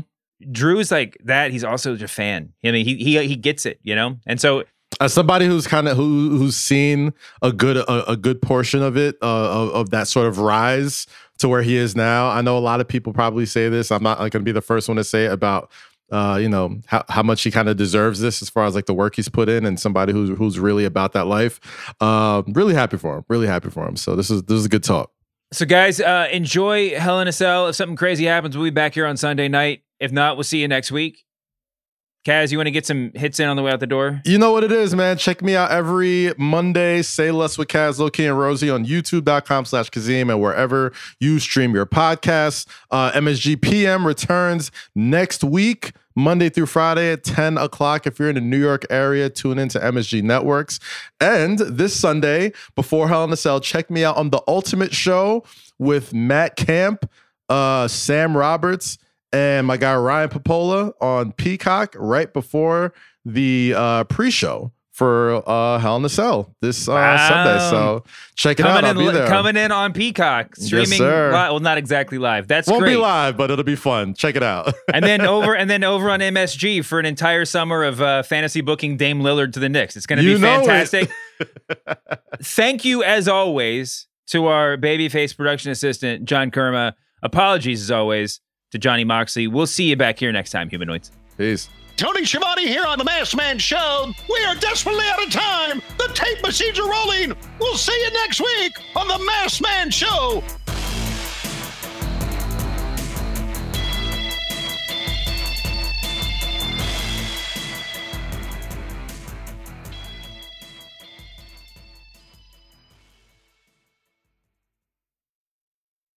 Drew's 0.50 0.90
like 0.90 1.16
that. 1.24 1.50
He's 1.50 1.64
also 1.64 1.94
a 1.94 2.08
fan. 2.08 2.52
I 2.64 2.70
mean, 2.70 2.84
he 2.84 2.96
he 2.96 3.26
he 3.26 3.36
gets 3.36 3.66
it, 3.66 3.80
you 3.82 3.94
know. 3.94 4.18
And 4.26 4.40
so 4.40 4.64
as 5.00 5.12
somebody 5.12 5.46
who's 5.46 5.66
kind 5.66 5.88
of 5.88 5.96
who 5.96 6.36
who's 6.36 6.56
seen 6.56 7.12
a 7.42 7.52
good 7.52 7.76
a, 7.76 8.10
a 8.10 8.16
good 8.16 8.40
portion 8.42 8.82
of 8.82 8.96
it 8.96 9.16
uh, 9.22 9.62
of, 9.62 9.70
of 9.70 9.90
that 9.90 10.08
sort 10.08 10.26
of 10.26 10.38
rise 10.38 11.06
to 11.38 11.48
where 11.48 11.62
he 11.62 11.76
is 11.76 11.96
now 11.96 12.28
i 12.28 12.40
know 12.40 12.56
a 12.56 12.60
lot 12.60 12.80
of 12.80 12.88
people 12.88 13.12
probably 13.12 13.46
say 13.46 13.68
this 13.68 13.90
i'm 13.90 14.02
not 14.02 14.18
going 14.18 14.30
to 14.30 14.40
be 14.40 14.52
the 14.52 14.60
first 14.60 14.88
one 14.88 14.96
to 14.96 15.04
say 15.04 15.24
it 15.26 15.32
about 15.32 15.70
uh, 16.12 16.36
you 16.40 16.48
know 16.48 16.76
how, 16.86 17.04
how 17.08 17.22
much 17.22 17.40
he 17.42 17.52
kind 17.52 17.68
of 17.68 17.76
deserves 17.76 18.18
this 18.18 18.42
as 18.42 18.50
far 18.50 18.64
as 18.64 18.74
like 18.74 18.86
the 18.86 18.94
work 18.94 19.14
he's 19.14 19.28
put 19.28 19.48
in 19.48 19.64
and 19.64 19.78
somebody 19.78 20.12
who's 20.12 20.36
who's 20.36 20.58
really 20.58 20.84
about 20.84 21.12
that 21.12 21.26
life 21.26 21.60
uh, 22.00 22.42
really 22.48 22.74
happy 22.74 22.96
for 22.96 23.18
him 23.18 23.24
really 23.28 23.46
happy 23.46 23.70
for 23.70 23.86
him 23.86 23.96
so 23.96 24.16
this 24.16 24.28
is 24.28 24.42
this 24.44 24.58
is 24.58 24.66
a 24.66 24.68
good 24.68 24.82
talk 24.82 25.12
So, 25.52 25.66
guys, 25.66 26.00
uh, 26.00 26.28
enjoy 26.30 26.98
Hell 26.98 27.20
in 27.20 27.26
a 27.26 27.32
Cell. 27.32 27.66
If 27.66 27.74
something 27.74 27.96
crazy 27.96 28.24
happens, 28.24 28.56
we'll 28.56 28.66
be 28.66 28.70
back 28.70 28.94
here 28.94 29.06
on 29.06 29.16
Sunday 29.16 29.48
night. 29.48 29.82
If 29.98 30.12
not, 30.12 30.36
we'll 30.36 30.44
see 30.44 30.60
you 30.60 30.68
next 30.68 30.92
week. 30.92 31.24
Kaz, 32.26 32.52
you 32.52 32.58
want 32.58 32.66
to 32.66 32.70
get 32.70 32.84
some 32.84 33.12
hits 33.14 33.40
in 33.40 33.48
on 33.48 33.56
the 33.56 33.62
way 33.62 33.72
out 33.72 33.80
the 33.80 33.86
door? 33.86 34.20
You 34.26 34.36
know 34.36 34.52
what 34.52 34.62
it 34.62 34.70
is, 34.70 34.94
man. 34.94 35.16
Check 35.16 35.40
me 35.40 35.56
out 35.56 35.70
every 35.70 36.34
Monday. 36.36 37.00
Say 37.00 37.30
less 37.30 37.56
with 37.56 37.68
Kaz, 37.68 37.98
Loki, 37.98 38.26
and 38.26 38.38
Rosie 38.38 38.68
on 38.68 38.84
youtube.com 38.84 39.64
slash 39.64 39.88
Kazeem 39.88 40.30
and 40.30 40.38
wherever 40.38 40.92
you 41.18 41.38
stream 41.38 41.74
your 41.74 41.86
podcasts. 41.86 42.66
Uh, 42.90 43.10
MSG 43.12 43.62
PM 43.62 44.06
returns 44.06 44.70
next 44.94 45.42
week, 45.42 45.92
Monday 46.14 46.50
through 46.50 46.66
Friday 46.66 47.10
at 47.10 47.24
10 47.24 47.56
o'clock. 47.56 48.06
If 48.06 48.18
you're 48.18 48.28
in 48.28 48.34
the 48.34 48.42
New 48.42 48.60
York 48.60 48.84
area, 48.90 49.30
tune 49.30 49.58
into 49.58 49.78
MSG 49.78 50.22
Networks. 50.22 50.78
And 51.22 51.58
this 51.58 51.98
Sunday, 51.98 52.52
before 52.74 53.08
Hell 53.08 53.24
in 53.24 53.32
a 53.32 53.36
Cell, 53.36 53.60
check 53.60 53.90
me 53.90 54.04
out 54.04 54.18
on 54.18 54.28
The 54.28 54.42
Ultimate 54.46 54.92
Show 54.92 55.42
with 55.78 56.12
Matt 56.12 56.56
Camp, 56.56 57.10
uh, 57.48 57.88
Sam 57.88 58.36
Roberts, 58.36 58.98
and 59.32 59.66
my 59.66 59.76
guy 59.76 59.94
Ryan 59.96 60.28
Pappolla 60.28 60.92
on 61.00 61.32
Peacock 61.32 61.94
right 61.98 62.32
before 62.32 62.92
the 63.24 63.74
uh, 63.76 64.04
pre-show 64.04 64.72
for 64.92 65.42
uh, 65.48 65.78
Hell 65.78 65.96
in 65.96 66.04
a 66.04 66.08
Cell 66.10 66.54
this 66.60 66.86
uh, 66.86 66.92
Wow. 66.92 67.28
Sunday. 67.28 67.58
So 67.70 68.04
check 68.34 68.60
it 68.60 68.66
out. 68.66 68.82
Coming 68.82 68.84
I'll 68.84 69.00
in, 69.00 69.12
be 69.14 69.18
there. 69.18 69.28
coming 69.28 69.56
in 69.56 69.72
on 69.72 69.94
Peacock, 69.94 70.54
Yes, 70.58 70.66
streaming. 70.66 70.98
sir. 70.98 71.28
li- 71.28 71.32
well, 71.32 71.60
not 71.60 71.78
exactly 71.78 72.18
live. 72.18 72.48
That's 72.48 72.68
Won't 72.68 72.82
great. 72.82 72.92
be 72.92 72.96
live, 72.98 73.36
but 73.38 73.50
it'll 73.50 73.64
be 73.64 73.76
fun. 73.76 74.12
Check 74.12 74.36
it 74.36 74.42
out. 74.42 74.74
and 74.92 75.02
then 75.02 75.22
over 75.22 75.54
and 75.56 75.70
then 75.70 75.84
over 75.84 76.10
on 76.10 76.20
MSG 76.20 76.84
for 76.84 76.98
an 76.98 77.06
entire 77.06 77.46
summer 77.46 77.82
of 77.82 78.02
uh, 78.02 78.22
fantasy 78.24 78.60
booking 78.60 78.98
Dame 78.98 79.20
Lillard 79.22 79.54
to 79.54 79.60
the 79.60 79.70
Knicks. 79.70 79.96
It's 79.96 80.04
going 80.06 80.18
to 80.22 80.24
be 80.34 80.38
fantastic. 80.38 81.10
Thank 82.42 82.84
you 82.84 83.02
as 83.02 83.28
always 83.28 84.06
to 84.28 84.46
our 84.46 84.76
babyface 84.76 85.36
production 85.36 85.70
assistant 85.70 86.24
John 86.24 86.50
Kermah. 86.50 86.94
Apologies 87.22 87.82
as 87.82 87.90
always 87.90 88.40
to 88.70 88.78
Johnny 88.78 89.04
Moxley. 89.04 89.46
We'll 89.46 89.66
see 89.66 89.88
you 89.88 89.96
back 89.96 90.18
here 90.18 90.32
next 90.32 90.50
time, 90.50 90.68
humanoids. 90.68 91.10
Peace. 91.36 91.68
Tony 91.96 92.24
Schiavone 92.24 92.66
here 92.66 92.86
on 92.86 92.98
The 92.98 93.04
Masked 93.04 93.36
Man 93.36 93.58
Show. 93.58 94.12
We 94.28 94.44
are 94.46 94.54
desperately 94.54 95.04
out 95.06 95.22
of 95.22 95.30
time. 95.30 95.82
The 95.98 96.10
tape 96.14 96.42
machines 96.42 96.78
are 96.78 96.90
rolling. 96.90 97.34
We'll 97.60 97.76
see 97.76 97.92
you 97.92 98.10
next 98.12 98.40
week 98.40 98.72
on 98.96 99.06
The 99.06 99.18
Masked 99.22 99.62
Man 99.62 99.90
Show. 99.90 100.42